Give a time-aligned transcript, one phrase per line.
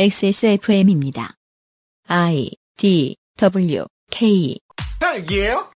[0.00, 1.34] XSFM입니다.
[2.06, 4.56] I D W K
[5.00, 5.72] 딸기예요?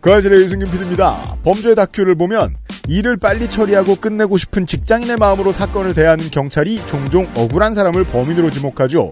[0.00, 1.36] 그 아실의 유승균 PD입니다.
[1.44, 2.54] 범죄 다큐를 보면
[2.88, 9.10] 일을 빨리 처리하고 끝내고 싶은 직장인의 마음으로 사건을 대하는 경찰이 종종 억울한 사람을 범인으로 지목하죠.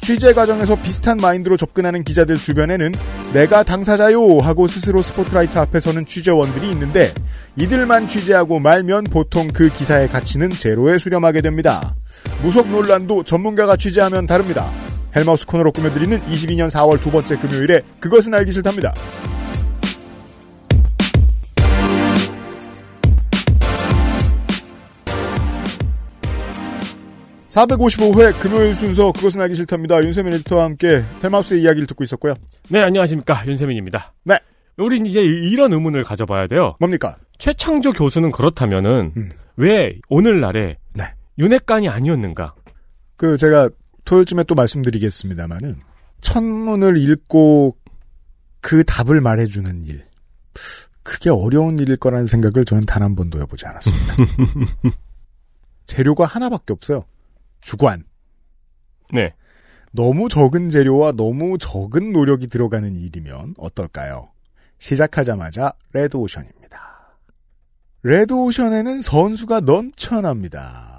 [0.00, 2.92] 취재 과정에서 비슷한 마인드로 접근하는 기자들 주변에는
[3.34, 7.12] 내가 당사자요 하고 스스로 스포트라이트 앞에 서는 취재원들이 있는데
[7.56, 11.94] 이들만 취재하고 말면 보통 그 기사의 가치는 제로에 수렴하게 됩니다.
[12.42, 14.70] 무속 논란도 전문가가 취재하면 다릅니다.
[15.16, 18.94] 헬마우스 코너로 꾸며드리는 22년 4월 두 번째 금요일에 그것은 알기 싫답니다.
[27.48, 30.02] 455회 금요일 순서 그것은 알기 싫답니다.
[30.02, 32.34] 윤세민 에디터와 함께 헬마우스의 이야기를 듣고 있었고요.
[32.68, 33.44] 네, 안녕하십니까.
[33.46, 34.14] 윤세민입니다.
[34.24, 34.38] 네.
[34.76, 36.76] 우린 이제 이런 의문을 가져봐야 돼요.
[36.78, 37.16] 뭡니까?
[37.38, 39.30] 최창조 교수는 그렇다면은, 음.
[39.56, 41.04] 왜 오늘날에 네.
[41.38, 42.54] 윤핵관이 아니었는가?
[43.16, 43.70] 그 제가
[44.04, 45.76] 토요일쯤에 또 말씀드리겠습니다만은
[46.20, 47.76] 천문을 읽고
[48.60, 50.04] 그 답을 말해주는 일
[51.02, 54.14] 그게 어려운 일일 거라는 생각을 저는 단 한 번도 해보지 않았습니다.
[55.86, 57.04] 재료가 하나밖에 없어요.
[57.60, 58.04] 주관.
[59.12, 59.32] 네.
[59.92, 64.28] 너무 적은 재료와 너무 적은 노력이 들어가는 일이면 어떨까요?
[64.78, 67.16] 시작하자마자 레드오션입니다.
[68.02, 70.97] 레드오션에는 선수가 넘쳐납니다.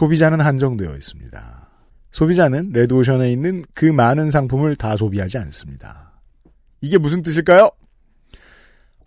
[0.00, 1.70] 소비자는 한정되어 있습니다.
[2.10, 6.20] 소비자는 레드오션에 있는 그 많은 상품을 다 소비하지 않습니다.
[6.82, 7.70] 이게 무슨 뜻일까요?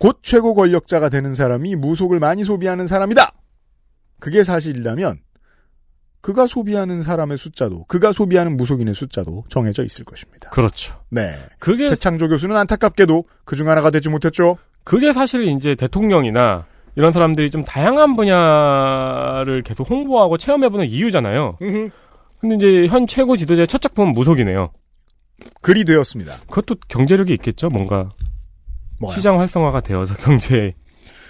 [0.00, 3.32] 곧 최고 권력자가 되는 사람이 무속을 많이 소비하는 사람이다!
[4.18, 5.20] 그게 사실이라면
[6.22, 10.50] 그가 소비하는 사람의 숫자도 그가 소비하는 무속인의 숫자도 정해져 있을 것입니다.
[10.50, 11.00] 그렇죠.
[11.08, 11.36] 네.
[11.60, 14.58] 그게, 최창조 교수는 안타깝게도 그 중 하나가 되지 못했죠.
[14.82, 21.58] 그게 사실 이제 대통령이나 이런 사람들이 좀 다양한 분야를 계속 홍보하고 체험해보는 이유잖아요.
[22.40, 24.70] 근데 이제 현 최고 지도자의 첫 작품은 무속이네요.
[25.62, 26.36] 글이 되었습니다.
[26.48, 28.08] 그것도 경제력이 있겠죠, 뭔가.
[28.98, 29.14] 뭐야?
[29.14, 30.74] 시장 활성화가 되어서 경제,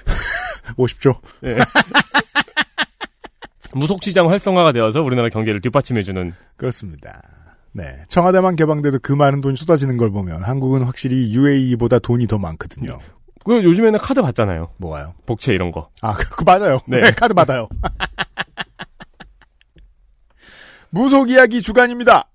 [0.77, 1.15] 오십시오.
[1.45, 1.59] 예.
[3.73, 7.23] 무속 시장 활성화가 되어서 우리나라 경제를 뒷받침해주는 그렇습니다.
[7.73, 7.85] 네.
[8.09, 12.99] 청와대만 개방돼도 그 많은 돈이 쏟아지는 걸 보면 한국은 확실히 UAE보다 돈이 더 많거든요.
[13.45, 14.71] 그 요즘에는 카드 받잖아요.
[14.79, 15.15] 뭐가요?
[15.27, 15.89] 복채 이런 거.
[16.03, 16.81] 아, 그, 그 맞아요.
[16.87, 17.01] 네.
[17.01, 17.11] 네.
[17.17, 17.69] 카드 받아요.
[20.91, 22.29] 무속 이야기 주간입니다.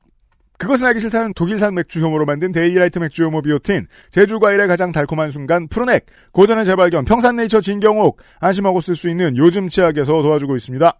[0.58, 5.30] 그것은 알기 싫다는 독일산 맥주 효모로 만든 데일리라이트 맥주 효모 비오틴, 제주 과일의 가장 달콤한
[5.30, 10.94] 순간 푸르넥, 고전의 재발견 평산네이처 진경옥, 안심하고 쓸 수 있는 요즘 치약에서 도와주고 있습니다.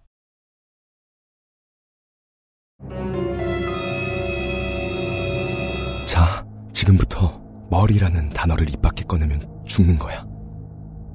[6.06, 10.26] 자, 지금부터 머리라는 단어를 입 밖에 꺼내면 죽는 거야.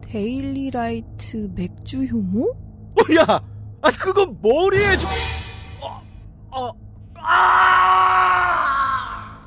[0.03, 2.55] 데일리라이트 맥주 효모?
[3.19, 3.41] 야!
[3.83, 5.09] 아, 그거 머리에 좀,
[6.51, 6.71] 어,
[7.15, 8.51] 아!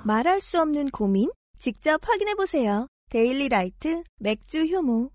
[0.06, 1.30] 말할 수 없는 고민?
[1.60, 2.88] 직접 확인해 보세요.
[3.10, 5.12] 데일리라이트 맥주 효모.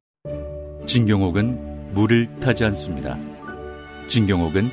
[0.86, 3.18] 진경옥은 물을 타지 않습니다.
[4.06, 4.70] 진경옥은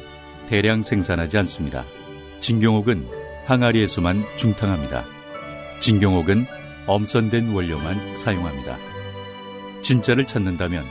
[0.48, 1.84] 대량 생산하지 않습니다.
[2.40, 3.08] 진경옥은
[3.46, 5.04] 항아리에서만 중탕합니다.
[5.80, 6.46] 진경옥은
[6.88, 8.78] 엄선된 원료만 사용합니다.
[9.82, 10.84] 진짜를 찾는다면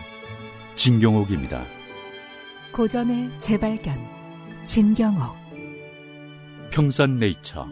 [0.74, 1.64] 진경옥입니다.
[2.72, 3.96] 고전의 재발견
[4.66, 5.36] 진경옥
[6.72, 7.68] 평산네이처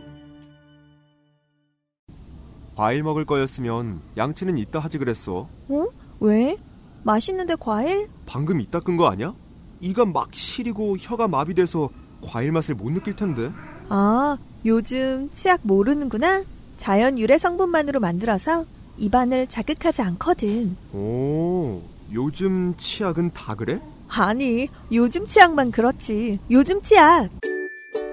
[2.76, 5.48] 과일 먹을 거였으면 양치는 이따 하지 그랬어.
[5.68, 5.86] 어?
[6.20, 6.56] 왜?
[7.02, 8.08] 맛있는데 과일?
[8.26, 9.34] 방금 이따 끈 거 아니야?
[9.80, 11.90] 이가 막 시리고 혀가 마비돼서
[12.22, 13.50] 과일 맛을 못 느낄 텐데.
[13.88, 16.44] 아, 요즘 치약 모르는구나?
[16.82, 18.64] 자연 유래 성분만으로 만들어서
[18.98, 20.76] 입안을 자극하지 않거든.
[20.92, 21.80] 오,
[22.12, 23.80] 요즘 치약은 다 그래?
[24.08, 26.40] 아니, 요즘 치약만 그렇지.
[26.50, 27.28] 요즘 치약.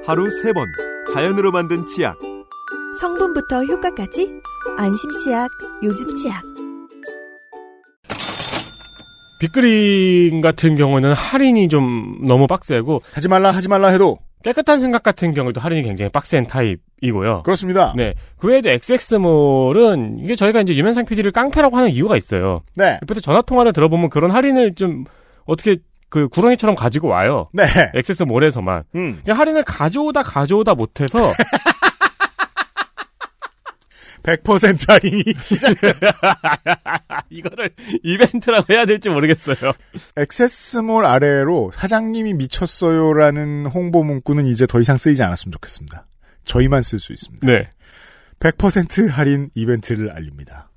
[0.06, 0.68] 하루 세 번
[1.12, 2.16] 자연으로 만든 치약.
[3.02, 4.30] 성분부터 효과까지
[4.78, 5.50] 안심 치약,
[5.82, 6.44] 요즘 치약.
[9.40, 15.34] 빅그린 같은 경우는 할인이 좀 너무 빡세고 하지 말라 하지 말라 해도 깨끗한 생각 같은
[15.34, 17.44] 경우도 할인이 굉장히 빡센 타입이고요.
[17.44, 17.94] 그렇습니다.
[17.96, 18.14] 네.
[18.38, 22.62] 그 외에도 XX몰은 이게 저희가 이제 유면상 PD를 깡패라고 하는 이유가 있어요.
[22.76, 22.98] 네.
[23.04, 25.04] 옆에서 전화 통화를 들어보면 그런 할인을 좀
[25.46, 25.78] 어떻게
[26.10, 27.50] 그 구렁이처럼 가지고 와요.
[27.54, 27.64] 네.
[27.94, 28.84] XX몰에서만.
[28.96, 29.20] 음.
[29.24, 31.20] 그냥 할인을 가져오다 가져오다 못해서
[34.24, 35.24] 100% 할인이
[37.30, 37.72] 이거를
[38.04, 39.72] 이벤트라고 해야 될지 모르겠어요.
[40.18, 46.06] 액세스몰 아래로 사장님이 미쳤어요라는 홍보 문구는 이제 더 이상 쓰이지 않았으면 좋겠습니다.
[46.44, 47.48] 저희만 쓸 수 있습니다.
[47.48, 47.70] 네.
[48.40, 50.70] 100% 할인 이벤트를 알립니다.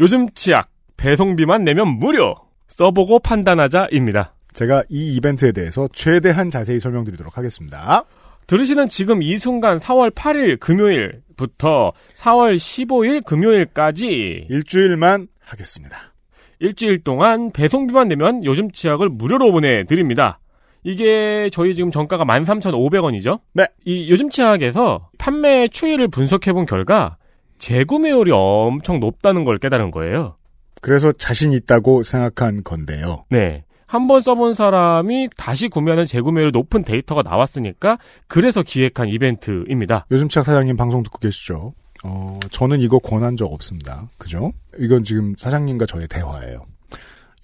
[0.00, 2.34] 요즘 치약 배송비만 내면 무료.
[2.68, 4.34] 써보고 판단하자입니다.
[4.52, 8.04] 제가 이 이벤트에 대해서 최대한 자세히 설명드리도록 하겠습니다.
[8.48, 16.14] 들으시는 지금 이 순간 4월 8일 금요일부터 4월 15일 금요일까지 일주일만 하겠습니다.
[16.58, 20.40] 일주일 동안 배송비만 내면 요즘 치약을 무료로 보내드립니다.
[20.82, 23.40] 이게 저희 지금 정가가 13,500원이죠?
[23.52, 23.66] 네.
[23.84, 27.18] 이 요즘 치약에서 판매 추이를 분석해본 결과
[27.58, 30.36] 재구매율이 엄청 높다는 걸 깨달은 거예요.
[30.80, 33.26] 그래서 자신 있다고 생각한 건데요.
[33.28, 33.64] 네.
[33.88, 40.06] 한 번 써본 사람이 다시 구매하는 재구매율 높은 데이터가 나왔으니까 그래서 기획한 이벤트입니다.
[40.10, 41.72] 요즘 차 사장님 방송 듣고 계시죠?
[42.04, 44.08] 어, 저는 이거 권한 적 없습니다.
[44.18, 44.52] 그죠?
[44.78, 46.66] 이건 지금 사장님과 저의 대화예요.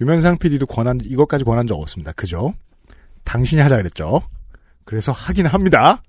[0.00, 2.12] 유면상 PD도 권한, 이것까지 권한 적 없습니다.
[2.12, 2.52] 그죠?
[3.24, 4.20] 당신이 하자 그랬죠?
[4.84, 6.02] 그래서 하긴 합니다.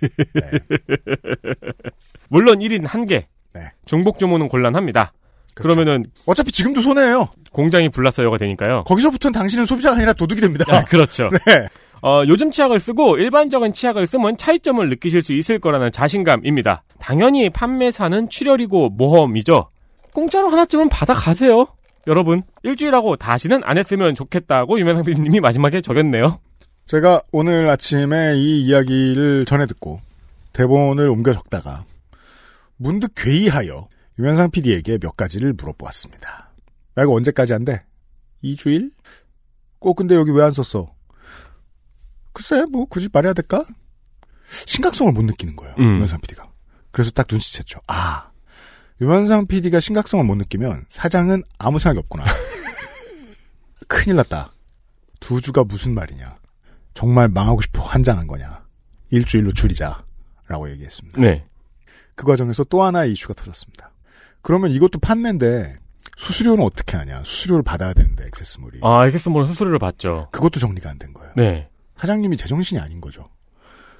[2.28, 3.24] 물론 1인 1개.
[3.54, 3.60] 네.
[3.84, 5.12] 중복 주문은 곤란합니다.
[5.54, 7.28] 그러면은 어차피 지금도 손해예요.
[7.52, 8.84] 공장이 불났어요가 되니까요.
[8.84, 10.64] 거기서부터는 당신은 소비자가 아니라 도둑이 됩니다.
[10.68, 11.30] 아, 그렇죠.
[11.46, 11.66] 네.
[12.02, 16.82] 어, 요즘 치약을 쓰고 일반적인 치약을 쓰면 차이점을 느끼실 수 있을 거라는 자신감입니다.
[16.98, 19.70] 당연히 판매사는 출혈이고 모험이죠.
[20.12, 21.66] 공짜로 하나쯤은 받아가세요.
[22.06, 26.40] 여러분, 일주일하고 다시는 안 했으면 좋겠다고 유명상 PD님이 마지막에 적였네요.
[26.86, 30.00] 제가 오늘 아침에 이 이야기를 전해 듣고
[30.52, 31.84] 대본을 옮겨 적다가
[32.76, 36.50] 문득 괴이하여 유면상 PD에게 몇 가지를 물어보았습니다.
[36.94, 37.84] 나 이거 언제까지 한대?
[38.42, 38.92] 2주일?
[39.78, 40.94] 꼭 근데 여기 왜 안 썼어?
[42.32, 43.64] 글쎄, 뭐 굳이 말해야 될까?
[44.48, 45.74] 심각성을 못 느끼는 거예요.
[45.78, 45.94] 음.
[45.96, 46.48] 유면상 PD가.
[46.90, 47.80] 그래서 딱 눈치챘죠.
[47.88, 48.30] 아,
[49.00, 52.24] 유면상 PD가 심각성을 못 느끼면 사장은 아무 생각이 없구나.
[53.88, 54.52] 큰일 났다.
[55.20, 56.36] 두 주가 무슨 말이냐.
[56.92, 58.64] 정말 망하고 싶어 환장한 거냐.
[59.10, 60.04] 일주일로 줄이자.
[60.46, 61.20] 라고 얘기했습니다.
[61.20, 61.46] 네.
[62.14, 63.90] 그 과정에서 또 하나의 이슈가 터졌습니다.
[64.44, 65.76] 그러면 이것도 판매인데
[66.16, 67.22] 수수료는 어떻게 하냐.
[67.24, 68.78] 수수료를 받아야 되는데 액세스몰이.
[68.82, 70.28] 아, 엑세스몰은 수수료를 받죠.
[70.30, 71.32] 그것도 정리가 안 된 거예요.
[71.34, 71.68] 네.
[71.96, 73.28] 사장님이 제정신이 아닌 거죠.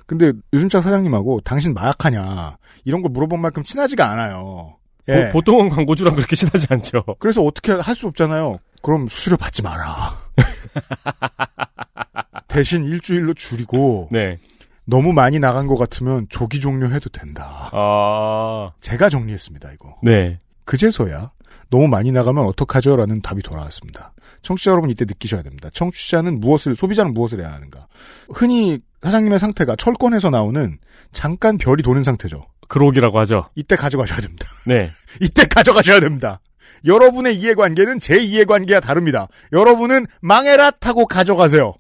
[0.07, 4.77] 근데 요즘차 사장님하고 당신 마약하냐 이런 걸 물어본 만큼 친하지가 않아요.
[5.09, 5.31] 예.
[5.33, 7.05] 보, 통은 광고주랑 그렇게 친하지 않죠.
[7.19, 8.59] 그래서 어떻게 할 수 없잖아요.
[8.83, 10.15] 그럼 수수료 받지 마라.
[12.49, 14.39] 대신 일주일로 줄이고 네.
[14.85, 17.71] 너무 많이 나간 것 같으면 조기 종료해도 된다.
[17.73, 19.97] 아, 제가 정리했습니다, 이거.
[20.03, 20.39] 네.
[20.65, 21.33] 그제서야
[21.71, 22.97] 너무 많이 나가면 어떡하죠?
[22.97, 24.13] 라는 답이 돌아왔습니다.
[24.43, 25.71] 청취자 여러분 이때 느끼셔야 됩니다.
[25.73, 27.87] 청취자는 무엇을, 소비자는 무엇을 해야 하는가.
[28.33, 30.79] 흔히 사장님의 상태가 철권에서 나오는
[31.13, 32.47] 잠깐 별이 도는 상태죠.
[32.69, 33.45] 그록이라고 하죠.
[33.55, 34.47] 이때 가져가셔야 됩니다.
[34.67, 34.91] 네.
[35.21, 36.41] 이때 가져가셔야 됩니다.
[36.87, 39.29] 여러분의 이해관계는 제 이해관계와 다릅니다.
[39.53, 41.75] 여러분은 망해라 타고 가져가세요.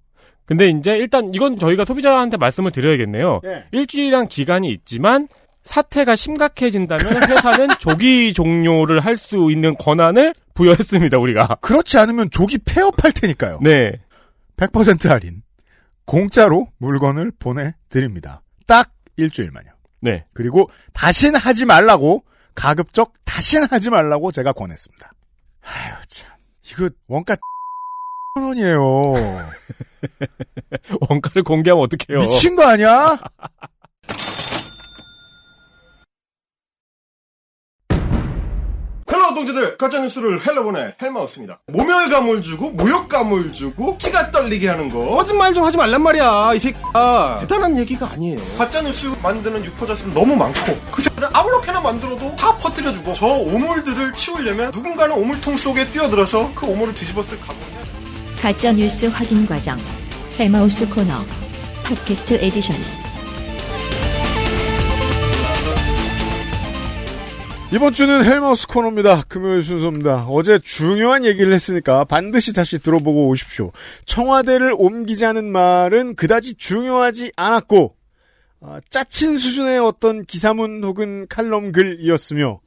[0.46, 3.41] 근데 이제 일단 이건 저희가 소비자한테 말씀을 드려야겠네요.
[3.44, 3.64] 예.
[3.73, 5.26] 일주일이란 기간이 있지만
[5.64, 11.56] 사태가 심각해진다면 회사는 조기 종료를 할 수 있는 권한을 부여했습니다, 우리가.
[11.62, 13.61] 그렇지 않으면 조기 폐업할 테니까요.
[13.62, 13.93] 네.
[14.56, 15.43] 100% 할인.
[16.05, 18.43] 공짜로 물건을 보내드립니다.
[18.67, 19.69] 딱 일주일만요.
[20.00, 20.25] 네.
[20.35, 22.25] 그리고 다신 하지 말라고
[22.55, 25.11] 가급적 다신 하지 말라고 제가 권했습니다.
[25.62, 26.31] 아유 참
[26.70, 27.37] 이거 원가
[28.40, 28.82] 원이에요.
[31.08, 32.19] 원가를 공개하면 어떡해요.
[32.19, 33.16] 미친 거 아니야?
[39.12, 45.54] Hello 동지들 가짜뉴스를 hell로 보내 헬마우스입니다 모멸감을 주고 모욕감을 주고 치가 떨리게 하는 거 거짓말
[45.54, 51.02] 좀 하지 말란 말이야 이 새끼야 대단한 얘기가 아니에요 가짜뉴스 만드는 유포자수는 너무 많고 그
[51.02, 57.38] 새끼를 아무렇게나 만들어도 다 퍼뜨려주고 저 오물들을 치우려면 누군가는 오물통 속에 뛰어들어서 그 오물을 뒤집었을
[57.40, 57.74] 각오해야
[58.44, 59.78] 가짜 뉴스 확인 과정.
[60.38, 61.14] 헬마우스 코너.
[61.82, 62.76] 팟캐스트 에디션.
[67.72, 69.22] 이번 주는 헬마우스 코너입니다.
[69.28, 70.26] 금요일 순서입니다.
[70.28, 73.72] 어제 중요한 얘기를 했으니까 반드시 다시 들어보고 오십시오.
[74.04, 77.96] 청와대를 옮기자는 말은 그다지 중요하지 않았고
[78.60, 82.60] 아, 짜친 수준의 어떤 기사문 혹은 칼럼 글이었으며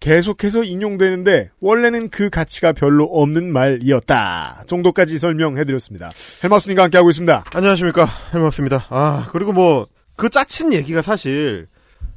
[0.00, 6.10] 계속해서 인용되는데 원래는 그 가치가 별로 없는 말이었다 정도까지 설명해드렸습니다.
[6.44, 7.44] 헬마우스님과 함께하고 있습니다.
[7.54, 9.86] 안녕하십니까 헬마우스입니다 아 그리고 뭐
[10.16, 11.68] 그 짜친 얘기가 사실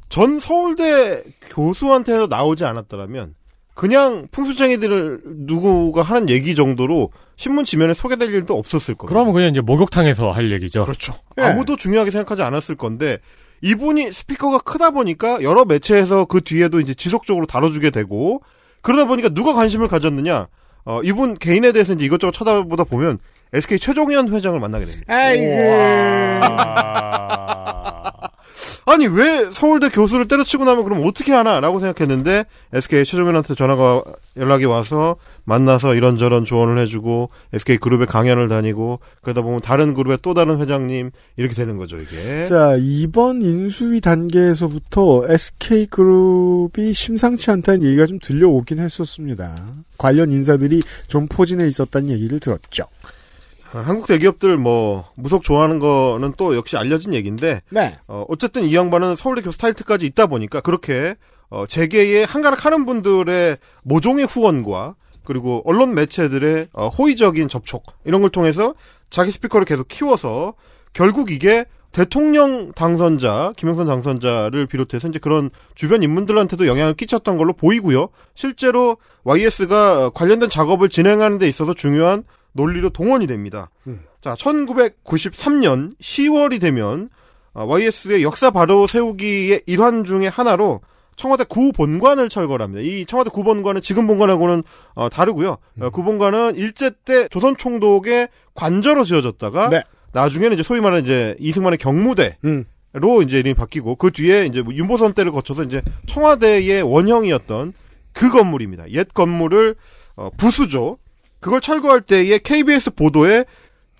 [0.07, 1.21] 전 서울대
[1.51, 3.36] 교수한테서 나오지 않았더라면
[3.75, 9.07] 그냥 풍수쟁이들을 누구가 하는 얘기 정도로 신문 지면에 소개될 일도 없었을 거예요.
[9.07, 10.83] 그러면 그냥 이제 목욕탕에서 할 얘기죠.
[10.83, 11.13] 그렇죠.
[11.38, 11.43] 예.
[11.43, 13.19] 아무도 중요하게 생각하지 않았을 건데
[13.61, 18.41] 이분이 스피커가 크다 보니까 여러 매체에서 그 뒤에도 이제 지속적으로 다뤄주게 되고
[18.81, 20.47] 그러다 보니까 누가 관심을 가졌느냐?
[20.85, 23.19] 어, 이분 개인에 대해서 이제 이것저것 쳐다보다 보면
[23.53, 25.13] SK 최종현 회장을 만나게 됩니다.
[25.13, 25.43] 아이고.
[28.86, 34.03] 아니 왜 서울대 교수를 때려치고 나면 그럼 어떻게 하나라고 생각했는데 SK 최종현한테 전화가
[34.38, 40.33] 연락이 와서 만나서 이런저런 조언을 해주고 SK 그룹에 강연을 다니고 그러다 보면 다른 그룹의 또
[40.33, 42.43] 다른 회장님 이렇게 되는 거죠 이게.
[42.45, 49.74] 자, 이번 인수위 단계에서부터 SK그룹이 심상치 않다는 얘기가 좀 들려오긴 했었습니다.
[49.98, 52.86] 관련 인사들이 좀 포진해 있었다는 얘기를 들었죠.
[53.73, 57.97] 아, 한국 대기업들 뭐 무속 좋아하는 거는 또 역시 알려진 얘기인데 네.
[58.07, 61.15] 어, 어쨌든 이 양반은 서울대 교수 타이틀까지 있다 보니까 그렇게
[61.49, 68.31] 어, 재계에 한가락 하는 분들의 모종의 후원과 그리고 언론 매체들의 어, 호의적인 접촉 이런 걸
[68.31, 68.73] 통해서
[69.09, 70.55] 자기 스피커를 계속 키워서
[70.93, 78.09] 결국 이게 대통령 당선자 김영선 당선자를 비롯해서 이제 그런 주변 인물들한테도 영향을 끼쳤던 걸로 보이고요.
[78.35, 82.23] 실제로 YS가 관련된 작업을 진행하는 데 있어서 중요한
[82.53, 83.70] 논리로 동원이 됩니다.
[83.88, 84.01] 음.
[84.22, 87.10] 자, 1993년 10월이 되면
[87.53, 90.82] 어, YS의 역사 바로 세우기의 일환 중의 하나로
[91.15, 92.82] 청와대 구본관을 철거합니다.
[92.82, 94.63] 이 청와대 구본관은 지금 본관하고는
[94.96, 95.58] 어, 다르고요.
[95.82, 99.84] 어, 구본관은 일제 때 조선 총독의 관저로 지어졌다가 네.
[100.13, 102.65] 나중에는 이제 소위 말하는 이제 이승만의 경무대 음.
[102.94, 107.74] 로 이제 이름이 바뀌고 그 뒤에 이제 뭐 윤보선 때를 거쳐서 이제 청와대의 원형이었던
[108.13, 108.89] 그 건물입니다.
[108.91, 109.75] 옛 건물을
[110.15, 110.98] 어, 부수죠.
[111.39, 113.46] 그걸 철거할 때의 KBS 보도에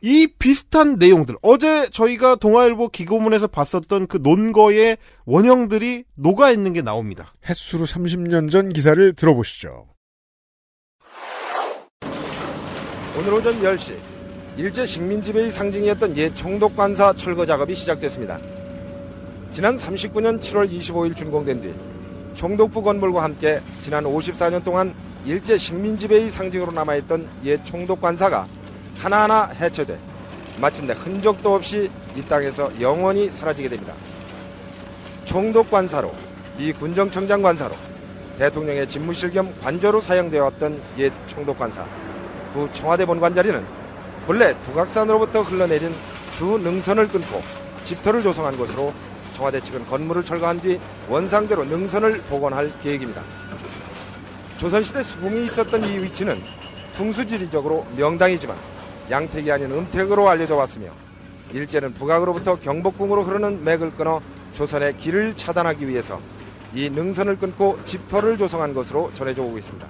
[0.02, 7.34] 이 비슷한 내용들 어제 저희가 동아일보 기고문에서 봤었던 그 논거의 원형들이 녹아 있는 게 나옵니다.
[7.48, 9.88] 햇수로 30년 전 기사를 들어보시죠.
[13.18, 13.96] 오늘 오전 10시
[14.56, 18.40] 일제 식민지배의 상징이었던 옛 총독관사 철거 작업이 시작됐습니다.
[19.52, 21.74] 지난 39년 7월 25일 준공된 뒤
[22.36, 24.94] 총독부 건물과 함께 지난 54년 동안
[25.26, 28.48] 일제 식민지배의 상징으로 남아있던 옛 총독 관사가
[28.98, 30.00] 하나하나 해체돼
[30.60, 33.94] 마침내 흔적도 없이 이 땅에서 영원히 사라지게 됩니다.
[35.26, 36.12] 총독 관사로
[36.58, 37.76] 미 군정청장 관사로
[38.38, 41.86] 대통령의 집무실 겸 관저로 사용되어 왔던 옛 총독 관사
[42.54, 43.66] 구 청와대 본관 자리는
[44.26, 45.94] 본래 북악산으로부터 흘러내린
[46.32, 47.42] 주 능선을 끊고
[47.84, 48.94] 집터를 조성한 곳으로
[49.32, 53.22] 청와대 측은 건물을 철거한 뒤 원상대로 능선을 복원할 계획입니다.
[54.60, 56.42] 조선시대 수궁이 있었던 이 위치는
[56.94, 58.58] 풍수지리적으로 명당이지만
[59.10, 60.90] 양택이 아닌 음택으로 알려져 왔으며
[61.54, 64.22] 일제는 북악으로부터 경복궁으로 흐르는 맥을 끊어
[64.54, 66.20] 조선의 길을 차단하기 위해서
[66.74, 69.88] 이 능선을 끊고 집터를 조성한 것으로 전해져 오고 있습니다.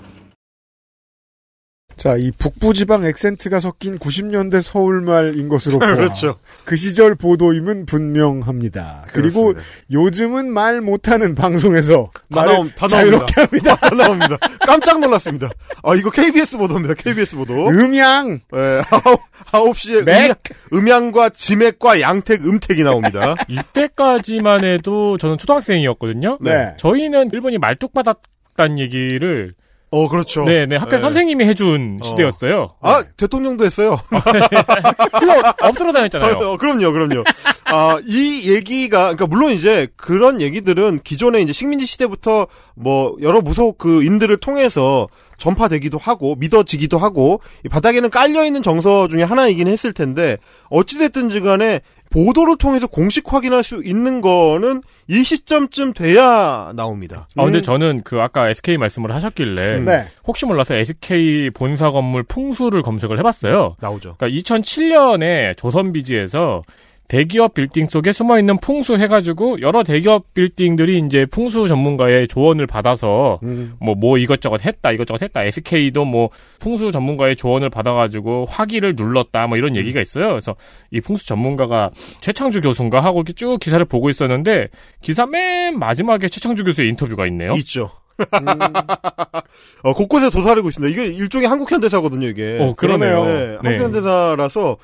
[1.99, 6.39] 자, 이 북부 지방 액센트가 섞인 90년대 서울말인 것으로 보아 그렇죠.
[6.63, 9.03] 그 시절 보도임은 분명합니다.
[9.11, 9.61] 그리고 그렇습니다.
[9.91, 13.75] 요즘은 말 못하는 방송에서 다 말을 나옴- 다 자유롭게 합니다.
[13.75, 14.37] 다 나옵니다.
[14.65, 15.49] 깜짝 놀랐습니다.
[15.83, 16.93] 아, 이거 KBS 보도입니다.
[16.93, 17.67] KBS 보도.
[17.67, 19.19] 음양 예, 아홉,
[19.51, 20.33] 아홉 시에 음양,
[20.73, 23.35] 음양과 지맥과 양택, 음택이 나옵니다.
[23.49, 26.37] 이때까지만 해도 저는 초등학생이었거든요.
[26.39, 26.75] 네.
[26.77, 29.53] 저희는 일본이 말뚝 받았다는 얘기를
[29.91, 30.45] 어, 그렇죠.
[30.45, 30.75] 네, 네.
[30.75, 30.99] 학교 네.
[30.99, 32.75] 선생님이 해준 시대였어요.
[32.81, 33.99] 아, 대통령도 했어요.
[35.19, 36.35] 그거 없으러 다녔잖아요.
[36.35, 37.23] 어, 그럼요, 그럼요.
[37.65, 43.79] 아, 이 얘기가, 그러니까 물론 이제 그런 얘기들은 기존에 이제 식민지 시대부터 뭐 여러 무속
[43.79, 45.07] 그 인들을 통해서
[45.39, 50.37] 전파되기도 하고 믿어지기도 하고 이 바닥에는 깔려 있는 정서 중에 하나이긴 했을 텐데
[50.69, 51.81] 어찌됐든지 간에
[52.11, 57.27] 보도를 통해서 공식 확인할 수 있는 거는 이 시점쯤 돼야 나옵니다.
[57.35, 59.85] 아, 근데 저는 그 아까 SK 말씀을 하셨길래 음.
[59.85, 60.05] 네.
[60.25, 63.75] 혹시 몰라서 SK 본사 건물 풍수를 검색을 해봤어요.
[63.79, 64.15] 나오죠.
[64.17, 66.61] 그러니까 2007년에 조선비지에서
[67.09, 73.39] 대기업 빌딩 속에 숨어 있는 풍수 해가지고 여러 대기업 빌딩들이 이제 풍수 전문가의 조언을 받아서
[73.79, 79.75] 뭐뭐 이것저것 했다 이것저것 했다 SK도 뭐 풍수 전문가의 조언을 받아가지고 화기를 눌렀다 뭐 이런
[79.75, 80.29] 얘기가 있어요.
[80.29, 80.55] 그래서
[80.91, 81.89] 이 풍수 전문가가
[82.21, 84.67] 최창주 교수인가 하고 이렇게 쭉 기사를 보고 있었는데
[85.01, 87.53] 기사 맨 마지막에 최창주 교수의 인터뷰가 있네요.
[87.53, 87.89] 있죠.
[89.83, 90.91] 어, 곳곳에 도사리고 있습니다.
[90.91, 92.57] 이게 일종의 한국 현대사거든요, 이게.
[92.59, 93.25] 어, 그러네요.
[93.25, 93.57] 네, 네.
[93.63, 94.77] 한국 현대사라서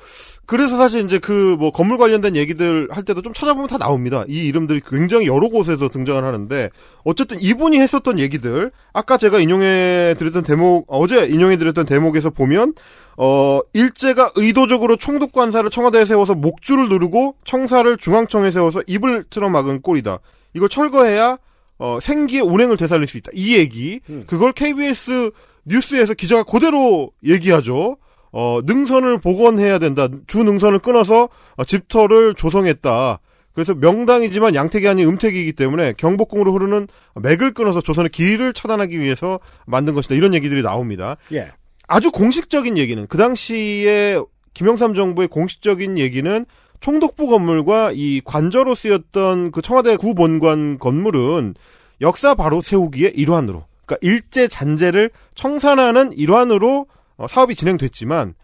[0.46, 4.24] 그래서 사실 이제 그 뭐 건물 관련된 얘기들 할 때도 좀 찾아보면 다 나옵니다.
[4.28, 6.70] 이 이름들이 굉장히 여러 곳에서 등장을 하는데
[7.04, 12.74] 어쨌든 이분이 했었던 얘기들 아까 제가 인용해 드렸던 대목 어제 인용해 드렸던 대목에서 보면
[13.16, 20.18] 어 일제가 의도적으로 총독 관사를 청와대에 세워서 목줄을 누르고 청사를 중앙청에 세워서 입을 틀어막은 꼴이다.
[20.54, 21.38] 이걸 철거해야
[21.78, 23.30] 어, 생기의 운행을 되살릴 수 있다.
[23.34, 24.00] 이 얘기.
[24.26, 25.30] 그걸 KBS
[25.64, 27.96] 뉴스에서 기자가 그대로 얘기하죠.
[28.32, 30.08] 어, 능선을 복원해야 된다.
[30.26, 33.20] 주 능선을 끊어서 어, 집터를 조성했다.
[33.54, 39.94] 그래서 명당이지만 양택이 아닌 음택이기 때문에 경복궁으로 흐르는 맥을 끊어서 조선의 길을 차단하기 위해서 만든
[39.94, 40.14] 것이다.
[40.14, 41.16] 이런 얘기들이 나옵니다.
[41.32, 41.48] 예.
[41.88, 44.20] 아주 공식적인 얘기는 그 당시에
[44.52, 46.44] 김영삼 정부의 공식적인 얘기는
[46.80, 51.54] 총독부 건물과 이 관저로 쓰였던 그 청와대 구본관 건물은
[52.00, 58.34] 역사 바로 세우기의 일환으로, 그러니까 일제 잔재를 청산하는 일환으로 어, 사업이 진행됐지만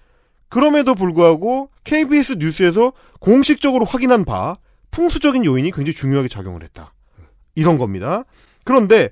[0.49, 4.57] 그럼에도 불구하고 KBS 뉴스에서 공식적으로 확인한 바
[4.91, 6.93] 풍수적인 요인이 굉장히 중요하게 작용을 했다.
[7.55, 8.25] 이런 겁니다.
[8.65, 9.11] 그런데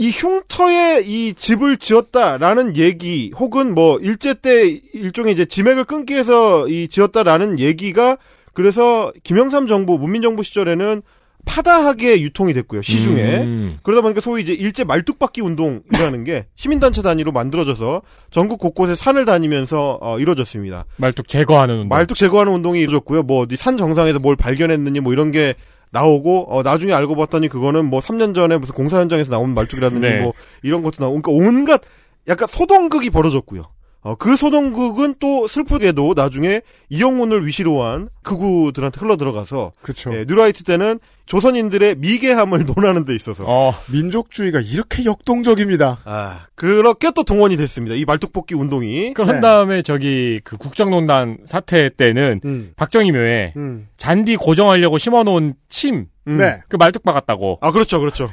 [0.00, 6.68] 이 흉터에 이 집을 지었다라는 얘기 혹은 뭐 일제 때 일종의 이제 지맥을 끊기 위해서
[6.68, 8.16] 이 지었다라는 얘기가
[8.54, 11.02] 그래서 김영삼 정부 문민 정부 시절에는
[11.46, 13.78] 파다하게 유통이 됐고요 시중에 음.
[13.82, 19.98] 그러다 보니까 소위 이제 일제 말뚝박기 운동이라는 게 시민단체 단위로 만들어져서 전국 곳곳에 산을 다니면서
[20.00, 20.84] 어, 이루어졌습니다.
[20.98, 21.88] 말뚝 제거하는 운동.
[21.88, 23.24] 말뚝 제거하는 운동이 이루어졌고요.
[23.24, 25.54] 뭐 어디 산 정상에서 뭘 발견했느니 뭐 이런 게
[25.90, 30.20] 나오고 어, 나중에 알고 봤더니 그거는 뭐 3년 전에 무슨 공사 현장에서 나온 말뚝이라든지 네.
[30.20, 31.82] 뭐 이런 것도 나오고 그러니까 온갖
[32.28, 33.64] 약간 소동극이 벌어졌고요.
[34.00, 40.10] 어, 그 소동극은 또 슬프게도 나중에 이영훈을 위시로 한 극우들한테 흘러 들어가서 그쵸.
[40.14, 45.98] 예, 뉴라이트 때는 조선인들의 미개함을 논하는 데 있어서 어, 민족주의가 이렇게 역동적입니다.
[46.04, 47.96] 아, 그렇게 또 동원이 됐습니다.
[47.96, 49.14] 이 말뚝뽑기 운동이.
[49.14, 49.40] 그런 네.
[49.40, 52.72] 다음에 저기 그 국정농단 사태 때는 음.
[52.76, 53.88] 박정희 묘에 음.
[53.96, 56.36] 잔디 고정하려고 심어놓은 침, 음.
[56.36, 56.60] 네.
[56.68, 57.58] 그 말뚝 박았다고.
[57.62, 58.28] 아, 그렇죠, 그렇죠.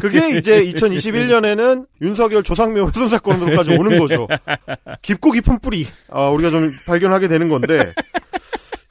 [0.00, 4.28] 그게 이제 2021년에는 윤석열 조상묘 훼손 사건으로까지 오는 거죠.
[5.00, 7.94] 깊고 깊은 뿌리, 아, 우리가 좀 발견하게 되는 건데,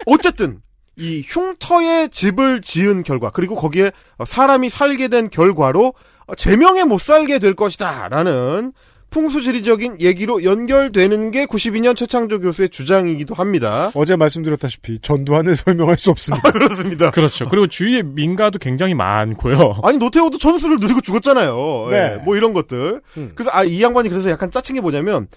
[0.08, 0.62] 어쨌든,
[0.96, 3.92] 이 흉터에 집을 지은 결과, 그리고 거기에
[4.26, 5.94] 사람이 살게 된 결과로,
[6.36, 8.74] 제명에 못 살게 될 것이다, 라는
[9.10, 13.90] 풍수지리적인 얘기로 연결되는 게 92년 최창조 교수의 주장이기도 합니다.
[13.96, 16.52] 어제 말씀드렸다시피 전두환을 설명할 수 없습니다.
[16.52, 17.12] 그렇습니다.
[17.12, 17.48] 그렇죠.
[17.50, 19.80] 그리고 주위에 민가도 굉장히 많고요.
[19.84, 21.88] 아니 노태우도 천수를 누리고 죽었잖아요.
[21.90, 21.96] 네.
[22.20, 23.02] 예, 뭐 이런 것들.
[23.18, 23.32] 음.
[23.36, 25.28] 그래서 아 이 양반이 그래서 약간 짜친 게 뭐냐면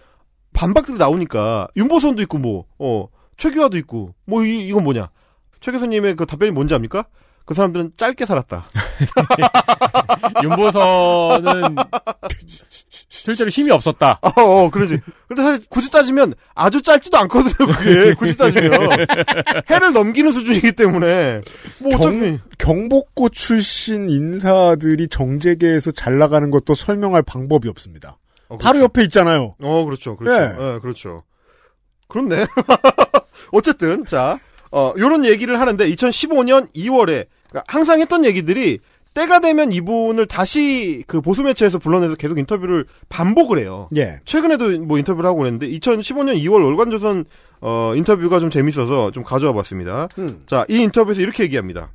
[0.55, 5.11] 반박들이 나오니까 윤보선도 있고 뭐 어, 최규하도 있고 뭐 이, 이건 뭐냐?
[5.61, 7.05] 최 교수님의 그 답변이 뭔지 압니까?
[7.45, 8.65] 그 사람들은 짧게 살았다.
[10.43, 11.77] 윤보선은
[13.09, 14.19] 실제로 힘이 없었다.
[14.23, 14.99] 어, 어, 그러지.
[15.29, 18.15] 근데 사실 굳이 따지면 아주 짧지도 않거든요, 그게.
[18.19, 18.73] 굳이 따지면.
[19.71, 21.41] 해를 넘기는 수준이기 때문에.
[21.81, 22.39] 뭐 어차피.
[22.59, 28.19] 경 복고 출신 인사들이 정재계에서 잘 나가는 것도 설명할 방법이 없습니다.
[28.49, 28.85] 어, 바로 그렇죠.
[28.85, 29.55] 옆에 있잖아요.
[29.63, 30.17] 어, 그렇죠.
[30.17, 30.39] 그렇죠.
[30.39, 30.57] 네.
[30.75, 31.23] 예, 그렇죠.
[32.09, 32.47] 그렇네.
[33.53, 34.39] 어쨌든, 자,
[34.73, 37.27] 어, 요런 얘기를 하는데, 2015년 2월에,
[37.69, 38.79] 항상 했던 얘기들이,
[39.15, 43.89] 때가 되면 이분을 다시 그 보수 매체에서 불러내서 계속 인터뷰를 반복을 해요.
[43.95, 44.21] 예.
[44.25, 47.27] 최근에도 뭐 인터뷰를 하고 그랬는데, 2015년 2월 월간조선,
[47.61, 50.09] 어, 인터뷰가 좀 재밌어서 좀 가져와 봤습니다.
[50.19, 50.41] 음.
[50.47, 51.91] 자, 이 인터뷰에서 이렇게 얘기합니다.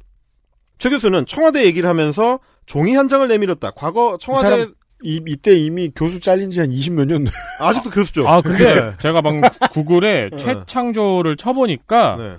[0.78, 3.72] 최 교수는 청와대 얘기를 하면서 종이 한 장을 내밀었다.
[3.72, 4.68] 과거 이 청와대, 사람
[5.04, 7.26] 이, 이때 이미 교수 잘린 지 한 20몇 년.
[7.60, 8.28] 아직도 교수죠.
[8.28, 8.92] 아, 근데 네.
[9.00, 12.36] 제가 방 구글에 최창조를 쳐보니까 네.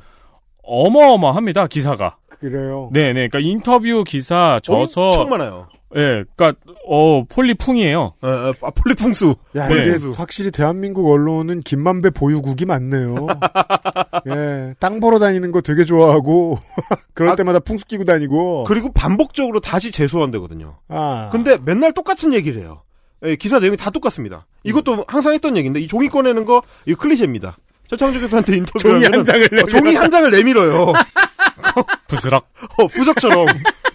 [0.69, 2.17] 어마어마합니다, 기사가.
[2.41, 2.91] 그래요.
[2.93, 3.29] 네네.
[3.29, 5.07] 그러니까 인터뷰 기사 저서.
[5.07, 5.69] 엄청 많아요.
[5.97, 6.53] 예, 그니까,
[6.87, 8.01] 어, 폴리풍이에요.
[8.21, 9.35] 어, 어, 아, 폴리풍수.
[9.57, 9.87] 야, 네.
[9.87, 13.15] 이게 확실히 대한민국 언론은 김만배 보유국이 많네요.
[14.29, 16.59] 예, 땅 보러 다니는 거 되게 좋아하고,
[17.15, 18.65] 그럴 아, 때마다 풍수 끼고 다니고.
[18.65, 20.77] 그리고 반복적으로 다시 재소한대거든요.
[20.89, 21.31] 아.
[21.33, 22.83] 근데 맨날 똑같은 얘기를 해요.
[23.25, 24.47] 예, 기사 내용이 다 똑같습니다.
[24.65, 25.05] 이것도 음.
[25.09, 27.57] 항상 했던 얘기인데 이 종이 꺼내는 거 이거 클리셰입니다.
[27.91, 30.93] 최창조 교수한테 인터뷰 종이 한 장을 어, 종이 한 장을 내밀어요.
[32.09, 32.47] 부스럭.
[32.77, 33.47] 어, 부적처럼.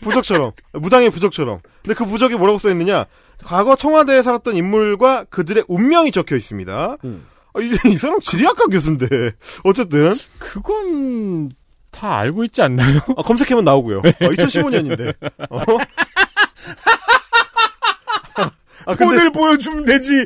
[0.01, 0.51] 부적처럼.
[0.73, 1.59] 무당의 부적처럼.
[1.83, 3.05] 근데 그 부적에 뭐라고 써 있느냐?
[3.43, 6.97] 과거 청와대에 살았던 인물과 그들의 운명이 적혀 있습니다.
[7.03, 7.25] 음.
[7.53, 9.33] 아, 이, 이 사람 지리학과 교수인데.
[9.63, 10.15] 어쨌든.
[10.39, 11.51] 그건,
[11.91, 12.99] 다 알고 있지 않나요?
[13.15, 14.01] 어, 검색하면 나오고요.
[14.01, 15.15] 2015년인데.
[15.49, 15.61] 어?
[18.85, 20.25] 아, 근데, 폰을 보여주면 되지.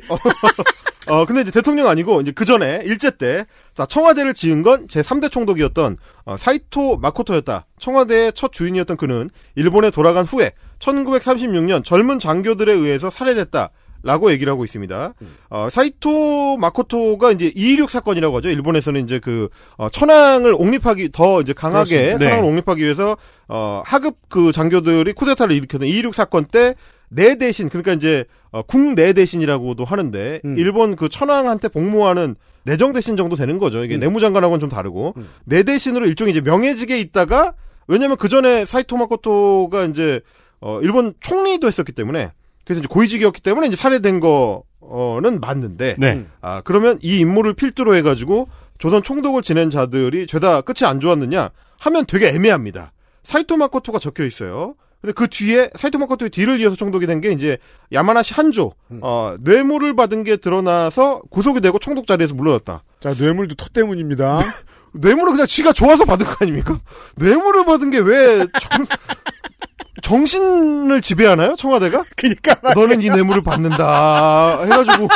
[1.09, 5.31] 어, 근데 이제 대통령 아니고, 이제 그 전에, 일제 때, 자, 청와대를 지은 건 제3대
[5.31, 7.65] 총독이었던, 어, 사이토 마코토였다.
[7.79, 13.71] 청와대의 첫 주인이었던 그는, 일본에 돌아간 후에, 1936년 젊은 장교들에 의해서 살해됐다.
[14.03, 15.13] 라고 얘기를 하고 있습니다.
[15.49, 18.49] 어, 사이토 마코토가 이제 216 사건이라고 하죠.
[18.49, 22.19] 일본에서는 이제 그, 어, 천황을 옹립하기, 더 이제 강하게 그렇습니다.
[22.19, 22.47] 천황을 네.
[22.47, 23.17] 옹립하기 위해서,
[23.47, 26.75] 어, 하급 그 장교들이 쿠데타를 일으켰던 216 사건 때,
[27.09, 28.25] 내 대신, 그러니까 이제,
[28.57, 30.57] 어, 국내 대신이라고도 하는데, 음.
[30.57, 33.83] 일본 그 천황한테 복무하는 내정 대신 정도 되는 거죠.
[33.83, 33.99] 이게 음.
[33.99, 35.29] 내무장관하고는 좀 다르고, 음.
[35.45, 37.53] 내 대신으로 일종의 이제 명예직에 있다가,
[37.87, 40.21] 왜냐면 그 전에 사이토 마코토가 이제,
[40.59, 42.31] 어, 일본 총리도 했었기 때문에,
[42.65, 46.13] 그래서 이제 고위직이었기 때문에 이제 살해된 거는 맞는데, 네.
[46.13, 46.31] 음.
[46.41, 52.05] 아, 그러면 이 인물을 필두로 해가지고 조선 총독을 지낸 자들이 죄다 끝이 안 좋았느냐 하면
[52.07, 52.91] 되게 애매합니다.
[53.23, 54.75] 사이토 마코토가 적혀 있어요.
[55.01, 57.57] 근데 그 뒤에 사이토 마코토의 뒤를 이어서 총독이 된 게 이제
[57.91, 62.83] 야마나시 한조 어, 뇌물을 받은 게 드러나서 구속이 되고 총독 자리에서 물러났다.
[62.99, 64.39] 자, 뇌물도 터 때문입니다.
[64.93, 66.79] 뇌물을 그냥 지가 좋아서 받은 거 아닙니까?
[67.17, 68.47] 뇌물을 받은 게 왜
[70.01, 71.55] 정신을 지배하나요?
[71.55, 72.03] 청와대가?
[72.15, 72.55] 그니까.
[72.73, 74.61] 너는 이 뇌물을 받는다.
[74.63, 75.07] 해가지고,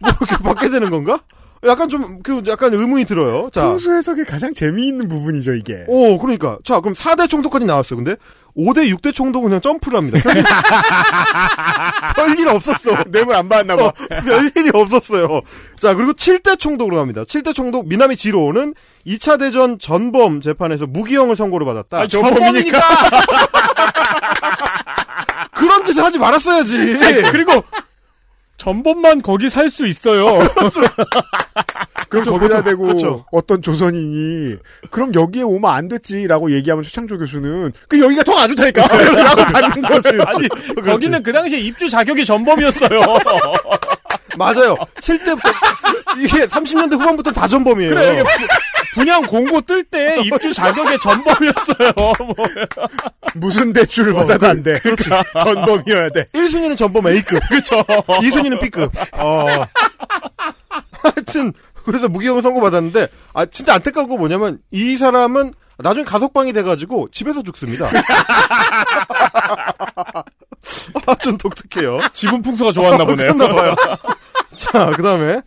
[0.00, 1.20] 뭐 이렇게 받게 되는 건가?
[1.66, 3.50] 약간 좀, 그, 약간 의문이 들어요.
[3.52, 3.66] 자.
[3.66, 5.84] 풍수 해석의 가장 재미있는 부분이죠, 이게.
[5.88, 6.56] 오, 그러니까.
[6.64, 7.98] 자, 그럼 4대 총독까지 나왔어요.
[7.98, 8.16] 근데
[8.56, 10.18] 5대, 6대 총독은 그냥 점프를 합니다.
[12.16, 13.04] 별일 없었어.
[13.08, 13.84] 뇌물 안 받았나 봐.
[13.86, 13.92] 어,
[14.24, 15.42] 별일이 없었어요.
[15.78, 17.24] 자, 그리고 7대 총독으로 갑니다.
[17.24, 18.74] 7대 총독 미나미 지로는
[19.06, 21.98] 2차 대전 전범 재판에서 무기형을 선고를 받았다.
[22.00, 22.80] 아, 전범이니까.
[25.54, 26.98] 그런 짓을 하지 말았어야지.
[27.32, 27.62] 그리고
[28.60, 30.26] 전범만 거기 살 수 있어요.
[32.10, 33.24] 그럼 그렇죠, 거기다 그렇죠, 대고 그렇죠.
[33.32, 34.56] 어떤 조선인이
[34.90, 39.82] 그럼 여기에 오면 안 됐지라고 얘기하면 최창조 교수는 그 여기가 더 안 좋다니까 라고 받는
[39.82, 40.08] 거지.
[40.26, 40.48] 아니,
[40.82, 43.00] 거기는 그 당시에 입주 자격이 전범이었어요.
[44.36, 44.74] 맞아요.
[45.00, 45.52] 7대부터
[46.18, 47.94] 이게 30년대 후반부터 다 전범이에요.
[47.94, 48.28] 그래, 이게 부-
[48.94, 51.92] 분양 공고 뜰 때 입주 자격의 전범이었어요.
[51.96, 52.12] 뭐.
[53.34, 54.80] 무슨 대출을 받아도 안 돼.
[55.42, 56.26] 전범이어야 돼.
[56.32, 57.40] 1순위는 전범 A급.
[57.48, 57.82] 그쵸.
[57.82, 58.92] 2순위는 B급.
[59.18, 59.46] 어.
[61.02, 61.52] 하여튼,
[61.84, 67.42] 그래서 무기형을 선고 받았는데, 아, 진짜 안타까운 거 뭐냐면, 이 사람은 나중에 가석방이 돼가지고 집에서
[67.42, 67.86] 죽습니다.
[71.06, 72.00] 아, 좀 독특해요.
[72.12, 73.34] 집은 풍수가 좋았나 보네요.
[73.34, 73.74] 그랬나 봐요.
[74.56, 75.40] 자, 그 다음에,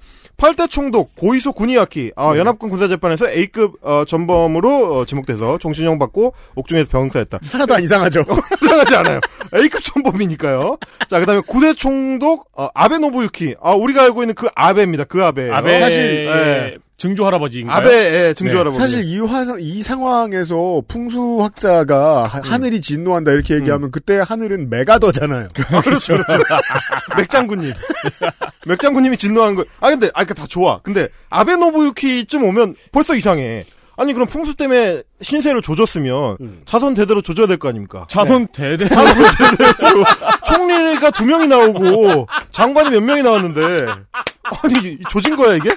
[0.43, 6.89] 8대 총독 고이소 구니아키 아, 연합군 군사재판에서 A급 어, 전범으로 어, 지목돼서 종신형 받고 옥중에서
[6.89, 7.39] 병사했다.
[7.49, 8.23] 하나도 안 이상하죠.
[8.61, 9.21] 이상하지 않아요.
[9.55, 10.77] A급 전범이니까요.
[11.07, 15.05] 자, 그 다음에 9대 총독 어, 아베 노부유키 아, 우리가 알고 있는 그 아베입니다.
[15.05, 15.49] 그 아베.
[15.49, 16.77] 아베 사실 예.
[17.03, 17.75] 증조 할아버지인가요?
[17.75, 17.89] 아베
[18.29, 18.79] 예, 증조 할아버지.
[18.79, 25.49] 사실 이, 화, 이 상황에서 풍수학자가 하, 하늘이 진노한다 이렇게 얘기하면 그때 하늘은 맥아더잖아요.
[25.83, 26.13] 그렇죠.
[27.17, 27.73] 맥장군님.
[28.67, 29.65] 맥장군님이 진노한 거.
[29.81, 30.79] 아, 근데, 아, 그니까 다 좋아.
[30.81, 33.65] 근데, 아베 노부유키쯤 오면 벌써 이상해.
[33.97, 38.05] 아니, 그럼 풍수 때문에 신세를 조졌으면, 자선 대대로 조져야 될 거 아닙니까?
[38.09, 38.87] 자손 대대.
[38.87, 39.13] 자선
[39.57, 40.05] 대대로.
[40.47, 43.87] 총리가 두 명이 나오고, 장관이 몇 명이 나왔는데,
[44.43, 45.69] 아니, 조진 거야, 이게?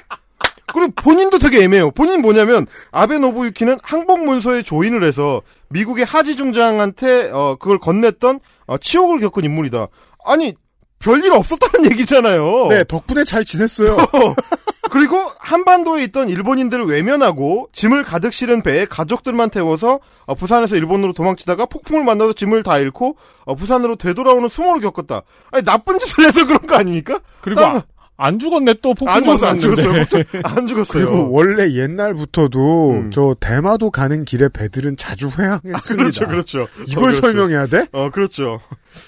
[0.73, 1.91] 그리고 본인도 되게 애매해요.
[1.93, 8.79] 본인 뭐냐면 아베 노부유키는 항복 문서에 조인을 해서 미국의 하지 중장한테 어 그걸 건넸던 어,
[8.79, 9.87] 치욕을 겪은 인물이다.
[10.25, 10.55] 아니
[10.99, 12.67] 별일 없었다는 얘기잖아요.
[12.69, 13.97] 네, 덕분에 잘 지냈어요.
[14.91, 21.67] 그리고 한반도에 있던 일본인들을 외면하고 짐을 가득 실은 배에 가족들만 태워서 어, 부산에서 일본으로 도망치다가
[21.67, 25.23] 폭풍을 만나서 짐을 다 잃고 어, 부산으로 되돌아오는 수모를 겪었다.
[25.53, 27.21] 아니 나쁜 짓을 해서 그런 거 아닙니까?
[27.41, 27.83] 그리고 아-
[28.19, 29.83] 안 죽었네 또 폭풍 안 죽었어, 안 맞았는데.
[29.83, 30.25] 죽었어요.
[30.45, 31.07] 안 죽었어요.
[31.07, 33.11] 그리고 원래 옛날부터도 음.
[33.11, 35.97] 저 대마도 가는 길에 배들은 자주 회항했습니다.
[35.97, 36.67] 그렇죠, 그렇죠.
[36.89, 37.21] 이걸 어, 그렇죠.
[37.21, 37.87] 설명해야 돼?
[37.93, 38.61] 어, 그렇죠.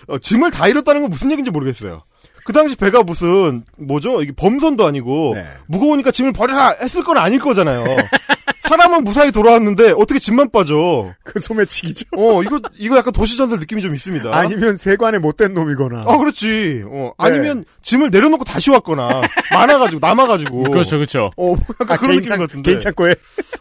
[0.08, 2.02] 어, 짐을 다 잃었다는 건 무슨 얘기인지 모르겠어요.
[2.44, 4.22] 그 당시 배가 무슨, 뭐죠?
[4.22, 5.44] 이게 범선도 아니고, 네.
[5.66, 6.74] 무거우니까 짐을 버려라!
[6.80, 7.84] 했을 건 아닐 거잖아요.
[8.68, 11.12] 사람은 무사히 돌아왔는데, 어떻게 짐만 빠져?
[11.24, 12.04] 그 소매치기죠.
[12.16, 14.30] 어, 이거, 이거 약간 도시전설 느낌이 좀 있습니다.
[14.34, 16.02] 아니면 세관에 못된 놈이거나.
[16.02, 16.84] 어, 그렇지.
[16.86, 17.12] 어, 네.
[17.16, 20.62] 아니면 짐을 내려놓고 다시 왔거나, 많아가지고, 남아가지고.
[20.70, 21.30] 그렇죠, 그렇죠.
[21.36, 22.70] 어, 약간 아, 그런 개인 느낌 창- 같은데.
[22.70, 23.14] 개인 창고에.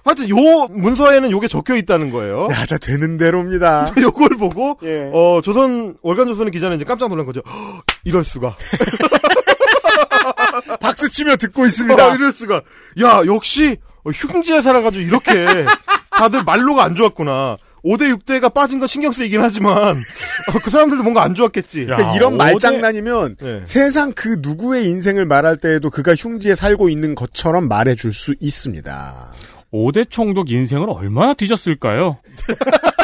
[0.03, 0.35] 하여튼, 요
[0.69, 2.47] 문서에는 요게 적혀 있다는 거예요.
[2.51, 3.93] 야, 자, 되는 대로입니다.
[3.99, 5.09] 요걸 보고, 예.
[5.13, 7.41] 어, 조선, 월간 조선의 기자는 이제 깜짝 놀란 거죠.
[7.47, 8.57] "헉, 이럴 수가.
[10.81, 12.03] 박수 치며 듣고 있습니다.
[12.03, 12.61] 아, 이럴 수가.
[13.01, 15.45] 야, 역시 어, 흉지에 살아가지고 이렇게
[16.11, 17.57] 다들 말로가 안 좋았구나.
[17.85, 21.83] 5대 6대가 빠진 건 신경 쓰이긴 하지만 어, 그 사람들도 뭔가 안 좋았겠지.
[21.83, 21.85] 야.
[21.95, 23.61] 그러니까 이런 어제- 말장난이면 네.
[23.65, 29.31] 세상 그 누구의 인생을 말할 때에도 그가 흉지에 살고 있는 것처럼 말해줄 수 있습니다.
[29.71, 32.17] 5대 총독 인생을 얼마나 뒤졌을까요?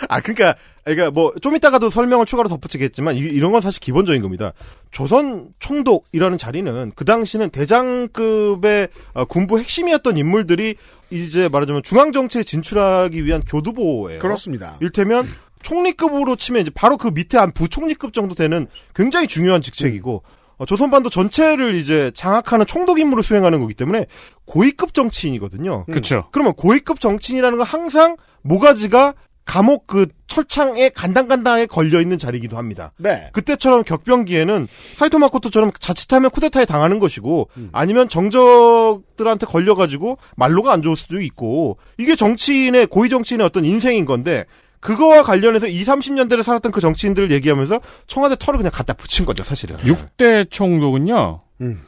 [0.08, 0.54] 아, 그러니까
[0.84, 4.52] 그러니까 뭐 좀 이따가도 설명을 추가로 덧붙이겠지만 이, 런건 사실 기본적인 겁니다.
[4.90, 10.76] 조선 총독이라는 자리는 그 당시는 대장급의 어, 군부 핵심이었던 인물들이
[11.10, 14.18] 이제 말하자면 중앙 정치에 진출하기 위한 교두보예요.
[14.18, 14.76] 그렇습니다.
[14.80, 15.26] 일테면
[15.62, 20.22] 총리급으로 치면 이제 바로 그 밑에 한 부총리급 정도 되는 굉장히 중요한 직책이고
[20.58, 24.06] 어, 조선반도 전체를 이제 장악하는 총독 임무를 수행하는 거기 때문에
[24.46, 25.84] 고위급 정치인이거든요.
[25.86, 26.28] 그렇죠.
[26.32, 29.14] 그러면 고위급 정치인이라는 건 항상 모가지가
[29.46, 32.92] 감옥 그 철창에 간당간당하게 걸려 있는 자리이기도 합니다.
[32.98, 33.30] 네.
[33.32, 41.20] 그때처럼 격변기에는 사이토 마코토처럼 자칫하면 쿠데타에 당하는 것이고 아니면 정적들한테 걸려가지고 말로가 안 좋을 수도
[41.22, 44.44] 있고 이게 정치인의 고위 정치인의 어떤 인생인 건데
[44.80, 49.76] 그거와 관련해서 2, 30년대를 살았던 그 정치인들을 얘기하면서 청와대 털을 그냥 갖다 붙인 거죠, 사실은.
[49.78, 51.40] 6대 총독은요.
[51.62, 51.82] 음.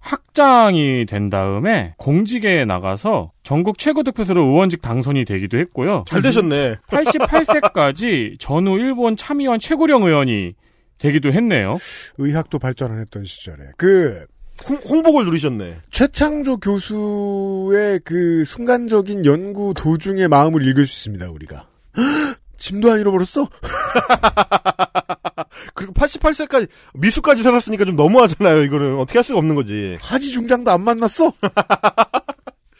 [0.00, 6.04] 학장이 된 다음에 공직에 나가서 전국 최고 득표수로 의원직 당선이 되기도 했고요.
[6.08, 6.76] 잘 되셨네.
[6.88, 10.54] 88세까지 전후 일본 참의원 최고령 의원이
[10.98, 11.76] 되기도 했네요.
[12.16, 13.58] 의학도 발전 안 했던 시절에.
[13.76, 14.24] 그,
[14.66, 15.76] 홍, 홍복을 누리셨네.
[15.90, 21.68] 최창조 교수의 그 순간적인 연구 도중의 마음을 읽을 수 있습니다, 우리가.
[22.56, 23.50] 짐도 안 잃어버렸어?
[25.74, 28.62] 그리고 88세까지 미수까지 살았으니까 좀 너무하잖아요.
[28.62, 29.98] 이거는 어떻게 할 수가 없는 거지.
[30.00, 31.30] 하지 중장도 안 만났어?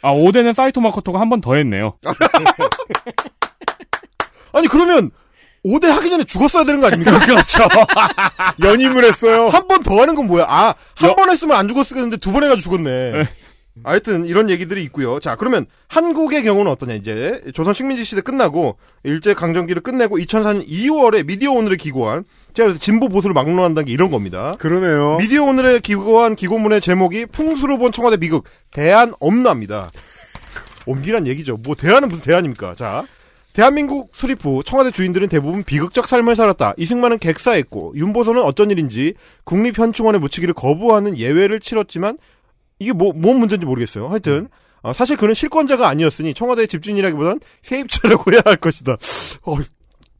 [0.05, 1.97] 아, 5대는 사이토 마코토가 한 번 더 했네요.
[4.53, 5.11] 아니 그러면
[5.65, 7.19] 5대 하기 전에 죽었어야 되는 거 아닙니까?
[7.19, 7.63] 그렇죠.
[8.61, 9.49] 연임을 했어요.
[9.49, 10.45] 한 번 더 하는 건 뭐야?
[10.47, 13.23] 아, 한 번 했으면 안 죽었었는데 두 번 해가지고 죽었네.
[13.83, 15.19] 하여튼 이런 얘기들이 있고요.
[15.19, 16.93] 자, 그러면 한국의 경우는 어떠냐?
[16.93, 22.79] 이제 조선 식민지 시대 끝나고 일제 강점기를 끝내고 2004년 2월에 미디어 오늘에 기고한 제가 그래서
[22.79, 24.55] 진보 보수를 막론한다는 게 이런 겁니다.
[24.59, 25.17] 그러네요.
[25.17, 29.91] 미디어 오늘에 기고한 기고문의 제목이 풍수로 본 청와대 미국 대안 없나입니다.
[30.87, 31.57] 옮기란 얘기죠.
[31.57, 32.75] 뭐 대안은 무슨 대안입니까?
[32.75, 33.05] 자.
[33.55, 36.73] 대한민국 수립 후 청와대 주인들은 대부분 비극적 삶을 살았다.
[36.75, 39.13] 이승만은 객사했고 윤보선은 어쩐 일인지
[39.45, 42.17] 국립현충원에 묻히기를 거부하는 예외를 치렀지만
[42.79, 44.07] 이게 뭐, 뭔 문제인지 모르겠어요.
[44.09, 44.49] 하여튼
[44.81, 48.97] 어, 사실 그는 실권자가 아니었으니 청와대 집주인이라기보단 세입자라고 해야 할 것이다.
[49.45, 49.57] 어,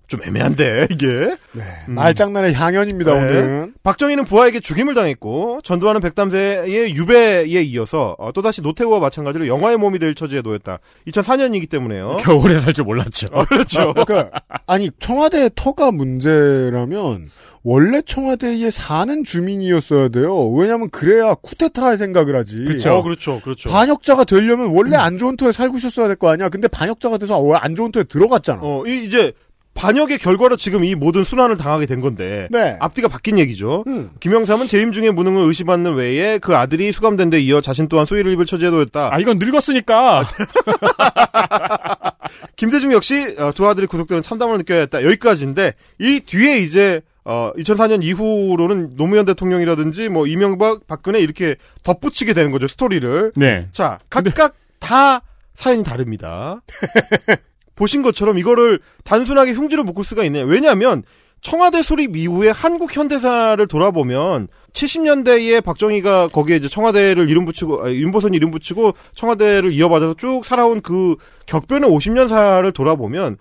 [0.07, 1.63] 좀 애매한데 이게 네.
[1.87, 3.19] 말장난의 향연입니다, 네.
[3.19, 3.73] 오늘은.
[3.83, 10.13] 박정희는 부하에게 죽임을 당했고 전두환은 백담세의 유배에 이어서 어, 또다시 노태우와 마찬가지로 영화의 몸이 될
[10.15, 10.79] 처지에 놓였다.
[11.07, 12.17] 2004년이기 때문에요.
[12.21, 13.27] 겨울에 살 줄 몰랐죠.
[13.31, 13.93] 어, 그렇죠.
[13.93, 14.29] 그러니까
[14.67, 17.29] 아니 청와대 터가 문제라면
[17.63, 20.49] 원래 청와대에 사는 주민이었어야 돼요.
[20.49, 22.63] 왜냐하면 그래야 쿠데타 할 생각을 하지.
[22.89, 23.41] 어, 그렇죠.
[23.43, 23.69] 그렇죠.
[23.69, 26.49] 반역자가 되려면 원래 안 좋은 터에 살고 있었어야 될 거 아니야.
[26.49, 28.59] 근데 반역자가 돼서 원래 안 좋은 터에 들어갔잖아.
[28.61, 29.33] 어, 이, 이제
[29.75, 32.77] 반역의 결과로 지금 이 모든 순환을 당하게 된 건데 네.
[32.79, 33.83] 앞뒤가 바뀐 얘기죠.
[33.87, 34.09] 음.
[34.21, 38.45] 김영삼은 재임 중에 무능을 의심받는 외에 그 아들이 수감된 데 이어 자신 또한 소위를 입을
[38.45, 39.13] 처지에 놓였다.
[39.13, 40.25] 아, 이건 늙었으니까.
[42.55, 45.03] 김대중 역시 어, 두 아들이 구속되는 참담을 느껴야 했다.
[45.03, 52.51] 여기까지인데 이 뒤에 이제 어, 2004년 이후로는 노무현 대통령이라든지 뭐 이명박, 박근혜 이렇게 덧붙이게 되는
[52.51, 53.33] 거죠 스토리를.
[53.35, 53.67] 네.
[53.73, 55.21] 자 각각 다
[55.53, 56.61] 사연이 다릅니다.
[57.75, 60.45] 보신 것처럼 이거를 단순하게 흉지로 묶을 수가 있네요.
[60.45, 61.03] 왜냐하면
[61.41, 68.33] 청와대 수립 이후에 한국 현대사를 돌아보면 70년대에 박정희가 거기에 이제 청와대를 이름 붙이고 아, 윤보선
[68.33, 73.37] 이름 붙이고 청와대를 이어받아서 쭉 살아온 그 격변의 50년사를 돌아보면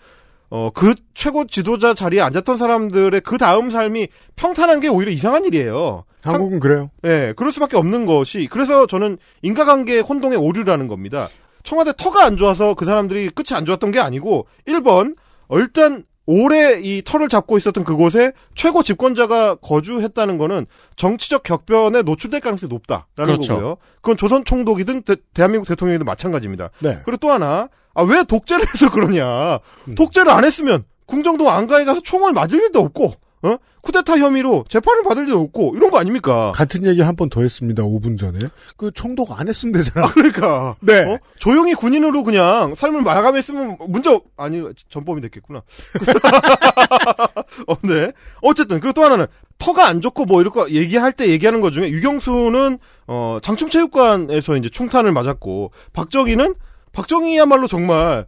[0.51, 6.05] 어 그 최고 지도자 자리에 앉았던 사람들의 그 다음 삶이 평탄한 게 오히려 이상한 일이에요.
[6.23, 6.91] 한국은 그래요.
[7.05, 11.29] 예, 그럴 수밖에 없는 것이 그래서 저는 인과관계 혼동의 오류라는 겁니다.
[11.65, 15.17] 청와대 터가 안 좋아서 그 사람들이 끝이 안 좋았던 게 아니고 1번
[15.49, 22.41] 어, 일단 오래 이 터를 잡고 있었던 그곳에 최고 집권자가 거주했다는 거는 정치적 격변에 노출될
[22.41, 23.55] 가능성이 높다라는 그렇죠.
[23.57, 23.77] 거고요.
[23.97, 26.71] 그건 조선 총독이든 대, 한민국 대통령이든 마찬가지입니다.
[26.81, 27.01] 네.
[27.05, 29.59] 그리고 또 하나 아 왜 독재를 해서 그러냐?
[29.97, 33.13] 독재를 안 했으면 궁정동 안가에 가서 총을 맞을 일도 없고
[33.45, 33.59] 어?
[33.83, 36.51] 쿠데타 혐의로 재판을 받을 일도 없고 이런 거 아닙니까?
[36.55, 37.83] 같은 얘기 한 번 더 했습니다.
[37.83, 38.39] 5분 전에.
[38.79, 40.11] 그 총독 안 했으면 되잖아.
[40.13, 41.01] 그러니까 네.
[41.01, 41.19] 어?
[41.39, 45.63] 조용히 군인으로 그냥 삶을 마감했으면 문제 없- 아니 전범이 됐겠구나.
[47.69, 48.13] 어, 네.
[48.41, 49.27] 어쨌든 그리고 또 하나는
[49.59, 55.71] 터가 안 좋고 뭐거 얘기할 때 얘기하는 것 중에 유경수는 어 장충체육관에서 이제 총탄을 맞았고
[55.93, 56.55] 박정희는
[56.93, 58.27] 박정희야말로 정말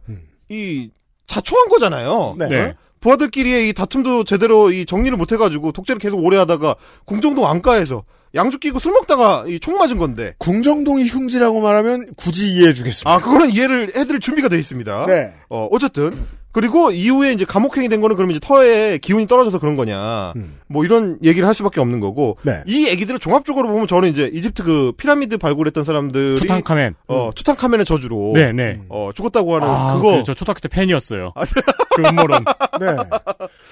[0.49, 0.89] 이
[1.27, 2.35] 자초한 거잖아요.
[2.37, 2.47] 네.
[2.47, 2.75] 네.
[3.01, 8.03] 부하들끼리의 이 다툼도 제대로 이 정리를 못 해가지고 독재를 계속 오래 하다가 궁정동 안가에서
[8.35, 13.09] 양주 끼고 술 먹다가 이 총 맞은 건데 궁정동이 흉지라고 말하면 굳이 이해해 주겠습니다.
[13.11, 15.05] 아, 그거는 이해를 해드릴 준비가 돼 있습니다.
[15.05, 15.33] 네.
[15.49, 16.25] 어, 어쨌든.
[16.57, 20.33] 그리고 이후에 이제 감옥행이 된 거는 그러면 이제 터에 기운이 떨어져서 그런 거냐.
[20.37, 20.57] 음.
[20.65, 22.35] 뭐 이런 얘기를 할 수밖에 없는 거고.
[22.41, 22.63] 네.
[22.65, 26.37] 이 얘기들을 종합적으로 보면 저는 이제 이집트 그 피라미드 발굴했던 사람들이.
[26.37, 26.95] 투탕카멘.
[27.09, 28.31] 어, 투탕카멘의 저주로.
[28.33, 28.81] 네, 네.
[28.89, 30.17] 어, 죽었다고 하는 아, 그거.
[30.17, 31.31] 그 저 초등학교 때 팬이었어요.
[31.95, 32.43] 그 음모론.
[32.79, 32.87] 네.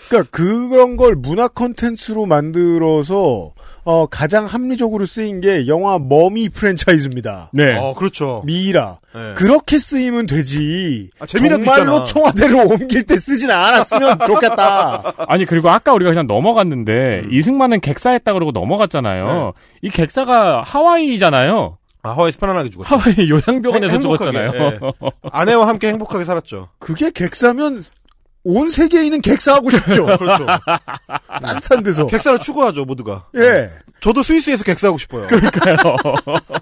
[0.07, 3.51] 그러니까 그런 걸 문화 콘텐츠로 만들어서
[3.85, 7.51] 어, 가장 합리적으로 쓰인 게 영화 머미 프랜차이즈입니다.
[7.53, 7.77] 네.
[7.77, 8.41] 어, 그렇죠.
[8.45, 8.97] 미이라.
[9.13, 9.33] 네.
[9.35, 11.11] 그렇게 쓰이면 되지.
[11.19, 12.03] 아, 정말로 있잖아.
[12.03, 15.03] 청와대로 옮길 때 쓰진 않았으면 좋겠다.
[15.27, 17.29] 아니 그리고 아까 우리가 그냥 넘어갔는데 음.
[17.31, 19.53] 이승만은 객사했다 그러고 넘어갔잖아요.
[19.55, 19.87] 네.
[19.87, 21.77] 이 객사가 하와이잖아요.
[22.01, 22.95] 아, 하와이에서 편안하게 죽었죠.
[22.95, 24.51] 하와이 요양병원에서 행복하게, 죽었잖아요.
[24.81, 25.09] 예.
[25.31, 26.69] 아내와 함께 행복하게 살았죠.
[26.79, 27.83] 그게 객사면
[28.45, 30.05] 온 세계인은 객사하고 싶죠.
[30.17, 30.45] 그렇죠.
[31.41, 32.07] 따뜻한 데서.
[32.07, 33.27] 객사를 추구하죠, 모두가.
[33.35, 33.71] 예.
[33.99, 35.27] 저도 스위스에서 객사하고 싶어요.
[35.27, 35.75] 그러니까요.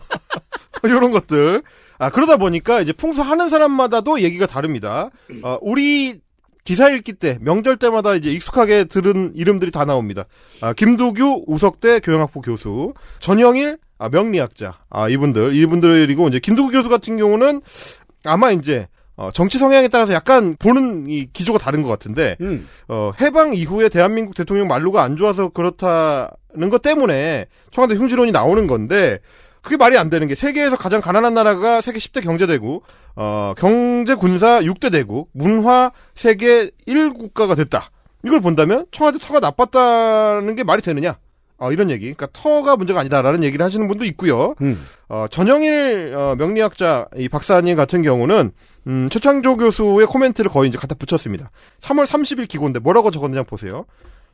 [0.86, 1.62] 이런 것들.
[2.00, 5.10] 아, 그러다 보니까 이제 풍수하는 사람마다도 얘기가 다릅니다.
[5.44, 6.20] 어, 우리
[6.66, 10.26] 기사 읽기 때, 명절 때마다 이제 익숙하게 들은 이름들이 다 나옵니다.
[10.62, 14.80] 아, 김두규 우석대 교양학부 교수, 전영일, 아, 명리학자.
[14.90, 17.62] 아, 이분들, 이분들이고, 이제 김두규 교수 같은 경우는
[18.24, 22.68] 아마 이제, 어, 정치 성향에 따라서 약간 보는 이 기조가 다른 것 같은데 음.
[22.88, 29.20] 어, 해방 이후에 대한민국 대통령 말로가 안 좋아서 그렇다는 것 때문에 청와대 흉지론이 나오는 건데
[29.62, 32.84] 그게 말이 안 되는 게 세계에서 가장 가난한 나라가 세계 10대 경제대국,
[33.16, 37.90] 어, 경제 군사 6대 대국, 문화 세계 1국가가 됐다.
[38.26, 41.18] 이걸 본다면 청와대 터가 나빴다는 게 말이 되느냐?
[41.64, 42.14] 어, 이런 얘기.
[42.14, 44.54] 그러니까 터가 문제가 아니다라는 얘기를 하시는 분도 있고요.
[44.62, 44.86] 음.
[45.08, 48.52] 어, 전영일 어, 명리학자 이 박사님 같은 경우는
[48.88, 51.52] 음, 최창조 교수의 코멘트를 거의 이제 갖다 붙였습니다.
[51.80, 53.86] 3월 30일 기고인데 뭐라고 적었느냐 보세요.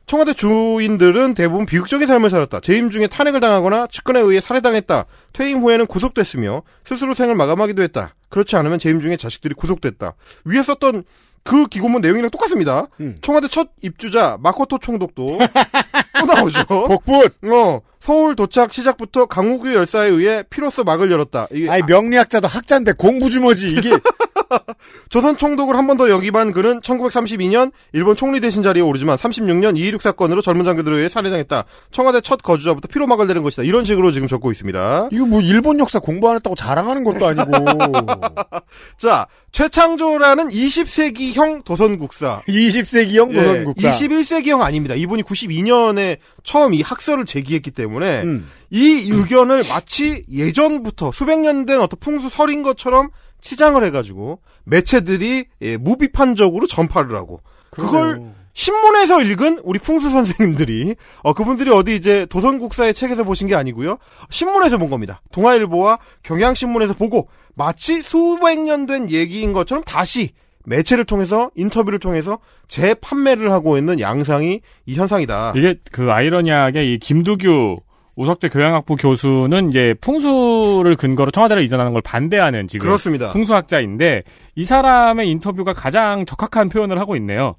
[0.06, 2.58] 청와대 주인들은 대부분 비극적인 삶을 살았다.
[2.60, 5.04] 재임 중에 탄핵을 당하거나 측근에 의해 살해당했다.
[5.32, 8.16] 퇴임 후에는 구속됐으며 스스로 생을 마감하기도 했다.
[8.28, 10.14] 그렇지 않으면 재임 중에 자식들이 구속됐다.
[10.46, 11.04] 위에 썼던
[11.44, 12.88] 그 기고문 내용이랑 똑같습니다.
[13.00, 13.18] 음.
[13.22, 15.38] 청와대 첫 입주자 마코토 총독도
[16.18, 16.64] 또 나오죠.
[16.88, 17.32] 복붙.
[17.44, 21.48] 어, 서울 도착 시작부터 강우규 열사에 의해 피로써 막을 열었다.
[21.52, 23.90] 이게 아니 명리학자도 학자인데 공부 주머지 이게
[25.08, 30.00] 조선 총독을 한 번 더 역임한 그는 1932년 일본 총리 대신 자리에 오르지만 36년 2.16
[30.00, 31.64] 사건으로 젊은 장교들에 의해 살해당했다.
[31.90, 33.62] 청와대 첫 거주자부터 피로막을 내는 것이다.
[33.64, 35.08] 이런 식으로 지금 적고 있습니다.
[35.12, 37.50] 이거 뭐 일본 역사 공부 안 했다고 자랑하는 것도 아니고
[38.98, 42.42] 자, 최창조라는 20세기형 도선국사.
[42.48, 43.90] 20세기형 도선국사.
[43.90, 44.94] 21세기형 아닙니다.
[44.94, 48.48] 이분이 92년에 처음 이 학설을 제기했기 때문에 음.
[48.70, 53.08] 이 의견을 마치 예전부터 수백 년 된 어떤 풍수설인 것처럼
[53.40, 61.70] 치장을 해가지고 매체들이 예, 무비판적으로 전파를 하고 그걸 신문에서 읽은 우리 풍수 선생님들이 어 그분들이
[61.70, 63.98] 어디 이제 도선국사의 책에서 보신 게 아니고요.
[64.30, 65.22] 신문에서 본 겁니다.
[65.32, 70.30] 동아일보와 경향신문에서 보고 마치 수백 년 된 얘기인 것처럼 다시
[70.66, 75.54] 매체를 통해서 인터뷰를 통해서 재판매를 하고 있는 양상이 이 현상이다.
[75.56, 77.78] 이게 그 아이러니하게 이 김두규
[78.20, 83.30] 우석대 교양학부 교수는 이제 풍수를 근거로 청와대를 이전하는 걸 반대하는 지금 그렇습니다.
[83.32, 84.24] 풍수학자인데
[84.56, 87.54] 이 사람의 인터뷰가 가장 적합한 표현을 하고 있네요.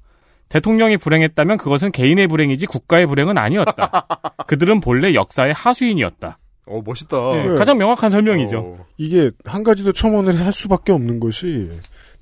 [0.50, 4.06] 대통령이 불행했다면 그것은 개인의 불행이지 국가의 불행은 아니었다.
[4.46, 6.38] 그들은 본래 역사의 하수인이었다.
[6.66, 7.32] 어 멋있다.
[7.32, 7.54] 네, 네.
[7.56, 8.86] 가장 명확한 설명이죠.
[8.98, 11.72] 이게 한 가지 더 첨언을 할 수밖에 없는 것이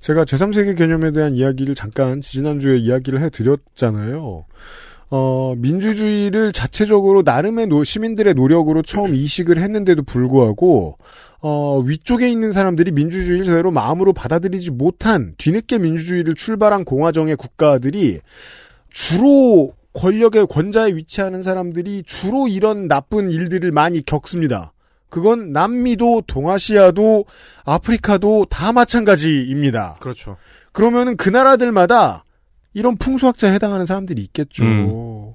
[0.01, 4.47] 제가 제3세계 개념에 대한 이야기를 잠깐 지난주에 이야기를 해드렸잖아요.
[5.11, 10.99] 어, 민주주의를 자체적으로 나름의 노- 시민들의 노력으로 처음 이식을 했는데도 불구하고
[11.43, 18.21] 어, 위쪽에 있는 사람들이 민주주의를 제대로 마음으로 받아들이지 못한 뒤늦게 민주주의를 출발한 공화정의 국가들이
[18.91, 24.73] 주로 권력의 권자에 위치하는 사람들이 주로 이런 나쁜 일들을 많이 겪습니다.
[25.09, 27.25] 그건 남미도 동아시아도
[27.65, 29.97] 아프리카도 다 마찬가지입니다.
[30.01, 30.37] 그렇죠.
[30.71, 32.25] 그러면은 그 나라들마다
[32.73, 34.65] 이런 풍수학자에 해당하는 사람들이 있겠죠.
[34.65, 35.33] 음.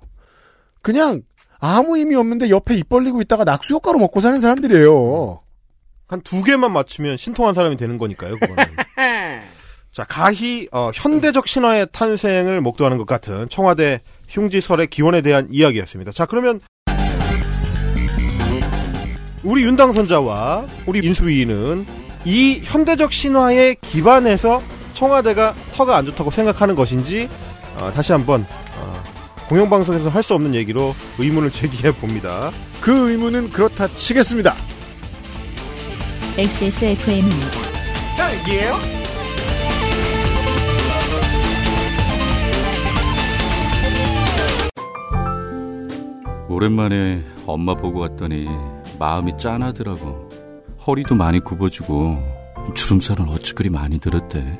[0.81, 1.21] 그냥
[1.59, 5.39] 아무 의미 없는데 옆에 입 벌리고 있다가 낙수 효과로 먹고 사는 사람들이에요.
[6.07, 8.37] 한 두 개만 맞추면 신통한 사람이 되는 거니까요.
[8.37, 8.63] 그거는.
[9.91, 16.11] 자 가히 어, 현대적 신화의 탄생을 목도하는 것 같은 청와대 흉지설의 기원에 대한 이야기였습니다.
[16.11, 16.59] 자 그러면
[19.43, 21.85] 우리 윤당선자와 우리 인수위는
[22.25, 24.61] 이 현대적 신화에 기반해서
[24.95, 27.29] 청와대가 터가 안 좋다고 생각하는 것인지
[27.79, 28.45] 어, 다시 한번
[28.79, 29.03] 어,
[29.49, 32.51] 공영방송에서 할 수 없는 얘기로 의문을 제기해 봅니다.
[32.81, 34.55] 그 의문은 그렇다 치겠습니다.
[36.37, 37.47] XSFM입니다.
[46.49, 48.47] 오랜만에 엄마 보고 왔더니
[48.99, 50.29] 마음이 짠하더라고.
[50.85, 52.17] 허리도 많이 굽어지고
[52.73, 54.59] 주름살은 어찌 그리 많이 들었대.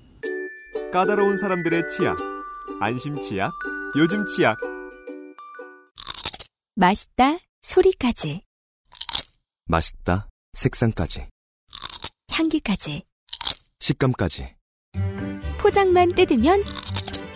[0.91, 2.17] 까다로운 사람들의 치약.
[2.79, 3.51] 안심 치약.
[3.97, 4.57] 요즘 치약.
[6.75, 8.41] 맛있다 소리까지
[9.65, 10.29] 맛있다.
[10.53, 11.27] 색상까지.
[12.31, 13.03] 향기까지
[13.79, 14.55] 식감까지.
[15.59, 16.63] 포장만 뜯으면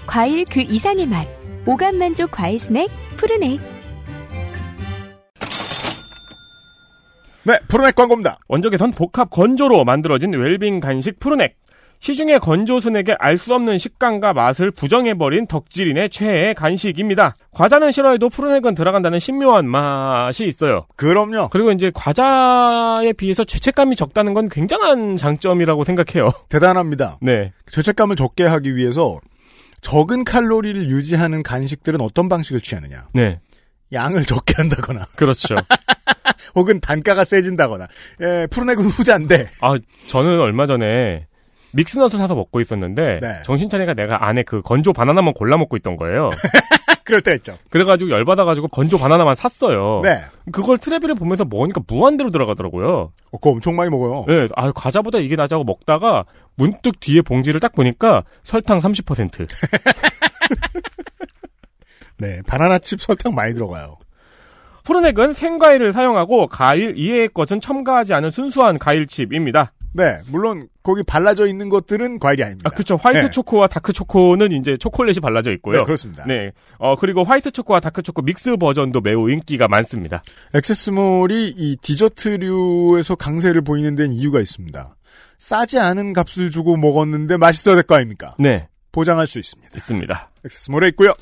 [0.07, 1.27] 과일 그 이상의 맛
[1.67, 3.59] 오감 만족 과일 스낵 푸르넥
[7.43, 8.39] 네, 프로넥 광고입니다.
[8.47, 11.55] 원적외선 복합 건조로 만들어진 웰빙 간식 푸르넥.
[11.99, 17.35] 시중의 건조순에게 알 수 없는 식감과 맛을 부정해버린 덕질인의 최애 간식입니다.
[17.51, 20.85] 과자는 싫어해도 푸른액은 들어간다는 신묘한 맛이 있어요.
[20.95, 21.49] 그럼요.
[21.49, 26.29] 그리고 이제 과자에 비해서 죄책감이 적다는 건 굉장한 장점이라고 생각해요.
[26.49, 27.17] 대단합니다.
[27.21, 27.51] 네.
[27.71, 29.19] 죄책감을 적게 하기 위해서
[29.81, 33.07] 적은 칼로리를 유지하는 간식들은 어떤 방식을 취하느냐.
[33.13, 33.39] 네.
[33.93, 35.05] 양을 적게 한다거나.
[35.15, 35.55] 그렇죠.
[36.55, 37.87] 혹은 단가가 세진다거나.
[38.21, 39.49] 예, 푸른액은 후자인데.
[39.61, 39.75] 아,
[40.07, 41.27] 저는 얼마 전에
[41.75, 43.41] 믹스넛을 사서 먹고 있었는데 네.
[43.43, 46.29] 정신 차리가 내가 안에 그 건조 바나나만 골라 먹고 있던 거예요.
[47.03, 47.55] 그럴 때 있죠.
[47.69, 50.01] 그래가지고 열받아가지고 건조 바나나만 샀어요.
[50.03, 50.21] 네.
[50.51, 53.11] 그걸 트레비를 보면서 먹으니까 무한대로 들어가더라고요.
[53.31, 54.25] 어, 그거 엄청 많이 먹어요.
[54.27, 56.23] 네, 아 과자보다 이게 낫자고 먹다가
[56.55, 59.47] 문득 뒤에 봉지를 딱 보니까 설탕 30%.
[62.17, 62.39] 네.
[62.47, 63.97] 바나나 칩 설탕 많이 들어가요.
[64.85, 69.73] 푸른액은 생과일을 사용하고 과일 이외의 것은 첨가하지 않은 순수한 과일칩입니다.
[69.95, 70.19] 네.
[70.27, 72.69] 물론 거기 발라져 있는 것들은 과일이 아닙니다.
[72.71, 72.97] 아, 그쵸.
[72.97, 73.31] 화이트 네.
[73.31, 75.77] 초코와 dark 초코는 이제 초콜릿이 발라져 있고요.
[75.79, 76.25] 네, 그렇습니다.
[76.27, 76.51] 네.
[76.77, 80.21] 어, 그리고 화이트 초코와 dark 초코 믹스 버전도 매우 인기가 많습니다.
[80.53, 84.95] 액세스몰이 이 디저트류에서 강세를 보이는 데는 이유가 있습니다.
[85.37, 88.35] 싸지 않은 값을 주고 먹었는데 맛있어야 될 거 아닙니까?
[88.39, 88.67] 네.
[88.91, 89.71] 보장할 수 있습니다.
[89.75, 90.29] 있습니다.
[90.45, 91.13] 액세스몰에 있고요.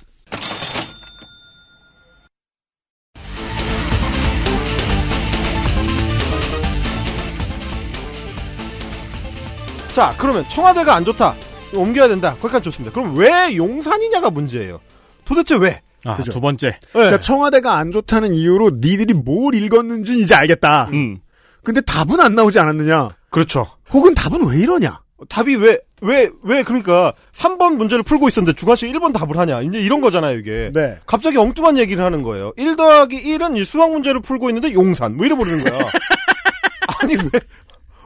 [9.94, 11.36] 자, 그러면 청와대가 안 좋다.
[11.72, 12.36] 옮겨야 된다.
[12.42, 12.92] 거기까지 좋습니다.
[12.92, 14.80] 그럼 왜 용산이냐가 문제예요.
[15.24, 15.82] 도대체 왜?
[16.04, 16.32] 아, 그죠.
[16.32, 16.72] 두 번째.
[16.72, 16.80] 네.
[16.92, 20.90] 그러니까 청와대가 안 좋다는 이유로 니들이 뭘 읽었는지 이제 알겠다.
[20.94, 21.20] 음.
[21.64, 23.10] 근데 답은 안 나오지 않았느냐?
[23.30, 23.68] 그렇죠.
[23.92, 25.00] 혹은 답은 왜 이러냐?
[25.30, 29.62] 답이 왜, 왜, 왜, 그러니까, 3번 문제를 풀고 있었는데 주관식 1번 답을 하냐.
[29.62, 30.72] 이제 이런 거잖아요, 이게.
[30.74, 30.98] 네.
[31.06, 32.52] 갑자기 엉뚱한 얘기를 하는 거예요.
[32.58, 35.16] 1 더하기 1은 이 수학 문제를 풀고 있는데 용산.
[35.16, 35.80] 뭐 이래 버리는 거야.
[37.00, 37.40] 아니, 왜,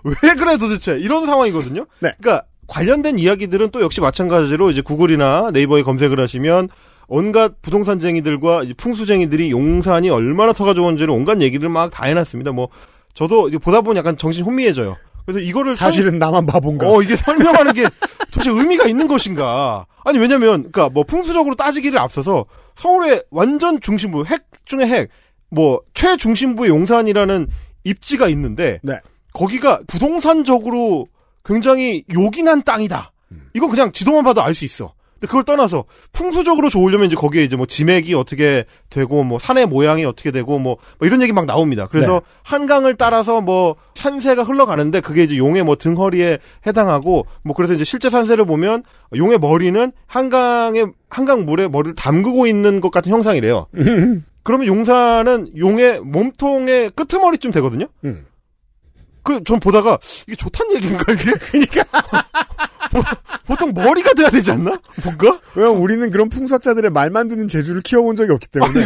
[0.04, 0.98] 왜 그래 도대체.
[1.00, 1.86] 이런 상황이거든요.
[2.00, 2.14] 네.
[2.20, 6.70] 그러니까 관련된 이야기들은 또 역시 마찬가지로 이제 구글이나 네이버에 검색을 하시면
[7.08, 12.52] 온갖 부동산쟁이들과 이제 풍수쟁이들이 용산이 얼마나 터가 좋은지를 온갖 얘기를 막 다 해놨습니다.
[12.52, 12.68] 뭐,
[13.14, 14.98] 저도 이제 보다 보면 약간 정신 혼미해져요.
[15.26, 16.88] 그래서 이거를 사실은 나만 바본가?
[16.90, 17.86] 어, 이게 설명하는 게
[18.32, 19.86] 도대체 의미가 있는 것인가.
[20.04, 22.46] 아니, 왜냐면, 그니까 뭐 풍수적으로 따지기를 앞서서
[22.76, 25.10] 서울의 완전 중심부, 핵 중에 핵,
[25.50, 27.48] 뭐, 최중심부의 용산이라는
[27.86, 29.00] 입지가 있는데, 네.
[29.38, 31.08] 거기가 부동산적으로
[31.46, 33.12] 굉장히 요긴한 땅이다.
[33.54, 34.94] 이건 그냥 지도만 봐도 알 수 있어.
[35.14, 40.06] 근데 그걸 떠나서 풍수적으로 좋으려면 이제 거기에 이제 뭐 지맥이 어떻게 되고 뭐 산의 모양이
[40.06, 41.88] 어떻게 되고 뭐, 뭐 이런 얘기 막 나옵니다.
[41.88, 42.20] 그래서 네.
[42.44, 48.10] 한강을 따라서 뭐 산세가 흘러가는데 그게 이제 용의 뭐 등허리에 해당하고 뭐 그래서 이제 실제
[48.10, 48.84] 산세를 보면
[49.16, 53.68] 용의 머리는 한강의 한강 물에 머리를 담그고 있는 것 같은 형상이래요.
[54.44, 57.88] 그러면 용산은 용의 몸통의 끄트머리쯤 되거든요.
[58.06, 58.26] 음.
[59.28, 61.32] 그, 전 보다가, 이게 좋단 얘기인가, 이게?
[61.52, 61.84] 그니까.
[63.46, 64.80] 보통 머리가 돼야 되지 않나?
[65.04, 65.38] 뭔가?
[65.54, 68.86] 왜냐면 우리는 그런 풍수학자들의 말만 듣는 재주를 키워본 적이 없기 때문에.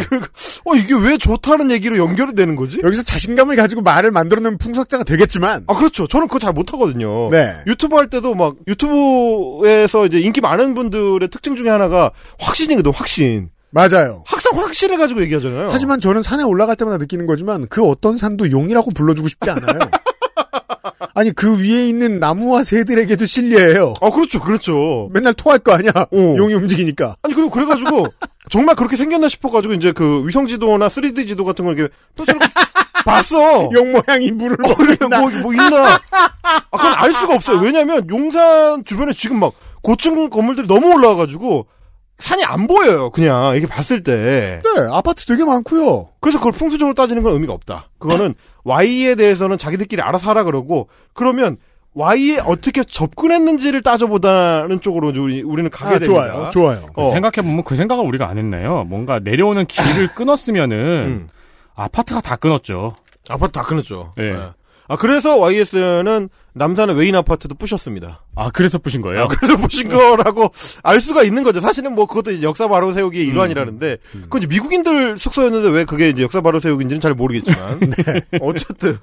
[0.64, 2.80] 어, 이게 왜 좋다는 얘기로 연결이 되는 거지?
[2.82, 5.62] 여기서 자신감을 가지고 말을 만들어내면 풍수학자가 되겠지만.
[5.68, 6.08] 아, 그렇죠.
[6.08, 7.28] 저는 그거 잘 못하거든요.
[7.30, 7.58] 네.
[7.68, 13.50] 유튜브 할 때도 막, 유튜브에서 이제 인기 많은 분들의 특징 중에 하나가 확신이거든, 확신.
[13.70, 14.22] 맞아요.
[14.26, 15.68] 항상 확신을 가지고 얘기하잖아요.
[15.72, 19.78] 하지만 저는 산에 올라갈 때마다 느끼는 거지만 그 어떤 산도 용이라고 불러주고 싶지 않아요.
[21.14, 23.94] 아니 그 위에 있는 나무와 새들에게도 실례예요.
[24.00, 25.08] 아, 그렇죠, 그렇죠.
[25.12, 25.90] 맨날 토할 거 아니야.
[25.94, 26.08] 어.
[26.36, 27.16] 용이 움직이니까.
[27.22, 28.06] 아니, 그리고 그래가지고,
[28.50, 31.94] 정말 그렇게 생겼나 싶어가지고, 이제 그 위성 지도나 3D 지도 같은 걸 이렇게,
[33.04, 33.68] 봤어.
[33.72, 35.18] 용 모양이 물을 어, 있나.
[35.18, 36.00] 뭐, 뭐 있나.
[36.12, 37.58] 아, 그건 알 수가 없어요.
[37.58, 39.52] 왜냐면 용산 주변에 지금 막
[39.82, 41.66] 고층 건물들이 너무 올라와가지고
[42.18, 43.10] 산이 안 보여요.
[43.10, 44.60] 그냥 이게 봤을 때.
[44.62, 46.10] 네, 아파트 되게 많고요.
[46.20, 47.90] 그래서 그걸 풍수적으로 따지는 건 의미가 없다.
[47.98, 48.34] 그거는
[48.64, 51.56] Y에 대해서는 자기들끼리 알아서 하라 그러고 그러면
[51.94, 56.28] Y에 어떻게 접근했는지를 따져보다는 쪽으로 우리, 우리는 가게 아, 됩니다.
[56.30, 56.86] 좋아요, 좋아요.
[56.94, 57.10] 어.
[57.10, 58.84] 생각해보면 그 생각을 우리가 안 했네요.
[58.84, 61.28] 뭔가 내려오는 길을 끊었으면은 음.
[61.74, 62.94] 아파트가 다 끊었죠.
[63.28, 64.14] 아파트 다 끊었죠.
[64.18, 64.32] 예.
[64.32, 64.36] 네.
[64.88, 68.24] 아 그래서 YS는 남산의 외인 아파트도 부셨습니다.
[68.34, 69.22] 아 그래서 부신 거예요?
[69.24, 70.50] 아, 그래서 부신 거라고
[70.82, 71.60] 알 수가 있는 거죠.
[71.60, 76.40] 사실은 뭐 그것도 역사 바로 세우기의 일환이라는데 그건 이제 미국인들 숙소였는데 왜 그게 이제 역사
[76.40, 77.80] 바로 세우기인지는 잘 모르겠지만
[78.42, 78.98] 어쨌든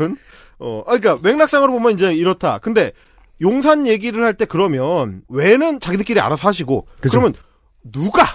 [0.60, 2.60] 어 아, 그러니까 맥락상으로 보면 이제 이렇다.
[2.60, 2.92] 근데
[3.42, 7.20] 용산 얘기를 할 때 그러면 왜는 자기들끼리 알아서 하시고 그죠.
[7.20, 7.34] 그러면
[7.84, 8.26] 누가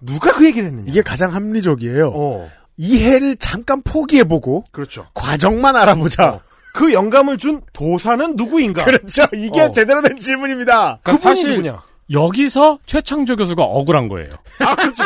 [0.00, 0.84] 누가 그 얘기를 했느냐?
[0.88, 2.12] 이게 가장 합리적이에요.
[2.14, 5.06] 어 이해를 잠깐 포기해보고 그렇죠.
[5.14, 6.28] 과정만 알아보자.
[6.28, 6.40] 어.
[6.76, 8.84] 그 영감을 준 도사는 누구인가?
[8.84, 9.22] 그렇죠.
[9.34, 9.70] 이게 어.
[9.70, 10.98] 제대로 된 질문입니다.
[11.02, 11.82] 그분이 사실- 누구냐?
[12.12, 14.28] 여기서 최창조 교수가 억울한 거예요.
[14.60, 15.02] 아, 그렇지.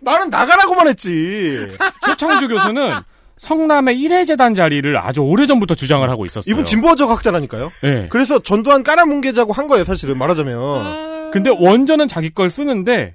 [0.00, 1.68] 나는 나가라고만 했지.
[2.04, 2.96] 최창조 교수는
[3.36, 6.50] 성남의 1회 재단 자리를 아주 오래전부터 주장을 하고 있었어요.
[6.52, 7.70] 이분 진보적 학자라니까요.
[7.84, 8.06] 네.
[8.10, 11.30] 그래서 전두환 까라뭉개자고 한 거예요, 사실은 말하자면.
[11.30, 13.14] 근데 원전은 자기 걸 쓰는데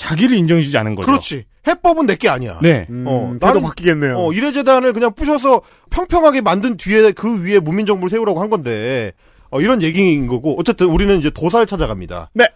[0.00, 1.04] 자기를 인정해주지 않은 거죠.
[1.06, 1.12] 음.
[1.12, 1.44] 그렇지.
[1.66, 2.58] 해법은 내게 아니야.
[2.62, 2.86] 네.
[3.04, 4.16] 어, 태도 나는- 바뀌겠네요.
[4.18, 9.12] 어, 이래재단을 그냥 부셔서 평평하게 만든 뒤에 그 위에 문민정부를 세우라고 한 건데,
[9.50, 12.30] 어, 이런 얘기인 거고, 어쨌든 우리는 이제 도사를 찾아갑니다.
[12.32, 12.48] 네.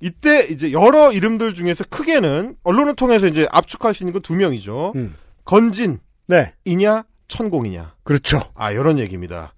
[0.00, 4.92] 이때 이제 여러 이름들 중에서 크게는 언론을 통해서 이제 압축할 수 있는 건 두 명이죠.
[4.96, 5.16] 음.
[5.44, 6.54] 건진, 네.
[6.64, 7.92] 이냐, 천공이냐.
[8.04, 8.40] 그렇죠.
[8.54, 9.52] 아, 이런 얘기입니다.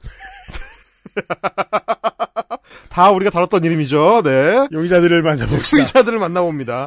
[2.91, 4.23] 다 우리가 다뤘던 이름이죠.
[4.25, 4.67] 네.
[4.73, 5.79] 용의자들을 만나봅시다.
[5.79, 6.87] 용의자들을 만나봅니다.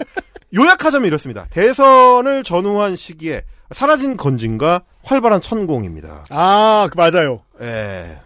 [0.53, 1.47] 요약하자면 이렇습니다.
[1.49, 6.25] 대선을 전후한 시기에 사라진 건진과 활발한 천공입니다.
[6.29, 7.41] 아, 그 맞아요.
[7.61, 8.19] 예.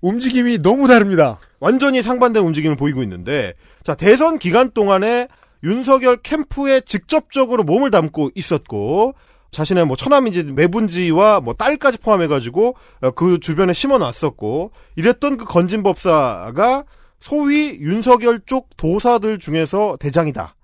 [0.00, 1.38] 움직임이 너무 다릅니다.
[1.60, 3.54] 완전히 상반된 움직임을 보이고 있는데,
[3.84, 5.28] 자, 대선 기간 동안에
[5.62, 9.14] 윤석열 캠프에 직접적으로 몸을 담고 있었고,
[9.52, 16.84] 자신의 뭐 처남인지 매분지와 뭐 딸까지 포함해가지고, 어, 그 주변에 심어 놨었고, 이랬던 그 건진법사가
[17.20, 20.56] 소위 윤석열 쪽 도사들 중에서 대장이다.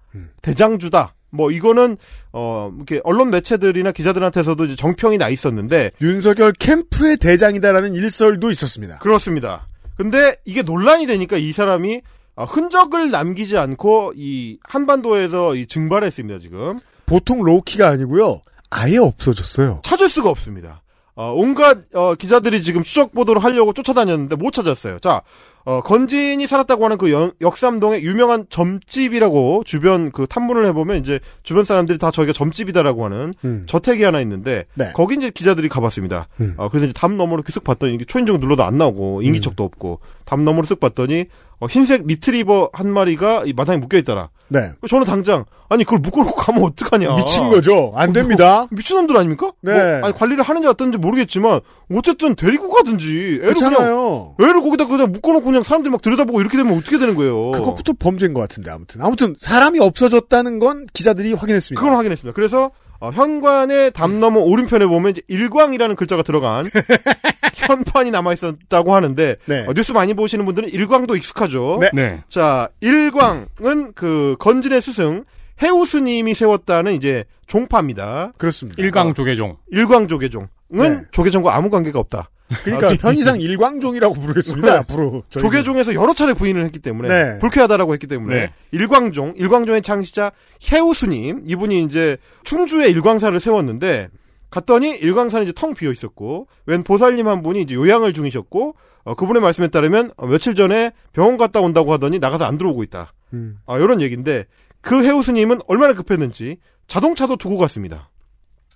[0.43, 1.15] 대장주다.
[1.31, 1.97] 뭐 이거는
[2.33, 8.99] 어 이렇게 언론 매체들이나 기자들한테서도 정평이 나 있었는데 윤석열 캠프의 대장이다라는 일설도 있었습니다.
[8.99, 9.69] 그렇습니다.
[9.97, 12.01] 근데 이게 논란이 되니까 이 사람이
[12.37, 16.79] 어, 흔적을 남기지 않고 이 한반도에서 이 증발했습니다, 지금.
[17.05, 18.41] 보통 로우키가 아니고요.
[18.71, 19.81] 아예 없어졌어요.
[19.83, 20.83] 찾을 수가 없습니다.
[21.21, 25.01] 어, 온갖 어, 기자들이 지금 추적 보도를 하려고 쫓아다녔는데 못 찾았어요.
[25.01, 25.23] 자,
[25.65, 31.65] 어, 건진이 살았다고 하는 그 연- 역삼동의 유명한 점집이라고 주변 그 탐문을 해보면 이제 주변
[31.65, 33.65] 사람들이 다 저희가 점집이다라고 하는 음.
[33.67, 34.93] 저택이 하나 있는데 네.
[34.95, 36.29] 거기 이제 기자들이 가봤습니다.
[36.41, 36.55] 음.
[36.57, 40.45] 어, 그래서 이제 담 너머로 쓱 봤더니 이게 초인종 눌러도 안 나오고 인기척도 없고 담
[40.45, 41.25] 너머로 쓱 봤더니
[41.59, 44.31] 어, 흰색 리트리버 한 마리가 이 마당에 묶여 있더라.
[44.49, 44.73] 네.
[44.89, 47.15] 저는 당장 아니 그걸 묶어놓고 가면 어떡하냐.
[47.17, 47.93] 미친 거죠.
[47.95, 48.67] 안 됩니다.
[48.71, 49.53] 미친놈들 아닙니까?
[49.61, 49.99] 네.
[49.99, 51.61] 뭐, 아니 관리를 하는지 어떤지 모르겠지만
[51.95, 54.35] 어쨌든 데리고 가든지 애를 그렇잖아요.
[54.37, 57.51] 그냥 애를 거기다 그냥 묶어놓고 그냥 사람들이 막 들여다보고 이렇게 되면 어떻게 되는 거예요?
[57.53, 61.81] 그것부터 범죄인 것 같은데 아무튼 아무튼 사람이 없어졌다는 건 기자들이 확인했습니다.
[61.81, 62.35] 그건 확인했습니다.
[62.35, 62.71] 그래서
[63.01, 66.69] 어, 현관의 담 너머 오른편에 보면 일광이라는 글자가 들어간
[67.59, 69.67] 현판이 남아 있었다고 하는데 네.
[69.67, 71.79] 어, 뉴스 많이 보시는 분들은 일광도 익숙하죠.
[71.81, 71.91] 네.
[71.93, 72.23] 네.
[72.29, 75.25] 자, 일광은 그 건진의 스승
[75.61, 78.33] 해우스님이 세웠다는 이제 종파입니다.
[78.39, 78.81] 그렇습니다.
[78.81, 79.57] 일강 조계종.
[79.71, 81.01] 일광 조계종은 네.
[81.11, 82.31] 조계종과 아무 관계가 없다.
[82.65, 84.73] 그러니까 편의상 일광종이라고 부르겠습니다.
[84.73, 84.79] 네.
[84.79, 85.51] 앞으로 저희는.
[85.51, 87.39] 조계종에서 여러 차례 부인을 했기 때문에 네.
[87.39, 88.53] 불쾌하다라고 했기 때문에 네.
[88.73, 90.33] 일광종, 일광종의 창시자
[90.73, 94.09] 해우스님 이분이 이제 충주에 일광사를 세웠는데
[94.51, 98.75] 갔더니 일광사는 이제 텅 비어 있었고 웬 보살님 한 분이 이제 요양을 중이셨고
[99.05, 103.13] 어, 그분의 말씀에 따르면 어, 며칠 전에 병원 갔다 온다고 하더니 나가서 안 들어오고 있다.
[103.33, 103.59] 음.
[103.67, 104.47] 아, 이런 얘기인데
[104.81, 108.11] 그 해우스님은 얼마나 급했는지 자동차도 두고 갔습니다.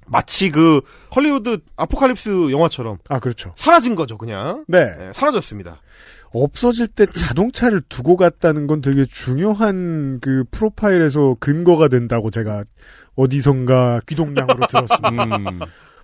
[0.07, 0.81] 마치 그
[1.15, 3.53] 헐리우드 아포칼립스 영화처럼 아 그렇죠.
[3.57, 4.65] 사라진 거죠, 그냥.
[4.69, 4.85] 네.
[4.97, 5.81] 네, 사라졌습니다.
[6.35, 12.65] 없어질 때 자동차를 두고 갔다는 건 되게 중요한 그 프로파일에서 근거가 된다고 제가
[13.17, 15.37] 어디선가 귀동냥으로 들었습니다.
[15.37, 15.61] 음.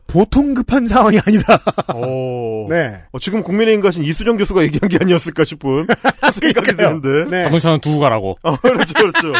[0.07, 1.59] 보통 급한 상황이 아니다.
[1.95, 2.67] 오.
[2.73, 3.03] 네.
[3.13, 5.87] 어, 지금 국민의힘 가신 이수정 교수가 얘기한 게 아니었을까 싶은
[6.41, 7.25] 생각이 드는데.
[7.31, 7.45] 네.
[7.45, 8.39] 자동차는 두고 가라고.
[8.43, 9.33] 어, 그렇죠, 그렇죠.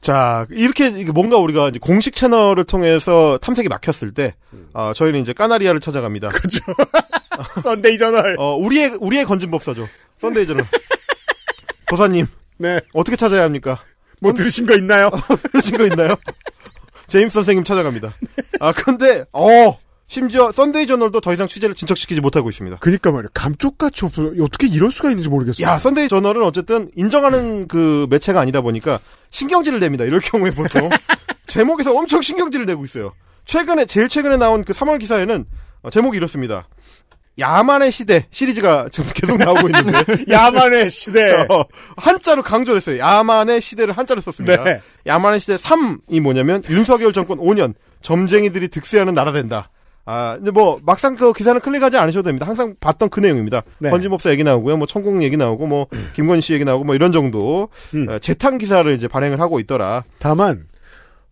[0.00, 4.34] 자, 이렇게 뭔가 우리가 이제 공식 채널을 통해서 탐색이 막혔을 때,
[4.74, 6.28] 어, 저희는 이제 까나리아를 찾아갑니다.
[7.62, 8.36] 썬데이 저널.
[8.38, 9.88] 어, 우리의, 우리의 건진법사죠.
[10.18, 10.64] 썬데이 저널.
[11.88, 12.26] 법사님,
[12.58, 12.80] 네.
[12.92, 13.82] 어떻게 찾아야 합니까?
[14.20, 15.10] 뭐 들으신 거 있나요?
[15.52, 16.16] 그러신 거 있나요?
[17.08, 18.12] 제임스 선생님 찾아갑니다.
[18.60, 22.78] 아, 근데, 어, 심지어 썬데이 저널도 더 이상 취재를 진척시키지 못하고 있습니다.
[22.78, 23.28] 그니까 말이야.
[23.34, 24.32] 감쪽같이 없어.
[24.40, 25.66] 어떻게 이럴 수가 있는지 모르겠어요.
[25.66, 30.04] 야, 썬데이 저널은 어쨌든 인정하는 그 매체가 아니다 보니까 신경질을 냅니다.
[30.04, 30.88] 이럴 경우에 보통.
[31.46, 33.12] 제목에서 엄청 신경질을 내고 있어요.
[33.44, 35.44] 최근에, 제일 최근에 나온 그 3월 기사에는
[35.82, 36.66] 어, 제목이 이렇습니다.
[37.38, 40.24] 야만의 시대 시리즈가 지금 계속 나오고 있는데.
[40.30, 41.32] 야만의 시대.
[41.50, 41.64] 어,
[41.96, 42.98] 한자로 강조를 했어요.
[42.98, 44.62] 야만의 시대를 한자로 썼습니다.
[44.62, 44.80] 네.
[45.06, 49.70] 야만의 시대 3이 뭐냐면 윤석열 정권 5년 점쟁이들이 득세하는 나라 된다.
[50.06, 52.46] 아, 근데 뭐 막상 그 기사는 클릭하지 않으셔도 됩니다.
[52.46, 53.62] 항상 봤던 그 내용입니다.
[53.78, 53.90] 네.
[53.90, 54.76] 건진법사 얘기 나오고요.
[54.76, 58.08] 뭐 천공 얘기 나오고 뭐 김건희 씨 얘기 나오고 뭐 이런 정도 음.
[58.08, 60.04] 어, 재탕 기사를 이제 발행을 하고 있더라.
[60.18, 60.66] 다만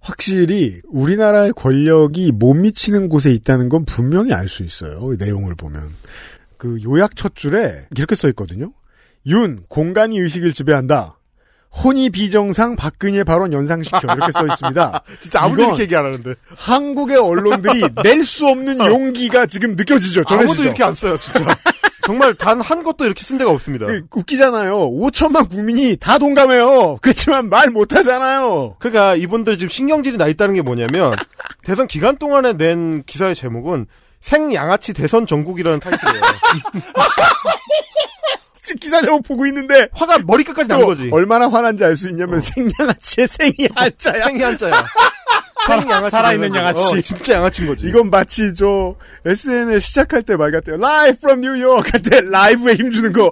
[0.03, 5.13] 확실히 우리나라의 권력이 못 미치는 곳에 있다는 건 분명히 알 수 있어요.
[5.13, 5.95] 이 내용을 보면
[6.59, 8.73] 그 요약 첫 줄에 이렇게 써 있거든요.
[9.27, 11.17] 윤 공간이 의식을 지배한다.
[11.85, 15.03] 혼이 비정상 박근혜 발언 연상시켜 이렇게 써 있습니다.
[15.21, 16.35] 진짜 아무도 이렇게 얘기 안 하는데.
[16.57, 20.21] 한국의 언론들이 낼 수 없는 용기가 지금 느껴지죠.
[20.27, 20.63] 아무도 전해지죠.
[20.65, 21.57] 이렇게 안 써요, 진짜.
[22.05, 23.87] 정말 단 한 것도 이렇게 쓴 데가 없습니다.
[23.87, 24.91] 그, 웃기잖아요.
[24.91, 26.99] 5천만 국민이 다 동감해요.
[27.03, 28.77] 그렇지만 말 못하잖아요.
[28.79, 31.15] 그러니까 이분들 지금 신경질이 나 있다는 게 뭐냐면
[31.65, 33.87] 대선 기간 동안에 낸 기사의 제목은
[34.21, 36.23] 생양아치 대선 전국이라는 타이틀이에요.
[38.63, 41.11] 지금 기사 제목 보고 있는데 화가 머리끝까지 난또 거지.
[41.13, 44.25] 얼마나 화난지 알 수 있냐면 생양아치의 생이 한자야.
[44.27, 44.73] 생이 한자야.
[45.67, 46.55] 생양아치 살아있는.
[46.55, 46.83] 양아치.
[46.85, 47.87] 어, 진짜 양아치인 거지.
[47.87, 50.77] 이건 마치 저 SNL 시작할 때 말 같아요.
[50.77, 53.31] Live from New York 할 때 라이브에 힘주는 거.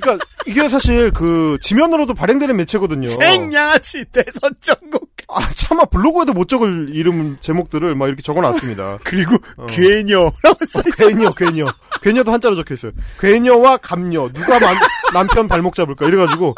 [0.00, 3.08] 그러니까 이게 사실 그 지면으로도 발행되는 매체거든요.
[3.10, 5.10] 생양아치 대선 전국.
[5.28, 8.98] 아 차마 블로그에도 못 적을 이름 제목들을 막 이렇게 적어놨습니다.
[9.04, 9.66] 그리고 어.
[9.66, 11.08] 괴녀라고 써 있어요.
[11.08, 11.66] 괴녀, 괴녀.
[12.00, 12.92] 괴녀도 한자로 적혀 있어요.
[13.18, 14.28] 괴녀와 감녀.
[14.32, 14.76] 누가 남,
[15.12, 16.06] 남편 발목 잡을까?
[16.06, 16.54] 이래가지고.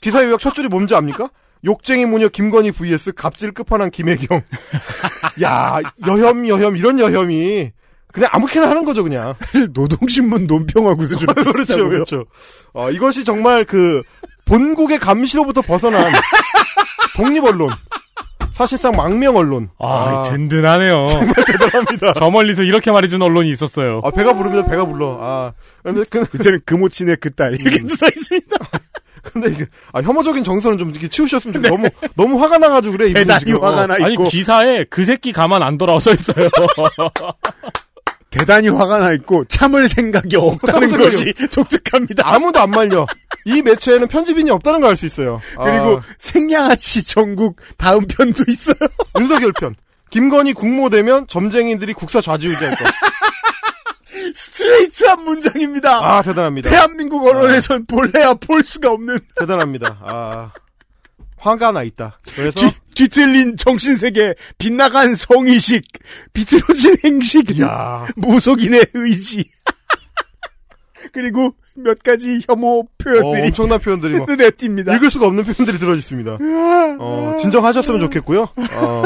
[0.00, 1.28] 기사 요약 첫 줄이 뭔지 압니까?
[1.66, 4.40] 욕쟁이 무녀 김건희 vs 갑질 끝판왕 김혜경.
[5.42, 7.72] 야, 여혐, 여혐, 이런 여혐이.
[8.12, 9.34] 그냥 아무렇게나 하는 거죠, 그냥.
[9.74, 11.88] 노동신문 논평하고도 좀 그렇죠.
[11.88, 12.24] 그렇죠.
[12.72, 14.02] 어, 이것이 정말 그,
[14.46, 16.10] 본국의 감시로부터 벗어난
[17.16, 17.70] 독립언론.
[18.52, 19.68] 사실상 망명 언론.
[19.78, 21.08] 아, 든든하네요.
[21.08, 22.14] 정말 대단합니다.
[22.16, 24.00] 저 멀리서 이렇게 말해준 언론이 있었어요.
[24.02, 25.18] 아, 배가 부릅니다, 배가 불러.
[25.20, 25.52] 아.
[25.82, 27.88] 근데 그, 그때는 금오친의 그 딸 이렇게 음.
[27.88, 28.56] 써 있습니다.
[29.32, 31.76] 근데 이게 아, 혐오적인 정서는 좀 이렇게 치우셨으면 좋겠어요.
[31.76, 33.12] 너무 너무 화가 나가지고 그래.
[33.12, 33.62] 대단히 지금.
[33.62, 33.86] 화가 어.
[33.86, 36.48] 나 아니 있고 기사에 그 새끼 가만 안 돌아와 써 있어요.
[38.30, 42.22] 대단히 화가 나 있고 참을 생각이 없다는 것이 독특합니다.
[42.26, 43.06] 아무도 안 말려.
[43.46, 45.40] 이 매체에는 편집인이 없다는 걸 알 수 있어요.
[45.62, 48.76] 그리고 아, 생양아치 전국 다음 편도 있어요.
[49.18, 49.74] 윤석열 편.
[50.10, 52.84] 김건희 국모되면 점쟁이들이 국사 좌지우지할 것.
[54.34, 55.98] 스트레이트한 문장입니다.
[56.02, 56.70] 아 대단합니다.
[56.70, 59.98] 대한민국 언론에선 볼래야 볼 수가 없는 대단합니다.
[60.02, 60.52] 아
[61.38, 62.18] 화가 나 있다.
[62.34, 65.84] 그래서 뒤, 뒤틀린 정신세계, 빗나간 성의식,
[66.32, 69.50] 비틀어진 행식, 야 무속인의 의지.
[71.12, 74.96] 그리고 몇 가지 혐오 어, 표현들이 엄청난 표현들이 막 눈에 띕니다.
[74.96, 76.38] 읽을 수가 없는 표현들이 들어 있습니다.
[76.98, 78.48] 어, 진정하셨으면 좋겠고요.
[78.74, 79.02] 어,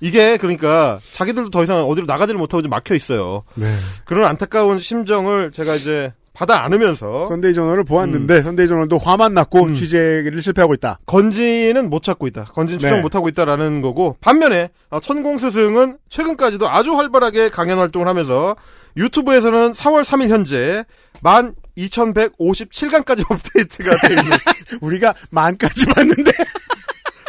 [0.00, 3.44] 이게 그러니까 자기들도 더 이상 어디로 나가지를 못하고 이제 막혀 있어요.
[3.54, 3.66] 네.
[4.04, 9.72] 그런 안타까운 심정을 제가 이제 받아 안으면서 선데이 저널을 보았는데 선데이 저널도 화만 났고 음.
[9.72, 10.98] 취재를 실패하고 있다.
[11.06, 12.44] 건진은 못 찾고 있다.
[12.46, 13.02] 건진 추정 네.
[13.02, 18.56] 못 하고 있다라는 거고 반면에 어, 천공 스승은 최근까지도 아주 활발하게 강연 활동을 하면서
[18.96, 20.84] 유튜브에서는 4월 3일 현재
[21.22, 24.36] 만 2157강까지 업데이트가 돼 있는
[24.82, 26.32] 우리가 만까지 봤는데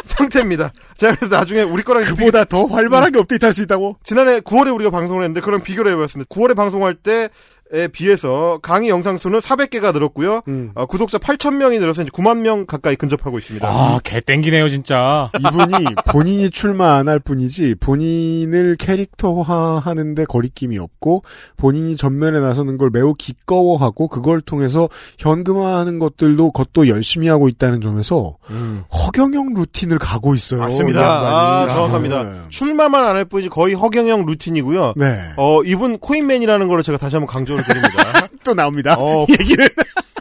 [0.16, 0.72] 상태입니다.
[0.96, 3.98] 제가 그래서 나중에 우리 거랑 그보다 더 활발하게 업데이트할 수 있다고?
[4.02, 6.28] 지난해 9월에 우리가 방송을 했는데 그런 비교를 해봤습니다.
[6.28, 7.28] 9월에 방송할 때
[7.72, 10.42] 에 비해서 강의 영상 수는 400개가 늘었고요.
[10.46, 10.70] 음.
[10.76, 13.66] 어, 구독자 8,000명이 늘어서 이제 9만 명 가까이 근접하고 있습니다.
[13.68, 15.30] 아, 개 땡기네요, 진짜.
[15.40, 21.22] 이분이 본인이 출마 안 할 뿐이지 본인을 캐릭터화하는데 거리낌이 없고
[21.56, 24.88] 본인이 전면에 나서는 걸 매우 기꺼워하고 그걸 통해서
[25.18, 28.84] 현금화하는 것들도 것도 열심히 하고 있다는 점에서 음.
[28.92, 30.60] 허경영 루틴을 가고 있어요.
[30.60, 31.00] 맞습니다.
[31.00, 32.22] 아, 정확합니다.
[32.24, 32.30] 네.
[32.48, 34.92] 출마만 안 할 뿐이지 거의 허경영 루틴이고요.
[34.96, 35.18] 네.
[35.36, 38.28] 어, 이분 코인맨이라는 거를 제가 다시 한번 강조 를 드립니다.
[38.44, 38.96] 또 나옵니다.
[38.98, 39.68] 어, 얘기를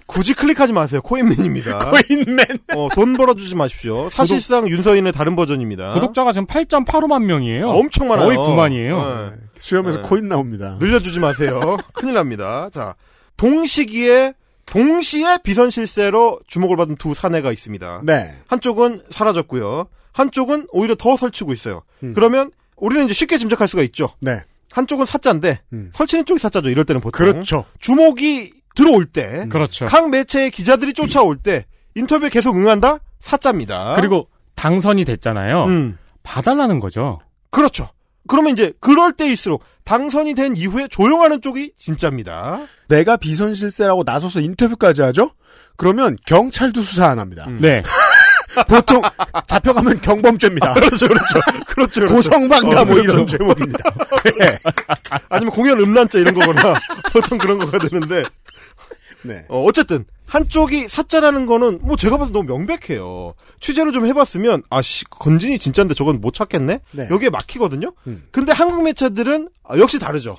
[0.08, 1.02] 굳이 클릭하지 마세요.
[1.02, 1.92] 코인맨입니다.
[1.92, 2.46] 코인맨.
[2.76, 4.10] 어, 돈 벌어주지 마십시오.
[4.10, 5.92] 사실상 윤서인의 다른 버전입니다.
[5.92, 7.70] 구독자가 지금 8.85만 명이에요.
[7.70, 8.28] 엄청 많아요.
[8.28, 9.30] 거의 9만이에요.
[9.32, 9.36] 네.
[9.58, 10.08] 수염에서 네.
[10.08, 10.78] 코인 나옵니다.
[10.80, 11.78] 늘려주지 마세요.
[11.94, 12.70] 큰일 납니다.
[12.72, 12.96] 자,
[13.38, 14.34] 동시기에
[14.66, 18.02] 동시에 비선 실세로 주목을 받은 두 사내가 있습니다.
[18.04, 18.36] 네.
[18.48, 19.88] 한쪽은 사라졌고요.
[20.12, 21.84] 한쪽은 오히려 더 설치고 있어요.
[22.04, 22.14] 음.
[22.14, 24.08] 그러면 우리는 이제 쉽게 짐작할 수가 있죠.
[24.22, 24.42] 네.
[24.76, 25.90] 한쪽은 사자인데 음.
[25.94, 26.70] 설치는 쪽이 사자죠.
[26.70, 27.64] 이럴 때는 보통 그렇죠.
[27.80, 29.86] 주목이 들어올 때, 그렇죠.
[29.86, 31.66] 각 매체의 기자들이 쫓아올 때
[31.96, 33.94] 인터뷰에 계속 응한다 사자입니다.
[33.96, 35.64] 그리고 당선이 됐잖아요.
[35.64, 37.20] 음, 봐달라는 거죠.
[37.52, 37.88] 그렇죠.
[38.28, 42.60] 그러면 이제 그럴 때일수록 당선이 된 이후에 조용하는 쪽이 진짜입니다.
[42.90, 45.32] 내가 비선 실세라고 나서서 인터뷰까지 하죠?
[45.78, 47.46] 그러면 경찰도 수사 안 합니다.
[47.48, 47.60] 음.
[47.62, 47.82] 네.
[48.68, 49.02] 보통
[49.48, 50.74] 잡혀가면 경범죄입니다.
[50.74, 51.40] 그렇죠, 그렇죠,
[51.76, 52.02] 그렇죠.
[52.02, 52.16] 그렇죠.
[52.16, 53.12] 고성방가 어, 뭐 그렇죠.
[53.12, 53.84] 이런 제목입니다.
[54.40, 54.60] 네.
[55.30, 56.74] 아니면 공연 음란죄 이런 거거나
[57.14, 58.24] 보통 그런 거가 되는데
[59.24, 59.46] 네.
[59.50, 63.34] 어, 어쨌든 한쪽이 사자라는 거는 뭐 제가 봐서 너무 명백해요.
[63.60, 66.80] 취재를 좀 해봤으면 아씨 건진이 진짜인데 저건 못 찾겠네.
[66.92, 67.08] 네.
[67.12, 67.92] 여기에 막히거든요.
[68.08, 68.24] 음.
[68.32, 70.38] 그런데 한국 매체들은 아, 역시 다르죠.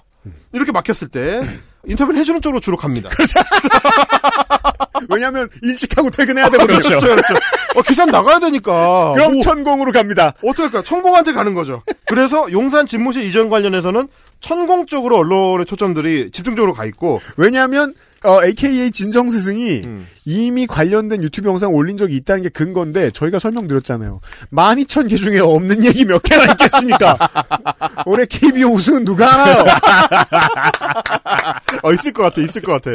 [0.52, 1.40] 이렇게 막혔을 때
[1.86, 3.10] 인터뷰를 해주는 쪽으로 주로 갑니다.
[5.08, 6.78] 왜냐하면 일찍 하고 퇴근해야 되거든요.
[6.78, 7.34] 그렇죠, 그렇죠.
[7.76, 9.12] 어, 기사 나가야 되니까.
[9.14, 10.32] 그럼 뭐, 천공으로 갑니다.
[10.42, 10.82] 어떨까?
[10.82, 11.82] 청공한테 가는 거죠.
[12.06, 14.08] 그래서 용산 집무실 이전 관련해서는
[14.40, 20.06] 천공 쪽으로 언론의 초점들이 집중적으로 가 있고 왜냐하면 어, AKA 진정 스승이 음.
[20.24, 24.20] 이미 관련된 유튜브 영상 올린 적이 있다는 게 근건데 저희가 설명드렸잖아요.
[24.52, 27.16] 12,000개 중에 없는 얘기 몇 개나 있겠습니까?
[28.04, 29.64] 올해 KBO 우승은 누가 하나요?
[31.84, 32.90] 어, 있을 것 같아, 있을 것 같아.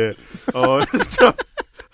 [0.54, 1.34] 어, 자,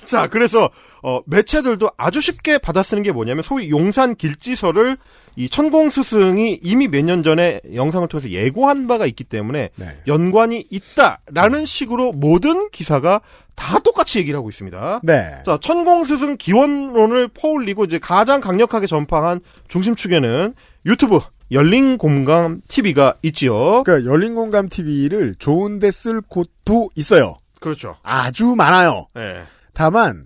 [0.03, 0.71] 자, 그래서,
[1.03, 4.97] 어, 매체들도 아주 쉽게 받아쓰는 게 뭐냐면, 소위 용산 길지설을
[5.38, 9.97] 이 천공 스승이 이미 몇 년 전에 영상을 통해서 예고한 바가 있기 때문에 네.
[10.07, 13.21] 연관이 있다라는 식으로 모든 기사가
[13.55, 15.01] 다 똑같이 얘기를 하고 있습니다.
[15.03, 15.38] 네.
[15.45, 20.53] 자, 천공 스승 기원론을 퍼올리고 이제 가장 강력하게 전파한 중심축에는
[20.88, 21.19] 유튜브
[21.51, 23.83] 열린 공감 TV가 있지요.
[23.83, 27.38] 그러니까 열린 공감 TV를 좋은데 쓸 곳도 있어요.
[27.59, 27.95] 그렇죠.
[28.03, 29.05] 아주 많아요.
[29.13, 29.41] 네.
[29.73, 30.25] 다만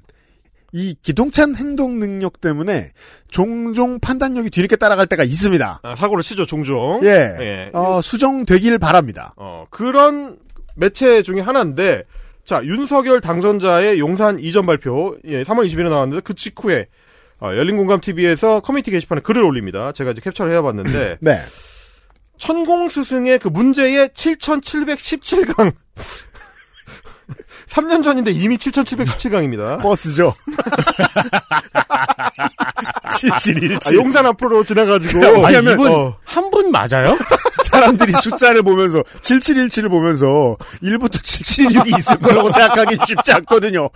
[0.74, 2.92] 이 기동찬 행동 능력 때문에
[3.30, 5.80] 종종 판단력이 뒤늦게 따라갈 때가 있습니다.
[5.84, 7.02] 아, 사고를 치죠, 종종.
[7.04, 7.08] 예.
[7.40, 7.70] 예.
[7.74, 9.34] 어, 수정되길 바랍니다.
[9.38, 10.38] 어, 그런
[10.76, 12.04] 매체 중에 하나인데,
[12.46, 16.88] 자, 윤석열 당선자의 용산 이전 발표, 예, 3월 20일에 나왔는데, 그 직후에,
[17.42, 19.92] 어, 열린공감TV에서 커뮤니티 게시판에 글을 올립니다.
[19.92, 21.38] 제가 이제 캡처를 해봤는데, 네.
[22.38, 25.74] 천공 스승의 그 문제의 7717강.
[27.72, 29.82] 3년 전인데 이미 7717강입니다.
[29.82, 30.34] 버스죠.
[33.18, 33.78] 7717.
[33.86, 35.20] 아, 용산 앞으로 지나가지고.
[35.44, 36.18] 왜냐면, 이분 어.
[36.26, 37.18] 한분 맞아요?
[37.64, 43.90] 사람들이 숫자를 보면서 7717을 보면서 1부터 776이 있을 거라고 생각하기 쉽지 않거든요.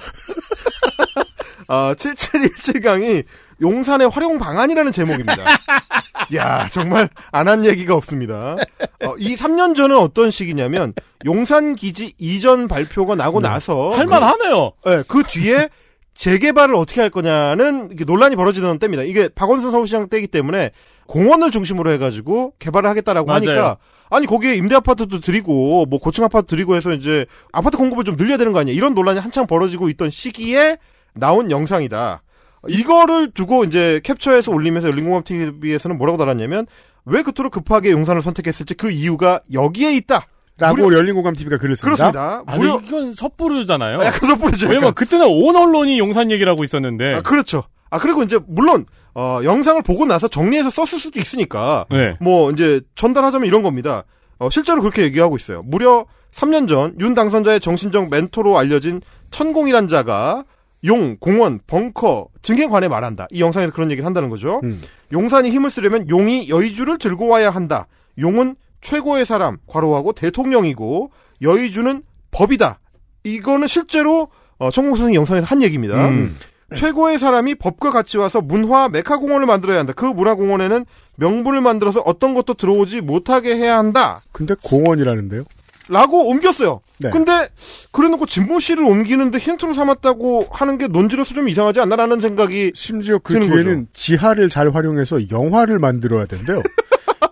[1.68, 3.24] 아, 7717강이
[3.61, 5.38] 용산의 활용 방안이라는 제목입니다.
[6.36, 8.55] 야 정말 안 한 얘기가 없습니다.
[9.03, 10.93] 어, 이 3년 전은 어떤 시기냐면
[11.26, 14.72] 용산 기지 이전 발표가 나고 나서 할만하네요.
[14.84, 15.70] 그, 네, 그 뒤에
[16.16, 19.03] 재개발을 어떻게 할 거냐는 논란이 벌어지던 때입니다.
[19.03, 20.72] 이게 박원순 서울시장 때이기 때문에
[21.07, 23.38] 공원을 중심으로 해가지고 개발을 하겠다라고 맞아요.
[23.38, 23.78] 하니까
[24.09, 28.38] 아니 거기에 임대 아파트도 드리고 뭐 고층 아파트 드리고 해서 이제 아파트 공급을 좀 늘려야
[28.38, 28.74] 되는 거 아니야?
[28.74, 30.78] 이런 논란이 한창 벌어지고 있던 시기에
[31.16, 32.22] 나온 영상이다.
[32.68, 36.66] 이거를 두고 이제 캡처해서 올리면서 열린공감 TV에서는 뭐라고 달았냐면
[37.05, 40.26] 왜 그토록 급하게 용산을 선택했을지 그 이유가 여기에 있다.
[40.57, 42.11] 라고 무려- 열린공감 TV가 글을 씁니다.
[42.11, 42.43] 그렇습니다.
[42.47, 43.99] 아니, 무려 이건 섣부르잖아요.
[43.99, 44.68] 아, 약간 섣부르죠.
[44.68, 44.93] 왜냐면.
[44.93, 47.16] 그때는 온 언론이 용산 얘기를 하고 있었는데.
[47.16, 47.66] 아, 그렇죠.
[47.91, 52.16] 아 그리고 이제 물론 어, 영상을 보고 나서 정리해서 썼을 수도 있으니까 네.
[52.20, 54.03] 뭐 이제 전달하자면 이런 겁니다.
[54.39, 55.61] 어, 실제로 그렇게 얘기하고 있어요.
[55.66, 59.01] 무려 3년 전 윤 당선자의 정신적 멘토로 알려진
[59.32, 60.43] 천공이란 자가
[60.86, 63.28] 용, 공원, 벙커 등에 관해 말한다.
[63.32, 64.62] 이 영상에서 그런 얘기를 한다는 거죠.
[64.64, 64.82] 음.
[65.12, 67.88] 용산이 힘을 쓰려면 용이 여의주를 들고 와야 한다.
[68.20, 71.12] 용은 최고의 사람, 괄호하고 대통령이고
[71.42, 72.80] 여의주는 법이다.
[73.24, 76.08] 이거는 실제로 어, 천공 선생이 영상에서 한 얘기입니다.
[76.08, 76.38] 음.
[76.76, 79.94] 최고의 사람이 법과 같이 와서 문화 메카공원을 만들어야 한다.
[79.96, 80.86] 그 문화공원에는
[81.18, 84.22] 명분을 만들어서 어떤 것도 들어오지 못하게 해야 한다.
[84.32, 85.44] 근데 공원이라는데요?
[85.88, 86.82] 라고 옮겼어요.
[87.00, 87.10] 네.
[87.10, 87.50] 근데
[87.92, 93.88] 그래놓고 진보씨를 옮기는데 힌트로 삼았다고 하는 게 논지로서 좀 이상하지 않나라는 생각이 심지어 그 뒤에는
[93.94, 96.62] 지하를 잘 활용해서 영화를 만들어야 된대요.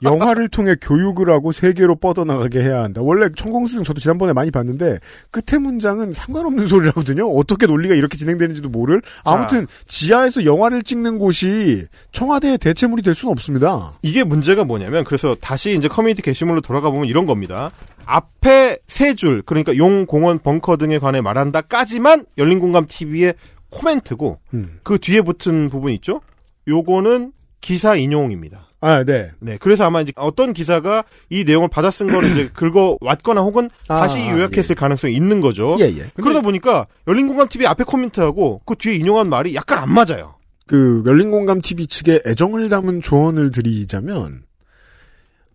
[0.04, 3.02] 영화를 통해 교육을 하고 세계로 뻗어나가게 해야 한다.
[3.02, 5.00] 원래 천공스승 저도 지난번에 많이 봤는데
[5.32, 7.30] 끝에 문장은 상관없는 소리라거든요.
[7.30, 9.02] 어떻게 논리가 이렇게 진행되는지도 모를.
[9.24, 13.94] 아무튼 지하에서 영화를 찍는 곳이 청와대의 대체물이 될 수는 없습니다.
[14.02, 17.72] 이게 문제가 뭐냐면 그래서 다시 이제 커뮤니티 게시물로 돌아가 보면 이런 겁니다.
[18.06, 23.36] 앞에 세 줄 그러니까 용, 공원, 벙커 등에 관해 말한다까지만 열린 공감 TV의
[23.70, 24.80] 코멘트고 음.
[24.84, 26.22] 그 뒤에 붙은 부분 있죠?
[26.68, 27.32] 요거는
[27.62, 28.68] 기사 인용입니다.
[28.84, 29.32] 아, 네.
[29.40, 33.70] 네, 그래서 아마 이제 어떤 기사가 이 내용을 받아 쓴 거를 이제 긁어 왔거나 혹은
[33.88, 35.78] 아, 다시 요약했을 가능성이 있는 거죠.
[35.80, 36.12] 예, 예.
[36.16, 40.36] 그러다 보니까 열린공감 TV 앞에 코멘트하고 그 뒤에 인용한 말이 약간 안 맞아요.
[40.68, 44.44] 그 열린공감 TV 측에 애정을 담은 조언을 드리자면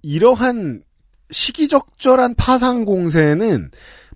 [0.01, 0.83] 이러한
[1.31, 3.71] 시기적절한 파상 공세는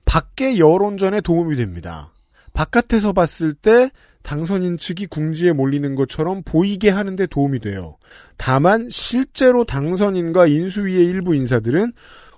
[0.06, 2.12] 밖의 여론전에 도움이 됩니다.
[2.54, 3.90] 바깥에서 봤을 때
[4.22, 7.96] 당선인 측이 궁지에 몰리는 것처럼 보이게 하는데 도움이 돼요.
[8.36, 11.92] 다만 실제로 당선인과 인수위의 일부 인사들은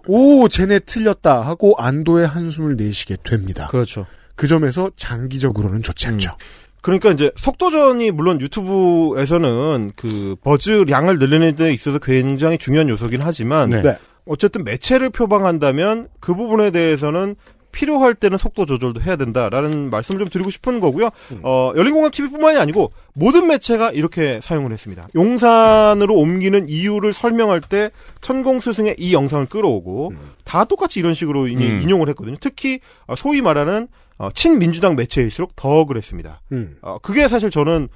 [0.06, 3.68] 오 쟤네 틀렸다 하고 안도의 한숨을 내쉬게 됩니다.
[3.68, 4.06] 그렇죠.
[4.36, 6.36] 그 점에서 장기적으로는 좋지 않죠.
[6.82, 13.80] 그러니까 이제 속도전이 물론 유튜브에서는 그 버즈량을 늘리는 데 있어서 굉장히 중요한 요소긴 하지만 네.
[13.80, 13.96] 네.
[14.26, 17.36] 어쨌든 매체를 표방한다면 그 부분에 대해서는
[17.74, 21.10] 필요할 때는 속도 조절도 해야 된다라는 말씀을 좀 드리고 싶은 거고요.
[21.42, 25.08] 어, 열린공감 TV뿐만이 아니고 모든 매체가 이렇게 사용을 했습니다.
[25.14, 30.12] 용산으로 옮기는 이유를 설명할 때 천공 스승의 이 영상을 끌어오고
[30.44, 31.80] 다 똑같이 이런 식으로 인- 음.
[31.82, 32.36] 인용을 했거든요.
[32.40, 36.40] 특히 어, 소위 말하는 어, 친민주당 매체일수록 더 그랬습니다.
[36.52, 36.76] 음.
[36.82, 37.88] 어, 그게 사실 저는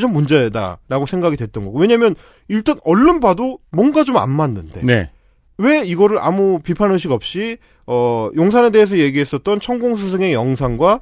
[0.00, 2.14] 좀 문제다라고 생각이 됐던 거고 왜냐하면
[2.48, 5.10] 일단 얼른 봐도 뭔가 좀 안 맞는데 네.
[5.58, 7.56] 왜 이거를 아무 비판 의식 없이
[7.94, 11.00] 어 용산에 대해서 얘기했었던 천공 스승의 영상과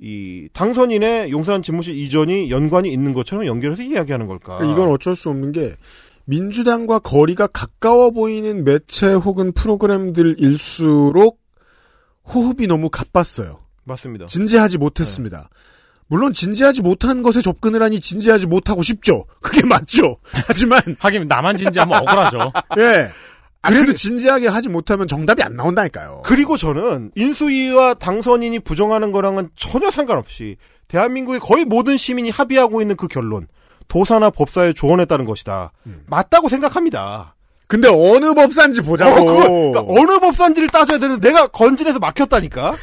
[0.00, 4.56] 이 당선인의 용산 집무실 이전이 연관이 있는 것처럼 연결해서 이야기하는 걸까?
[4.56, 5.76] 그러니까 이건 어쩔 수 없는 게
[6.24, 11.38] 민주당과 거리가 가까워 보이는 매체 혹은 프로그램들일수록
[12.24, 13.60] 호흡이 너무 가빴어요.
[13.84, 14.26] 맞습니다.
[14.26, 15.48] 진지하지 못했습니다.
[16.08, 19.24] 물론 진지하지 못한 것에 접근을 하니 진지하지 못하고 싶죠.
[19.40, 20.18] 그게 맞죠.
[20.48, 22.52] 하지만 하긴 나만 진지하면 억울하죠.
[22.78, 23.08] 예.
[23.62, 26.22] 그래도 진지하게 하지 못하면 정답이 안 나온다니까요.
[26.24, 30.56] 그리고 저는 인수위와 당선인이 부정하는 거랑은 전혀 상관없이
[30.88, 33.46] 대한민국의 거의 모든 시민이 합의하고 있는 그 결론
[33.88, 35.72] 도사나 법사의 조언에 따른 것이다.
[36.06, 37.34] 맞다고 생각합니다.
[37.72, 39.30] 근데 어느 법사인지 보자고.
[39.30, 42.74] 어, 그러니까 어느 법사인지를 따져야 되는데 내가 건진해서 막혔다니까.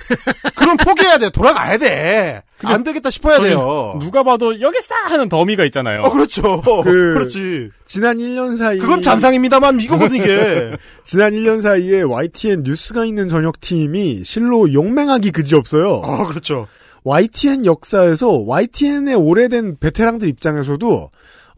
[0.56, 1.30] 그럼 포기해야 돼.
[1.30, 2.42] 돌아가야 돼.
[2.64, 4.00] 안 되겠다 싶어야 돼요.
[4.02, 6.02] 누가 봐도 여기 싸 하는 더미가 있잖아요.
[6.02, 6.62] 어, 그렇죠.
[6.84, 7.70] 그- 그렇지.
[7.86, 10.72] 지난 1년 사이 그건 잔상입니다만 이거거든 이게.
[11.06, 16.02] 지난 1년 사이에 YTN 뉴스가 있는 저녁 팀이 실로 용맹하기 그지없어요.
[16.04, 16.66] 아, 그렇죠.
[17.04, 21.12] YTN 역사에서 YTN의 오래된 베테랑들 입장에서도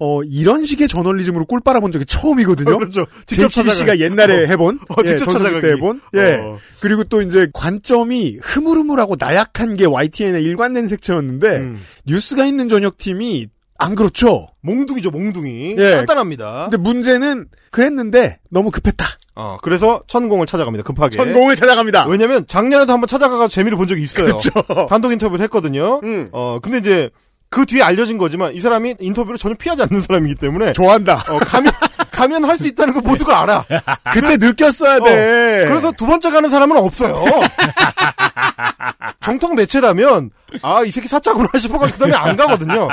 [0.04, 2.74] 어, 이런 식의 저널리즘으로 꿀 빨아본 적이 처음이거든요.
[2.74, 3.06] 어, 그렇죠.
[3.28, 4.48] 직접 JTBC가 찾아가- 옛날에 어.
[4.48, 5.62] 해본, 어, 직접 전성기 찾아가기.
[5.62, 6.34] 때 해본, 예.
[6.44, 6.58] 어.
[6.80, 11.80] 그리고 또 이제 관점이 흐물흐물하고 나약한 게 YTN의 일관된 색채였는데 음.
[12.08, 13.46] 뉴스가 있는 저녁 팀이
[13.78, 14.48] 안 그렇죠.
[14.62, 15.76] 몽둥이죠, 몽둥이.
[15.78, 15.92] 예.
[15.98, 16.70] 간단합니다.
[16.72, 19.06] 근데 문제는 그랬는데 너무 급했다.
[19.36, 20.84] 어, 그래서 천공을 찾아갑니다.
[20.84, 21.18] 급하게.
[21.18, 22.08] 천공을 찾아갑니다.
[22.08, 24.26] 왜냐면 작년에도 한번 찾아가서 재미를 본 적이 있어요.
[24.26, 24.50] 그렇죠.
[24.90, 26.00] 단독 인터뷰를 했거든요.
[26.04, 26.28] 음.
[26.32, 27.10] 어, 근데 이제
[27.52, 31.16] 그 뒤에 알려진 거지만 이 사람이 인터뷰를 전혀 피하지 않는 사람이기 때문에 좋아한다.
[31.30, 31.72] 어, 가면
[32.12, 33.66] 가면 할 수 있다는 거 모두가 알아.
[34.14, 35.66] 그때 느꼈어야 돼.
[35.66, 37.24] 어, 그래서 두 번째 가는 사람은 없어요.
[39.22, 40.32] 정통 매체라면
[40.62, 42.88] 아 이 새끼 사짜구나 싶어가지고 그다음에 안 가거든요.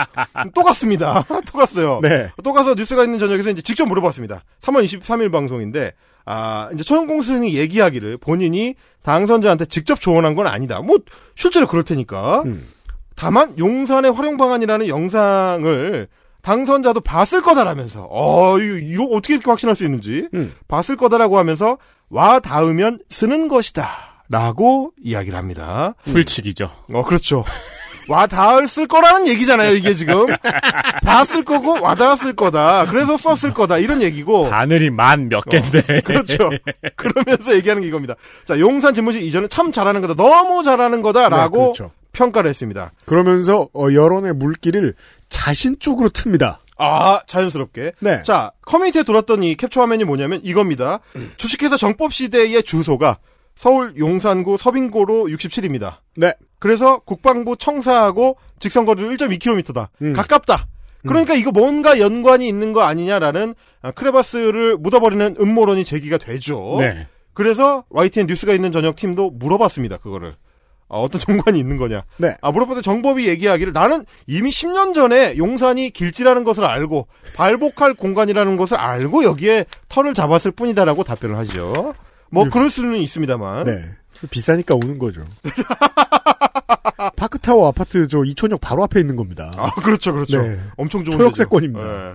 [0.54, 1.24] 또 갔습니다.
[1.28, 2.00] 또 갔어요.
[2.02, 2.30] 네.
[2.42, 4.42] 또 가서 뉴스가 있는 저녁에서 이제 직접 물어봤습니다.
[4.62, 5.92] 3월 23일 방송인데
[6.26, 10.80] 아 이제 천공승이 얘기하기를 본인이 당선자한테 직접 조언한 건 아니다.
[10.80, 10.98] 뭐
[11.36, 12.42] 실제로 그럴 테니까.
[12.44, 12.68] 음.
[13.18, 16.06] 다만 용산의 활용 방안이라는 영상을
[16.42, 20.54] 당선자도 봤을 거다라면서 어 이거, 이거 어떻게 이렇게 확신할 수 있는지 음.
[20.68, 21.78] 봤을 거다라고 하면서
[22.10, 25.94] 와 닿으면 쓰는 것이다라고 이야기를 합니다.
[26.04, 26.70] 풀칙이죠.
[26.92, 27.44] 어 그렇죠.
[28.08, 30.24] 와 닿았을 거라는 얘기잖아요 이게 지금
[31.04, 36.00] 봤을 거고 와 닿았을 거다 그래서 썼을 거다 이런 얘기고 바늘이 만 몇 개인데.
[36.06, 36.48] 그렇죠.
[36.96, 38.14] 그러면서 얘기하는 게 이겁니다.
[38.46, 41.90] 자 용산 집무실 이전은 참 잘하는 거다 너무 잘하는 거다 라고 네, 그렇죠.
[42.12, 42.92] 평가를 했습니다.
[43.04, 44.94] 그러면서 어, 여론의 물기를
[45.28, 46.58] 자신 쪽으로 틉니다.
[46.78, 47.92] 아, 자연스럽게.
[48.00, 48.22] 네.
[48.22, 51.00] 자, 커뮤니티에 돌았던 이 캡처 화면이 뭐냐면 이겁니다.
[51.36, 53.18] 주식회사 정법 시대의 주소가
[53.56, 55.96] 서울 용산구 서빙고로 67입니다.
[56.16, 56.32] 네.
[56.60, 59.88] 그래서 국방부 청사하고 직선 거리로 1.2km다.
[60.02, 60.12] 음.
[60.12, 60.68] 가깝다.
[61.06, 66.76] 그러니까 이거 뭔가 연관이 있는 거 아니냐라는 아, 크레바스를 묻어버리는 음모론이 제기가 되죠.
[66.78, 67.06] 네.
[67.34, 69.98] 그래서 YTN 뉴스가 있는 저녁 팀도 물어봤습니다.
[69.98, 70.34] 그거를.
[70.90, 72.02] 아, 어떤 정관이 있는 거냐.
[72.16, 72.36] 네.
[72.40, 78.76] 아, 물어봤더니 정법이 얘기하기를 나는 이미 10년 전에 용산이 길지라는 것을 알고 발복할 공간이라는 것을
[78.78, 81.94] 알고 여기에 털을 잡았을 뿐이다라고 답변을 하죠.
[82.30, 83.64] 뭐 그럴 수는 있습니다만.
[83.64, 83.84] 네.
[84.30, 85.24] 비싸니까 오는 거죠.
[87.16, 89.52] 파크타워 아파트 저 이촌역 바로 앞에 있는 겁니다.
[89.56, 90.42] 아, 그렇죠, 그렇죠.
[90.42, 90.58] 네.
[90.76, 91.86] 엄청 좋은 초역세권입니다.
[91.86, 92.14] 네.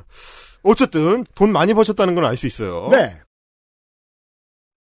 [0.63, 2.87] 어쨌든 돈 많이 버셨다는 건 알 수 있어요.
[2.91, 3.19] 네.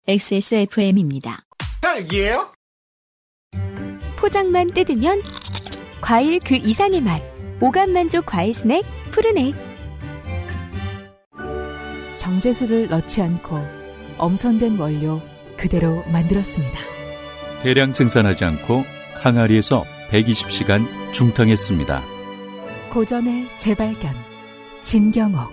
[0.06, 1.40] XSFM입니다.
[1.82, 2.52] 딸기예요?
[4.18, 5.22] 포장만 뜯으면
[6.00, 7.22] 과일 그 이상의 맛.
[7.60, 9.54] 오감 만족 과일 스낵 푸르넥.
[12.16, 13.58] 정제수를 넣지 않고
[14.18, 15.22] 엄선된 원료
[15.56, 16.78] 그대로 만들었습니다.
[17.62, 18.84] 대량 생산하지 않고
[19.22, 22.02] 항아리에서 120시간 중탕했습니다.
[22.90, 24.14] 고전의 재발견.
[24.82, 25.52] 진경옥.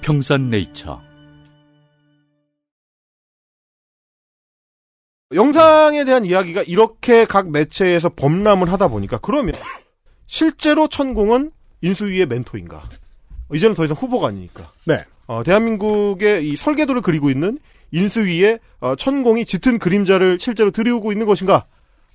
[0.00, 1.13] 평산네이처.
[5.34, 9.54] 영상에 대한 이야기가 이렇게 각 매체에서 범람을 하다 보니까 그러면
[10.26, 11.50] 실제로 천공은
[11.82, 12.82] 인수위의 멘토인가?
[13.52, 14.70] 이제는 더 이상 후보가 아니니까.
[14.86, 15.04] 네.
[15.26, 17.58] 어, 대한민국의 이 설계도를 그리고 있는
[17.92, 21.66] 인수위의 어, 천공이 짙은 그림자를 실제로 들이우고 있는 것인가?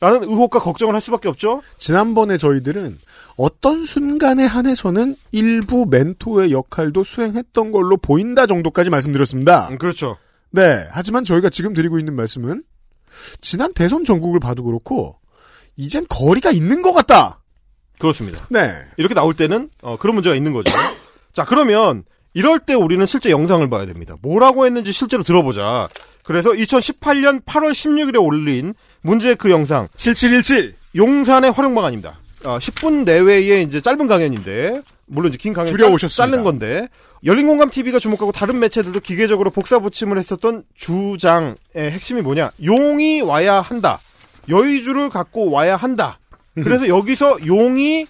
[0.02, 1.62] 라는 의혹과 걱정을 할 수밖에 없죠.
[1.78, 2.98] 지난번에 저희들은
[3.36, 9.70] 어떤 순간에 한해서는 일부 멘토의 역할도 수행했던 걸로 보인다 정도까지 말씀드렸습니다.
[9.70, 10.18] 음, 그렇죠.
[10.52, 10.86] 네.
[10.90, 12.64] 하지만 저희가 지금 드리고 있는 말씀은
[13.42, 15.18] 지난 대선 전국을 봐도 그렇고
[15.76, 17.40] 이젠 거리가 있는 것 같다.
[17.98, 18.46] 그렇습니다.
[18.50, 18.74] 네.
[18.98, 20.72] 이렇게 나올 때는 어, 그런 문제가 있는 거죠.
[21.34, 22.04] 자, 그러면
[22.34, 24.16] 이럴 때 우리는 실제 영상을 봐야 됩니다.
[24.22, 25.90] 뭐라고 했는지 실제로 들어보자.
[26.24, 32.20] 그래서 2018년 8월 16일에 올린 문제의 그 영상 7717 용산의 활용 방안입니다.
[32.46, 36.32] 어, 10분 내외의 이제 짧은 강연인데 물론 이제 긴 강의 줄여오셨습니다.
[36.32, 36.88] 자른 건데
[37.24, 42.52] 열린공감 TV가 주목하고 다른 매체들도 기계적으로 복사 붙임을 했었던 주장의 핵심이 뭐냐?
[42.64, 44.00] 용이 와야 한다.
[44.48, 46.20] 여의주를 갖고 와야 한다.
[46.56, 48.06] 그래서 여기서 용이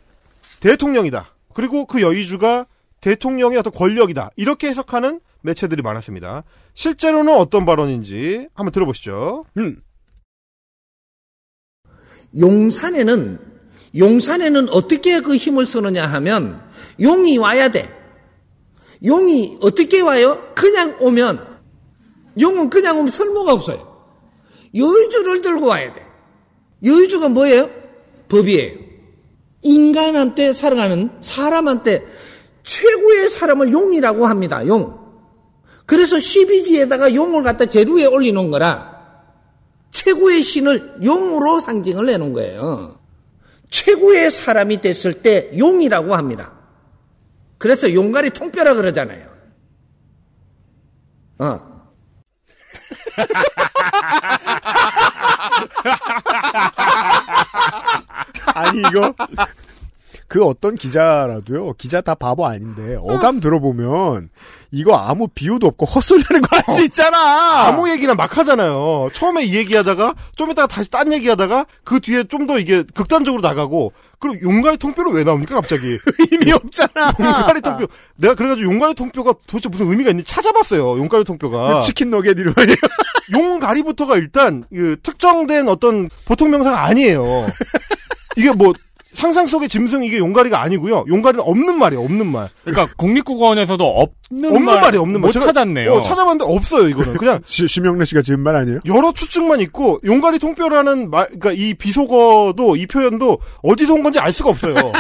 [0.59, 1.25] 대통령이다.
[1.53, 2.65] 그리고 그 여의주가
[3.01, 4.31] 대통령의 어떤 권력이다.
[4.35, 6.43] 이렇게 해석하는 매체들이 많았습니다.
[6.73, 9.45] 실제로는 어떤 발언인지 한번 들어보시죠.
[12.37, 13.39] 용산에는
[13.97, 16.68] 용산에는 어떻게 그 힘을 쓰느냐 하면
[17.01, 17.89] 용이 와야 돼.
[19.05, 20.51] 용이 어떻게 와요?
[20.55, 21.47] 그냥 오면
[22.39, 23.87] 용은 그냥 오면 쓸모가 없어요.
[24.75, 26.05] 여의주를 들고 와야 돼.
[26.83, 27.69] 여의주가 뭐예요?
[28.27, 28.77] 법이에요.
[29.61, 32.05] 인간한테 살아가면 사람한테
[32.63, 34.65] 최고의 사람을 용이라고 합니다.
[34.67, 34.99] 용.
[35.85, 38.99] 그래서 12지에다가 용을 갖다 위에 올리는 거라
[39.91, 42.99] 최고의 신을 용으로 상징을 내놓은 거예요.
[43.71, 46.58] 최고의 사람이 됐을 때 용이라고 합니다.
[47.59, 49.27] 그래서 용가리 통뼈라 그러잖아요.
[51.39, 51.59] 어.
[58.53, 59.13] 아니 이거
[60.27, 61.73] 그 어떤 기자라도요.
[61.73, 64.29] 기자 다 바보 아닌데 어감 들어보면
[64.71, 67.65] 이거 아무 비유도 없고 헛소리하는 거 알 수 있잖아.
[67.67, 69.09] 아무 얘기나 막 하잖아요.
[69.13, 73.91] 처음에 이 얘기하다가 좀 이따가 다시 딴 얘기하다가 그 뒤에 좀 더 이게 극단적으로 나가고
[74.19, 75.97] 그리고 용가리 통뼈는 왜 나옵니까 갑자기?
[76.31, 77.13] 의미 없잖아.
[77.19, 77.87] 용가리 통뼈.
[78.17, 80.97] 내가 그래가지고 용가리 통뼈가 도대체 무슨 의미가 있는지 찾아봤어요.
[80.97, 81.79] 용가리 통뼈가.
[81.79, 82.75] 그 치킨 너겟 이름 아니에요?
[83.31, 87.23] 용가리부터가 일단 그 특정된 어떤 보통 명사가 아니에요.
[88.35, 88.73] 이게 뭐
[89.11, 91.05] 상상 속의 짐승 이게 용가리가 아니고요.
[91.07, 92.03] 용가리는 없는 말이에요.
[92.03, 92.49] 없는 말.
[92.63, 95.29] 그러니까 국립국어원에서도 없는, 없는 말, 말이 없는 말.
[95.29, 95.91] 못 제가, 찾았네요.
[95.93, 96.87] 어, 찾아봤는데 없어요.
[96.89, 98.79] 이거는 그냥 시, 심영래 씨가 지은 말 아니에요?
[98.85, 104.31] 여러 추측만 있고 용가리 통뼈라는 말, 그러니까 이 비속어도 이 표현도 어디서 온 건지 알
[104.31, 104.75] 수가 없어요.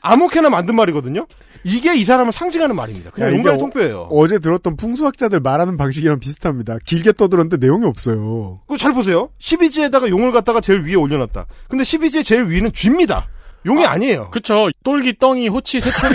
[0.00, 1.26] 아무렇게나 만든 말이거든요.
[1.64, 3.10] 이게 이 사람을 상징하는 말입니다.
[3.10, 4.08] 그냥 용가리 어- 통뼈예요.
[4.10, 6.78] 어 제 들었던 풍수학자들 말하는 방식이랑 비슷합니다.
[6.86, 8.60] 길게 떠들었는데 내용이 없어요.
[8.66, 9.30] 그거 잘 보세요.
[9.40, 11.46] 12지에다가 용을 갖다가 제일 위에 올려놨다.
[11.68, 13.26] 근데 12지의 제일 위는 쥐입니다.
[13.66, 14.68] 용이 아, 니에요 그쵸.
[14.84, 16.14] 똘기, 떵이, 호치, 새초미.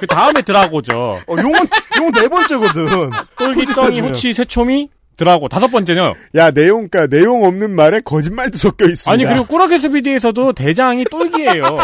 [0.00, 1.18] 그 다음에 드라고죠.
[1.26, 1.60] 어, 용은
[1.98, 3.10] 용 네 번째거든.
[3.38, 4.00] 똘기, 떵이.
[4.00, 5.48] 호치, 새초미, 드라고.
[5.48, 6.14] 다섯 번째요.
[6.34, 9.10] 야 내용 그러니까 내용 없는 말에 거짓말도 섞여 있습니다.
[9.12, 11.62] 아니 그리고 꾸러기 스비디에서도 대장이 똘기예요.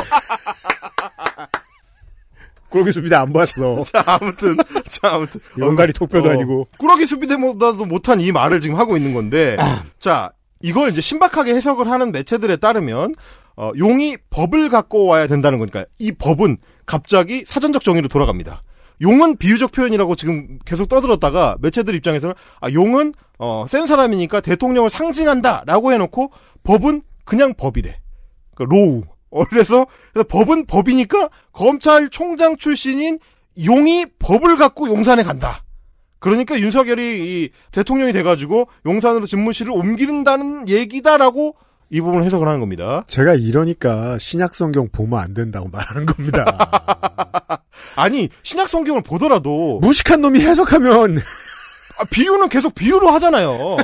[2.70, 3.82] 그러기 수비대 안 봤어.
[3.86, 4.56] 자 아무튼
[4.88, 6.68] 자 아무튼 용가리 톡뼈도 어, 아니고.
[6.78, 9.56] 꾸러기 수비대보다도 못한 이 말을 지금 하고 있는 건데
[9.98, 10.30] 자
[10.62, 13.14] 이걸 이제 신박하게 해석을 하는 매체들에 따르면
[13.60, 16.56] 어, 용이 법을 갖고 와야 된다는 거니까 이 법은
[16.86, 18.62] 갑자기 사전적 정의로 돌아갑니다.
[19.02, 25.92] 용은 비유적 표현이라고 지금 계속 떠들었다가 매체들 입장에서는 아 용은 어, 센 사람이니까 대통령을 상징한다라고
[25.92, 26.32] 해놓고
[26.62, 28.00] 법은 그냥 법이래.
[28.54, 29.02] 그 law.
[29.30, 33.18] 어, 그래서, 그래서 법은 법이니까 검찰총장 출신인
[33.62, 35.64] 용이 법을 갖고 용산에 간다.
[36.18, 37.02] 그러니까 윤석열이
[37.44, 41.56] 이 대통령이 돼가지고 용산으로 집무실을 옮기는다는 얘기다라고
[41.90, 43.04] 이 부분을 해석을 하는 겁니다.
[43.08, 46.44] 제가 이러니까 신약 성경 보면 안 된다고 말하는 겁니다.
[47.96, 51.18] 아니 신약 성경을 보더라도 무식한 놈이 해석하면
[51.98, 53.76] 아, 비유는 계속 비유로 하잖아요.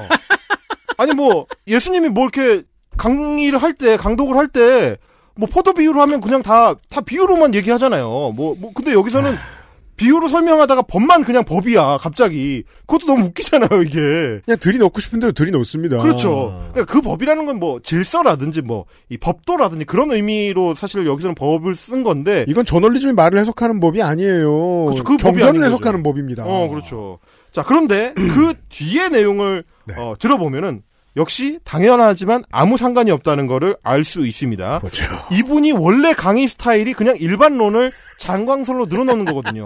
[0.98, 2.62] 아니 뭐 예수님이 뭐 이렇게
[2.96, 4.96] 강의를 할 때 강독을 할 때
[5.38, 8.32] 뭐 포도 비유로 하면 그냥 다 다 비유로만 얘기하잖아요.
[8.34, 9.36] 뭐뭐 근데 여기서는
[9.96, 14.40] 비유로 설명하다가 법만 그냥 법이야 갑자기 그것도 너무 웃기잖아요 이게.
[14.44, 15.98] 그냥 들이 넣고 싶은 대로 들이 넣습니다.
[16.02, 16.68] 그렇죠.
[16.72, 22.02] 그러니까 그 법이라는 건 뭐 질서라든지 뭐 이 법도라든지 그런 의미로 사실 여기서는 법을 쓴
[22.02, 24.84] 건데 이건 저널리즘이 말을 해석하는 법이 아니에요.
[24.86, 25.04] 그렇죠.
[25.04, 25.64] 그 법이 경전을.
[25.64, 26.44] 해석하는 법입니다.
[26.44, 27.18] 어, 그렇죠.
[27.52, 29.94] 자, 그런데 그 뒤에 내용을 네.
[29.96, 30.82] 어, 들어보면은
[31.16, 34.80] 역시 당연하지만 아무 상관이 없다는 거를 알수 있습니다.
[34.80, 35.04] 그렇죠.
[35.32, 39.64] 이분이 원래 강의 스타일이 그냥 일반론을 장광설로 늘어놓는 거거든요.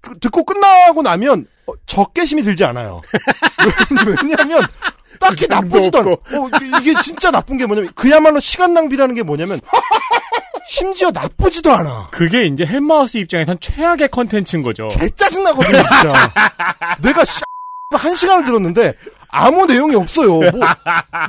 [0.00, 3.00] 그, 듣고 끝나고 나면 어, 적개심이 들지 않아요.
[4.06, 4.62] 왜냐하면
[5.18, 6.48] 딱히 나쁘지도 않고 어,
[6.80, 9.60] 이게 진짜 나쁜 게 뭐냐면 그야말로 시간 낭비라는 게 뭐냐면
[10.68, 12.08] 심지어 나쁘지도 않아.
[12.10, 14.88] 그게 이제 헬마우스 입장에선 최악의 컨텐츠인 거죠.
[14.88, 16.32] 개 짜증나거든요, 진짜.
[17.00, 17.40] 내가 씨,
[17.90, 18.92] 한 시간을 들었는데
[19.30, 20.28] 아무 내용이 없어요.
[20.38, 20.50] 뭐,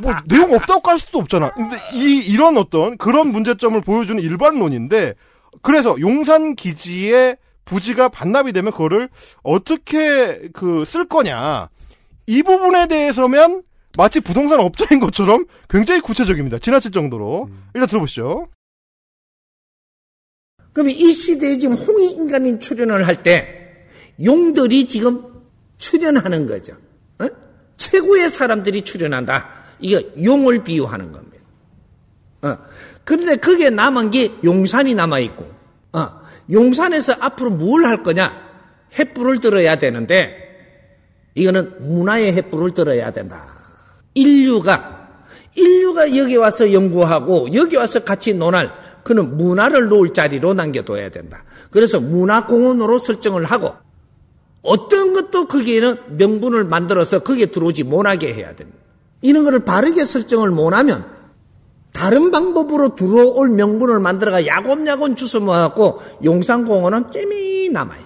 [0.02, 1.54] 뭐 내용 없다고 깔 수도 없잖아.
[1.54, 5.16] 근데 이 이런 어떤 그런 문제점을 보여주는 일반론인데
[5.62, 9.10] 그래서 용산 기지의 부지가 반납이 되면 그거를
[9.43, 11.70] 어떻게 그 쓸 거냐
[12.28, 13.64] 이 부분에 대해서면
[13.97, 16.60] 마치 부동산 업자인 것처럼 굉장히 구체적입니다.
[16.60, 18.47] 지나칠 정도로 일단 들어보시죠.
[20.74, 23.56] 그럼 이 시대에 지금 홍익 인간인 출연을 할 때
[24.24, 25.24] 용들이 지금
[25.78, 26.74] 출연하는 거죠.
[27.80, 27.90] 어?
[27.90, 29.48] 최고의 사람들이 출연한다.
[29.80, 31.38] 이거 용을 비유하는 겁니다.
[32.42, 32.58] 어.
[33.06, 35.50] 그런데 거기에 남은 게 용산이 남아 있고,
[35.94, 36.20] 어.
[36.52, 38.50] 용산에서 앞으로 뭘 할 거냐?
[38.94, 40.36] 횃불을 들어야 되는데
[41.36, 43.46] 이거는 문화의 횃불을 들어야 된다.
[44.16, 45.08] 인류가
[45.56, 48.72] 인류가 여기 와서 연구하고 여기 와서 같이 논할
[49.04, 51.44] 그는 문화를 놓을 자리로 남겨둬야 된다.
[51.70, 53.76] 그래서 문화공원으로 설정을 하고
[54.62, 58.80] 어떤 것도 거기에는 명분을 만들어서 거기에 들어오지 못하게 해야 됩니다.
[59.22, 61.05] 이런 거를 바르게 설정을 못하면
[61.93, 68.01] 다른 방법으로 들어올 명분을 만들어가 야곱야곱 주워 모아갖고 용산공원은 잼이 남아요.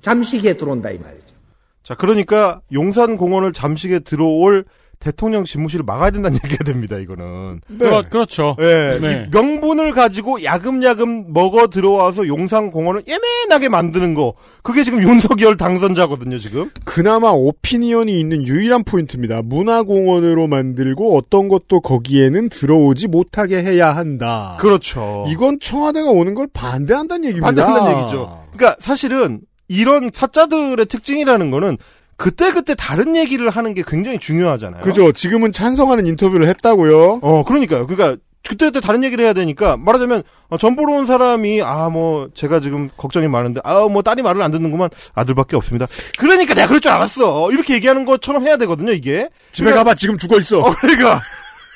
[0.00, 1.34] 잠식에 들어온다 이 말이죠.
[1.82, 4.64] 자, 그러니까 용산공원을 잠식에 들어올
[5.00, 7.60] 대통령 집무실을 막아야 된다는 얘기가 됩니다, 이거는.
[7.78, 8.56] 그렇, 그렇죠.
[8.60, 9.26] 예, 네.
[9.26, 14.34] 이 명분을 가지고 야금야금 먹어 들어와서 용산 공원을 예민하게 만드는 거.
[14.62, 16.70] 그게 지금 윤석열 당선자거든요, 지금.
[16.84, 19.42] 그나마 오피니언이 있는 유일한 포인트입니다.
[19.42, 24.56] 문화공원으로 만들고 어떤 것도 거기에는 들어오지 못하게 해야 한다.
[24.60, 25.24] 그렇죠.
[25.28, 27.46] 이건 청와대가 오는 걸 반대한다는 얘기입니다.
[27.46, 28.44] 반대한다는 얘기죠.
[28.52, 31.76] 그러니까 사실은 이런 사자들의 특징이라는 거는
[32.18, 34.82] 그때 그때 다른 얘기를 하는 게 굉장히 중요하잖아요.
[34.82, 35.12] 그죠.
[35.12, 37.20] 지금은 찬성하는 인터뷰를 했다고요.
[37.22, 37.86] 어, 그러니까요.
[37.86, 42.60] 그러니까 그때그때 다른 얘기를 해야 되니까 말하자면 어, 전 보러 온 사람이 아 뭐 제가
[42.60, 45.86] 지금 걱정이 많은데 아 뭐 딸이 말을 안 듣는구만 아들밖에 없습니다.
[46.18, 47.50] 그러니까 내가 그럴 줄 알았어.
[47.52, 48.92] 이렇게 얘기하는 것처럼 해야 되거든요.
[48.92, 50.60] 이게 집에 그러니까- 가봐 지금 죽어 있어.
[50.60, 51.20] 어, 그러니까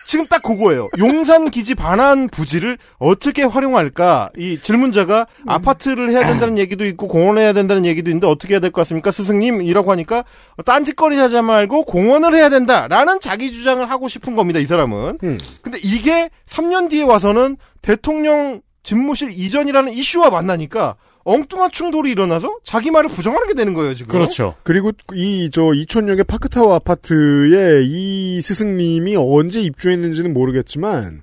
[0.07, 0.89] 지금 딱 그거예요.
[0.99, 4.31] 용산 기지 반환 부지를 어떻게 활용할까?
[4.37, 8.71] 이 질문자가 아파트를 해야 된다는 얘기도 있고 공원을 해야 된다는 얘기도 있는데 어떻게 해야 될
[8.73, 9.11] 것 같습니까?
[9.11, 10.25] 스승님이라고 하니까
[10.65, 14.59] 딴짓거리 하지 말고 공원을 해야 된다라는 자기 주장을 하고 싶은 겁니다.
[14.59, 15.19] 이 사람은.
[15.63, 23.11] 근데 이게 3년 뒤에 와서는 대통령 집무실 이전이라는 이슈와 만나니까 엉뚱한 충돌이 일어나서 자기 말을
[23.11, 24.11] 부정하게 되는 거예요, 지금.
[24.13, 24.55] 그렇죠.
[24.65, 31.23] 그리고 이 저 이촌역의 파크타워 아파트에 이 스승님이 언제 입주했는지는 모르겠지만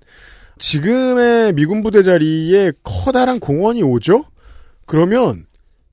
[0.57, 4.25] 지금의 미군 부대 자리에 커다란 공원이 오죠?
[4.85, 5.45] 그러면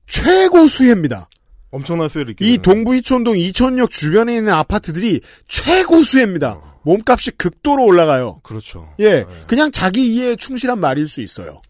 [0.07, 1.29] 최고 수혜입니다.
[1.71, 6.61] 엄청난 수혜를 있게 이 동부 이촌동 이촌역 주변에 있는 아파트들이 최고 수혜입니다.
[6.83, 8.39] 몸값이 극도로 올라가요.
[8.43, 8.89] 그렇죠.
[9.01, 11.61] 예, 그냥 자기 이해에 충실한 말일 수 있어요.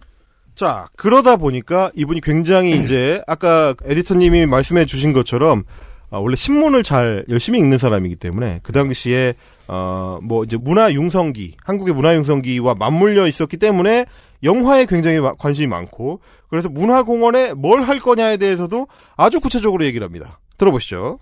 [0.58, 5.64] 자, 그러다 보니까 이분이 굉장히 이제 아까 에디터님이 말씀해 주신 것처럼
[6.10, 9.36] 아, 원래 신문을 잘 열심히 읽는 사람이기 때문에 그 당시에
[9.68, 14.05] 어뭐 이제 문화 융성기, 한국의 문화 융성기와 맞물려 있었기 때문에
[14.43, 18.88] 영화에 굉장히 마- 관심이 많고 그래서 문화공원에 뭘 할 거냐에 대해서도
[19.18, 20.39] 아주 구체적으로 얘기를 합니다.
[20.58, 21.20] 들어보시죠.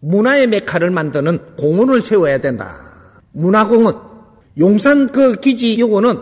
[0.00, 2.76] 문화의 메카를 만드는 공원을 세워야 된다.
[3.32, 4.12] 문화공원.
[4.58, 6.18] 용산 그 기지 요거는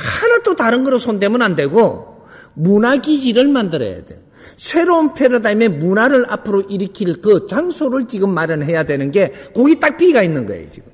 [0.00, 2.24] 하나도 다른 거로 손대면 안 되고
[2.54, 4.20] 문화기지를 만들어야 돼.
[4.56, 10.46] 새로운 패러다임의 문화를 앞으로 일으킬 그 장소를 지금 마련해야 되는 게 거기 딱 비가 있는
[10.46, 10.90] 거예요, 지금.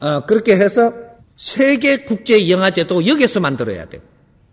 [0.00, 0.92] 어, 그렇게 해서
[1.36, 4.02] 세계 국제 영화제도 여기서 만들어야 돼요.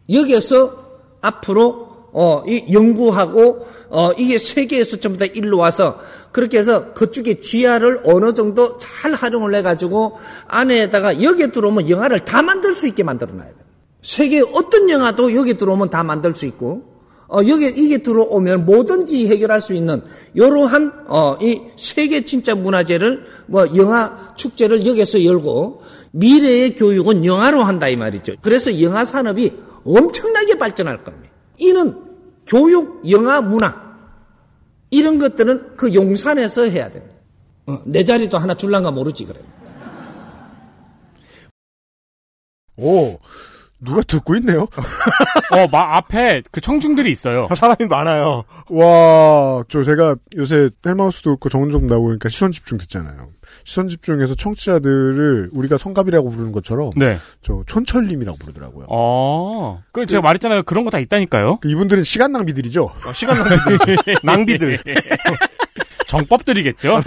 [0.10, 0.86] 여기서
[1.22, 6.02] 앞으로 어, 이 연구하고 어, 이게 세계에서 전부 다 일로 와서
[6.32, 12.76] 그렇게 해서 그쪽에 GR을 어느 정도 잘 활용을 해가지고 안에다가 여기에 들어오면 영화를 다 만들
[12.76, 13.67] 수 있게 만들어 놔야 돼요.
[14.02, 16.98] 세계 어떤 영화도 여기 들어오면 다 만들 수 있고
[17.30, 20.02] 어, 여기 이게 들어오면 뭐든지 해결할 수 있는
[20.34, 25.82] 이러한 어, 이 세계 진짜 문화재를 뭐 영화 축제를 여기서 열고
[26.12, 28.36] 미래의 교육은 영화로 한다 이 말이죠.
[28.42, 29.52] 그래서 영화 산업이
[29.84, 31.30] 엄청나게 발전할 겁니다.
[31.58, 31.96] 이는
[32.46, 33.88] 교육, 영화, 문화
[34.90, 37.16] 이런 것들은 그 용산에서 해야 됩니다.
[37.66, 39.40] 어, 내 자리도 하나 줄란가 모르지 그래.
[42.78, 43.20] 오,
[43.80, 44.62] 누가 듣고 있네요?
[45.54, 47.48] 어, 마, 앞에 그 청중들이 있어요.
[47.56, 48.44] 사람이 많아요.
[48.70, 53.30] 와, 저 제가 요새 헬마우스도 그렇고 정은정 나오니까 시선 집중 듣잖아요.
[53.64, 57.18] 시선 집중해서 청취자들을 우리가 성갑이라고 부르는 것처럼 네.
[57.44, 58.88] 저 촌철님이라고 부르더라고요.
[58.90, 59.82] 어.
[59.92, 60.64] 그 제가 말했잖아요.
[60.64, 61.60] 그런 거 다 있다니까요.
[61.62, 62.92] 그 이분들은 시간 낭비들이죠.
[63.14, 63.98] 시간 낭비들.
[64.24, 64.80] 낭비들.
[66.08, 67.02] 정법들이겠죠.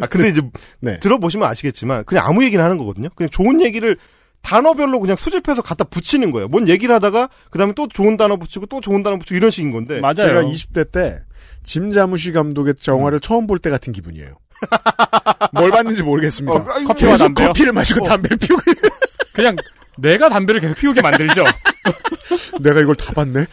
[0.00, 0.40] 아, 근데 이제
[0.80, 0.98] 네.
[1.00, 3.08] 들어보시면 아시겠지만 그냥 아무 얘기를 하는 거거든요.
[3.14, 3.96] 그냥 좋은 얘기를
[4.42, 6.48] 단어별로 그냥 수집해서 갖다 붙이는 거예요.
[6.48, 10.00] 뭔 얘기를 하다가 그다음에 또 좋은 단어 붙이고 또 좋은 단어 붙이고 이런 식인 건데.
[10.22, 11.18] 제가 20대 때
[11.62, 14.34] 짐자무시 감독의 영화를 처음 볼 때 같은 기분이에요.
[15.52, 16.58] 뭘 봤는지 모르겠습니다.
[16.58, 18.08] 어, 아이고, 커피와 계속 담배 커피를 마시고 어.
[18.08, 18.62] 담배를 피우고
[19.34, 19.56] 그냥
[19.96, 21.44] 내가 담배를 계속 피우게 만들죠.
[22.60, 23.46] 내가 이걸 다 봤네.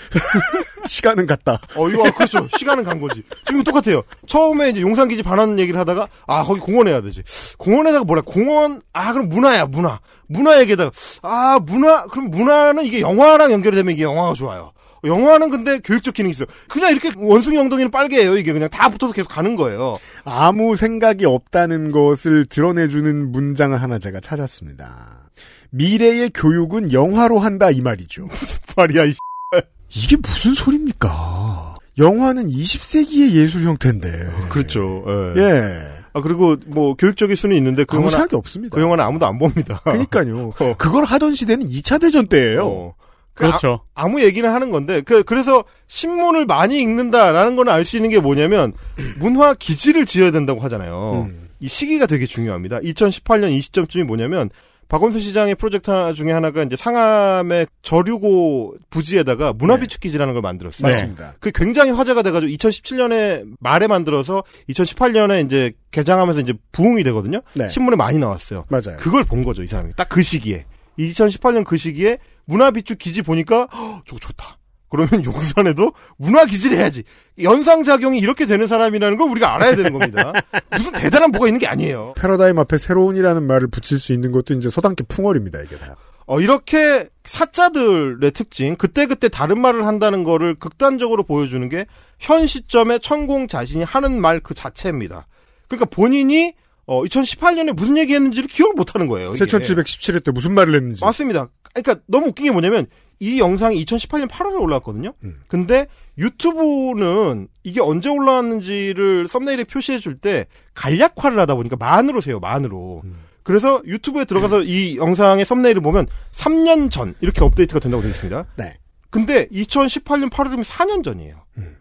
[0.85, 1.59] 시간은 갔다.
[1.75, 2.47] 어, 이거, 그렇죠.
[2.57, 3.23] 시간은 간 거지.
[3.45, 4.03] 지금 똑같아요.
[4.27, 7.23] 처음에 이제 용산기지 반환 얘기를 하다가, 아, 거기 공원 해야 되지.
[7.57, 9.99] 공원에다가 뭐라, 공원, 아, 그럼 문화야, 문화.
[10.27, 14.71] 문화 얘기에다가, 아, 문화, 그럼 문화는 이게 영화랑 연결이 되면 이게 영화가 좋아요.
[15.03, 16.47] 영화는 근데 교육적 기능이 있어요.
[16.67, 18.35] 그냥 이렇게 원숭이 엉덩이는 빨개요.
[18.37, 19.99] 이게 그냥 다 붙어서 계속 가는 거예요.
[20.25, 25.29] 아무 생각이 없다는 것을 드러내주는 문장을 하나 제가 찾았습니다.
[25.69, 28.27] 미래의 교육은 영화로 한다 이 말이죠.
[28.75, 29.13] 말이야 이
[29.89, 31.75] 이게 무슨 소리입니까?
[31.97, 34.07] 영화는 20세기의 예술 형태인데.
[34.49, 35.03] 그렇죠.
[35.37, 35.41] 예.
[35.41, 35.96] 예.
[36.17, 38.75] 아 그리고 뭐 교육적일 수는 있는데 그 아무 영화는 생각이 없습니다.
[38.75, 39.81] 그 영화는 아무도 안 봅니다.
[39.83, 40.53] 그러니까요.
[40.77, 42.65] 그걸 하던 시대는 2차 대전 때예요.
[42.67, 42.93] 어.
[43.33, 43.81] 그렇죠.
[43.93, 48.19] 아, 무 얘기를 하는 건데 그, 그래서 신문을 많이 읽는다라는 건 알 수 있는 게
[48.19, 48.73] 뭐냐면
[49.19, 51.27] 문화 기지를 지어야 된다고 하잖아요.
[51.29, 51.47] 음.
[51.59, 52.79] 이 시기가 되게 중요합니다.
[52.79, 54.49] 2018년 이 시점쯤이 뭐냐면
[54.89, 60.87] 박원순 시장의 프로젝트 하나 중에 하나가 이제 상암의 저류고 부지에다가 문화비축 기지라는 걸 만들었어요.
[60.89, 60.93] 네.
[60.95, 61.35] 맞습니다.
[61.39, 67.41] 그 굉장히 화제가 돼가지고 2017년에 말에 만들어서 2018년에 이제 개장하면서 이제 부흥이 되거든요.
[67.53, 67.67] 네.
[67.69, 68.65] 신문에 많이 나왔어요.
[68.69, 68.97] 맞아요.
[68.97, 69.91] 그걸 본 거죠, 이 사람이.
[69.95, 70.65] 딱 그 시기에.
[70.99, 74.56] 2018년 그 시기에 문화비축 기지 보니까, 허, 저거 좋다.
[74.89, 77.03] 그러면 용산에도 문화 기지를 해야지.
[77.41, 80.33] 연상작용이 이렇게 되는 사람이라는 걸 우리가 알아야 되는 겁니다.
[80.71, 82.13] 무슨 대단한 뭐가 있는 게 아니에요.
[82.17, 85.95] 패러다임 앞에 새로운이라는 말을 붙일 수 있는 것도 이제 서당계 풍월입니다, 이게 다.
[86.25, 91.85] 어, 이렇게 사자들의 특징, 그때그때 다른 말을 한다는 거를 극단적으로 보여주는 게
[92.19, 95.27] 현 시점에 천공 자신이 하는 말 그 자체입니다.
[95.67, 96.53] 그러니까 본인이
[96.87, 99.33] 어, 2018년에 무슨 얘기 했는지를 기억을 못 하는 거예요.
[99.35, 99.45] 이게.
[99.45, 101.03] 7717회 때 무슨 말을 했는지.
[101.03, 101.49] 맞습니다.
[101.73, 102.87] 그러니까 너무 웃긴 게 뭐냐면
[103.19, 105.13] 이 영상이 2018년 8월에 올라왔거든요.
[105.23, 105.39] 음.
[105.47, 105.87] 근데
[106.17, 112.39] 유튜브는 이게 언제 올라왔는지를 썸네일에 표시해 줄 때 간략화를 하다 보니까 만으로 세요.
[112.39, 113.01] 만으로.
[113.03, 113.17] 음.
[113.43, 118.45] 그래서 유튜브에 들어가서 이 영상의 썸네일을 보면 3년 전 이렇게 업데이트가 된다고 되어 있습니다.
[118.57, 118.77] 네.
[119.09, 121.35] 근데 2018년 8월이면 4년 전이에요.
[121.57, 121.77] 음.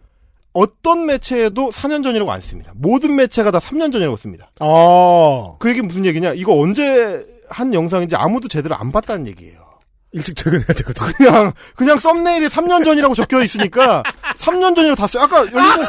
[0.53, 2.71] 어떤 매체에도 4년 전이라고 안 씁니다.
[2.75, 4.49] 모든 매체가 다 3년 전이라고 씁니다.
[4.59, 5.55] 아.
[5.59, 6.33] 그 얘기 무슨 얘기냐?
[6.33, 9.66] 이거 언제 한 영상인지 아무도 제대로 안 봤다는 얘기예요.
[10.11, 11.13] 일찍 퇴근해야 되거든.
[11.13, 14.03] 그냥 그냥 썸네일에 3년 전이라고 적혀 있으니까
[14.37, 15.19] 3년 전이라고 다 써.
[15.19, 15.85] 아까 열린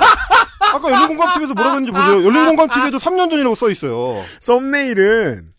[0.60, 2.24] 아까 열린 공감 TV에서 뭐라고 했는지 보세요.
[2.24, 4.22] 열린 공감 TV에도 3년 전이라고 써 있어요.
[4.40, 5.52] 썸네일은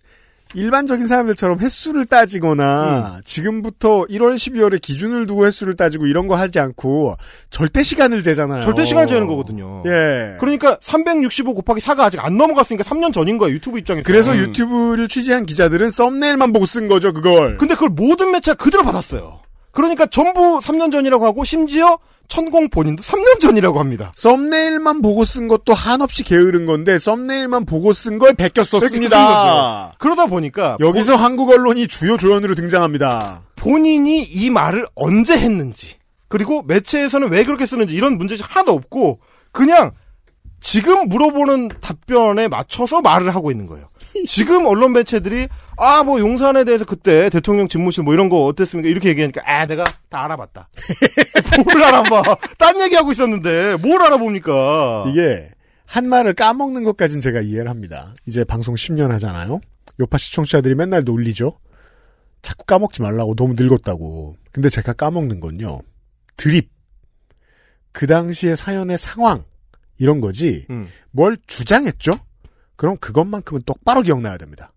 [0.55, 7.17] 일반적인 사람들처럼 횟수를 따지거나 지금부터 1월 12월에 기준을 두고 횟수를 따지고 이런 거 하지 않고
[7.49, 8.63] 절대 시간을 재잖아요.
[8.63, 9.83] 절대 시간을 재는 거거든요.
[9.85, 10.37] 예.
[10.39, 14.05] 그러니까 365 곱하기 4가 아직 안 넘어갔으니까 3년 전인 거야 유튜브 입장에서.
[14.05, 17.57] 그래서 유튜브를 취재한 기자들은 썸네일만 보고 쓴 거죠, 그걸.
[17.57, 19.41] 근데 그걸 모든 매체가 그대로 받았어요.
[19.79, 21.97] 그러니까 전부 3년 전이라고 하고 심지어
[22.27, 24.11] 천공 본인도 3년 전이라고 합니다.
[24.17, 29.17] 썸네일만 보고 쓴 것도 한없이 게으른 건데 썸네일만 보고 쓴 걸 베껴 쓴 썼습니다.
[29.17, 29.95] 거죠.
[29.99, 33.41] 그러다 보니까 여기서 한국 언론이 주요 조연으로 등장합니다.
[33.55, 35.95] 본인이 이 말을 언제 했는지
[36.27, 39.21] 그리고 매체에서는 왜 그렇게 쓰는지 이런 문제가 하나도 없고
[39.53, 39.91] 그냥
[40.59, 43.87] 지금 물어보는 답변에 맞춰서 말을 하고 있는 거예요.
[44.27, 49.09] 지금 언론 매체들이 아 뭐 용산에 대해서 그때 대통령 집무실 뭐 이런 거 어땠습니까 이렇게
[49.09, 50.69] 얘기하니까 아 내가 다 알아봤다.
[51.65, 52.37] 뭘 알아봐?
[52.57, 55.05] 딴 얘기하고 있었는데 뭘 알아봅니까?
[55.07, 55.49] 이게
[55.85, 58.13] 한 말을 까먹는 것까진 제가 이해를 합니다.
[58.27, 59.59] 이제 방송 10년 하잖아요.
[59.99, 61.57] 요파 시청자들이 맨날 놀리죠.
[62.41, 64.37] 자꾸 까먹지 말라고 너무 늙었다고.
[64.51, 65.79] 근데 제가 까먹는 건요.
[66.37, 66.69] 드립.
[67.91, 69.43] 그 당시의 사연의 상황.
[69.97, 70.65] 이런 거지.
[70.69, 70.87] 음.
[71.11, 72.19] 뭘 주장했죠?
[72.79, 74.71] 그럼 그것만큼은 똑바로 기억나야 됩니다.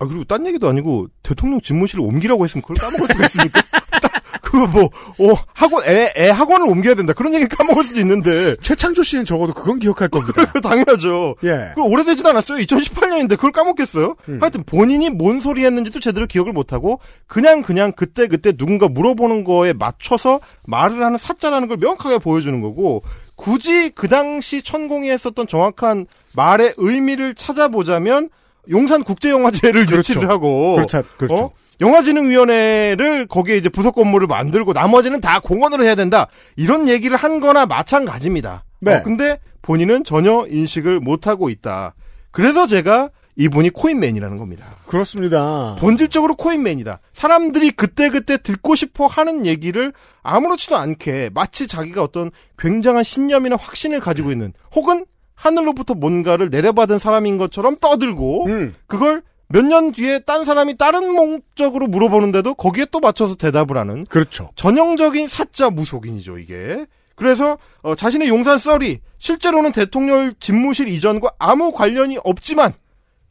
[0.00, 3.60] 아 그리고 딴 얘기도 아니고 대통령 집무실을 옮기라고 했으면 그걸 까먹을 수가 있습니까?
[4.42, 7.12] 그거 뭐, 어, 학원, 애, 애 학원을 옮겨야 된다.
[7.12, 8.56] 그런 얘기 까먹을 수도 있는데.
[8.56, 10.44] 최창조 씨는 적어도 그건 기억할 겁니다.
[10.60, 11.36] 당연하죠.
[11.44, 11.70] 예.
[11.76, 12.58] 그 오래되진 않았어요.
[12.58, 14.16] 2018년인데 그걸 까먹겠어요?
[14.28, 14.38] 음.
[14.40, 16.98] 하여튼 본인이 뭔 소리 했는지도 제대로 기억을 못하고
[17.28, 23.04] 그냥 그냥 그때 그때 누군가 물어보는 거에 맞춰서 말을 하는 사자라는 걸 명확하게 보여주는 거고
[23.40, 26.04] 굳이 그 당시 천공이 했었던 정확한
[26.36, 28.28] 말의 의미를 찾아보자면
[28.68, 30.12] 용산 국제영화제를 그렇죠.
[30.12, 31.02] 유치를 하고 그렇죠.
[31.16, 31.44] 그렇죠.
[31.44, 31.50] 어?
[31.80, 36.26] 영화진흥위원회를 거기에 이제 부속 건물을 만들고 나머지는 다 공원으로 해야 된다.
[36.56, 38.64] 이런 얘기를 한 거나 마찬가지입니다.
[38.82, 38.96] 네.
[38.96, 41.94] 어, 근데 본인은 전혀 인식을 못하고 있다.
[42.32, 43.08] 그래서 제가
[43.40, 44.66] 이분이 코인맨이라는 겁니다.
[44.86, 45.76] 그렇습니다.
[45.80, 47.00] 본질적으로 코인맨이다.
[47.14, 54.30] 사람들이 그때그때 듣고 싶어 하는 얘기를 아무렇지도 않게 마치 자기가 어떤 굉장한 신념이나 확신을 가지고
[54.30, 58.74] 있는 혹은 하늘로부터 뭔가를 내려받은 사람인 것처럼 떠들고 음.
[58.86, 64.50] 그걸 몇 년 뒤에 딴 사람이 다른 목적으로 물어보는데도 거기에 또 맞춰서 대답을 하는 그렇죠.
[64.54, 66.86] 전형적인 사자 무속인이죠 이게.
[67.16, 72.74] 그래서 어, 자신의 용산 썰이 실제로는 대통령 집무실 이전과 아무 관련이 없지만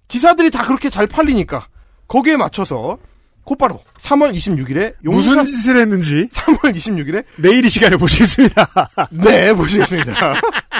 [0.09, 1.67] 기사들이 다 그렇게 잘 팔리니까
[2.07, 2.97] 거기에 맞춰서
[3.45, 8.67] 곧바로 3월 26일에 용산 무슨 짓을 했는지 3월 26일에 내일 이 시간에 보시겠습니다.
[9.11, 10.13] 네 보시겠습니다.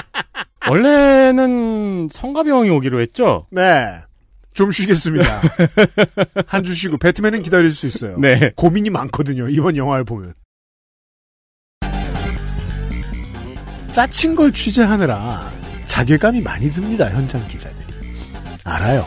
[0.68, 3.46] 원래는 성가병이 오기로 했죠.
[3.50, 3.96] 네.
[4.52, 5.40] 좀 쉬겠습니다.
[6.46, 8.18] 한 주 쉬고 배트맨은 기다릴 수 있어요.
[8.18, 8.50] 네.
[8.56, 9.48] 고민이 많거든요.
[9.48, 10.34] 이번 영화를 보면.
[13.92, 15.50] 짜친 걸 취재하느라
[15.86, 17.08] 자괴감이 많이 듭니다.
[17.10, 17.89] 현장 기자들이.
[18.64, 19.04] 알아요.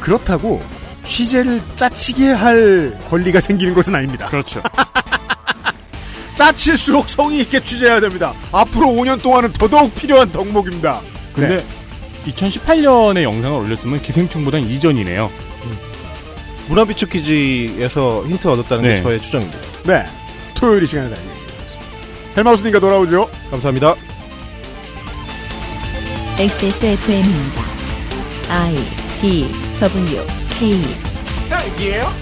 [0.00, 0.62] 그렇다고
[1.04, 4.26] 취재를 짜치게 할 권리가 생기는 것은 아닙니다.
[4.26, 4.62] 그렇죠.
[6.36, 8.32] 짜칠수록 성의 있게 취재해야 됩니다.
[8.50, 11.00] 앞으로 5년 동안은 더더욱 필요한 덕목입니다.
[11.34, 12.32] 근데 네.
[12.32, 15.30] 2018년에 영상을 올렸으면 기생충보단 이전이네요.
[16.68, 18.94] 문화비축 퀴즈에서 힌트 얻었다는 네.
[18.96, 19.58] 게 저의 추정입니다.
[19.84, 20.06] 네.
[20.54, 22.36] 토요일 이 시간에 달려드리겠습니다.
[22.36, 23.28] 헬마우스님과 돌아오죠.
[23.50, 23.94] 감사합니다.
[26.38, 27.69] XSFM입니다.
[28.52, 28.74] I
[29.20, 29.46] D
[29.80, 30.26] W
[30.58, 30.82] K.
[31.48, 32.12] 딱이에요?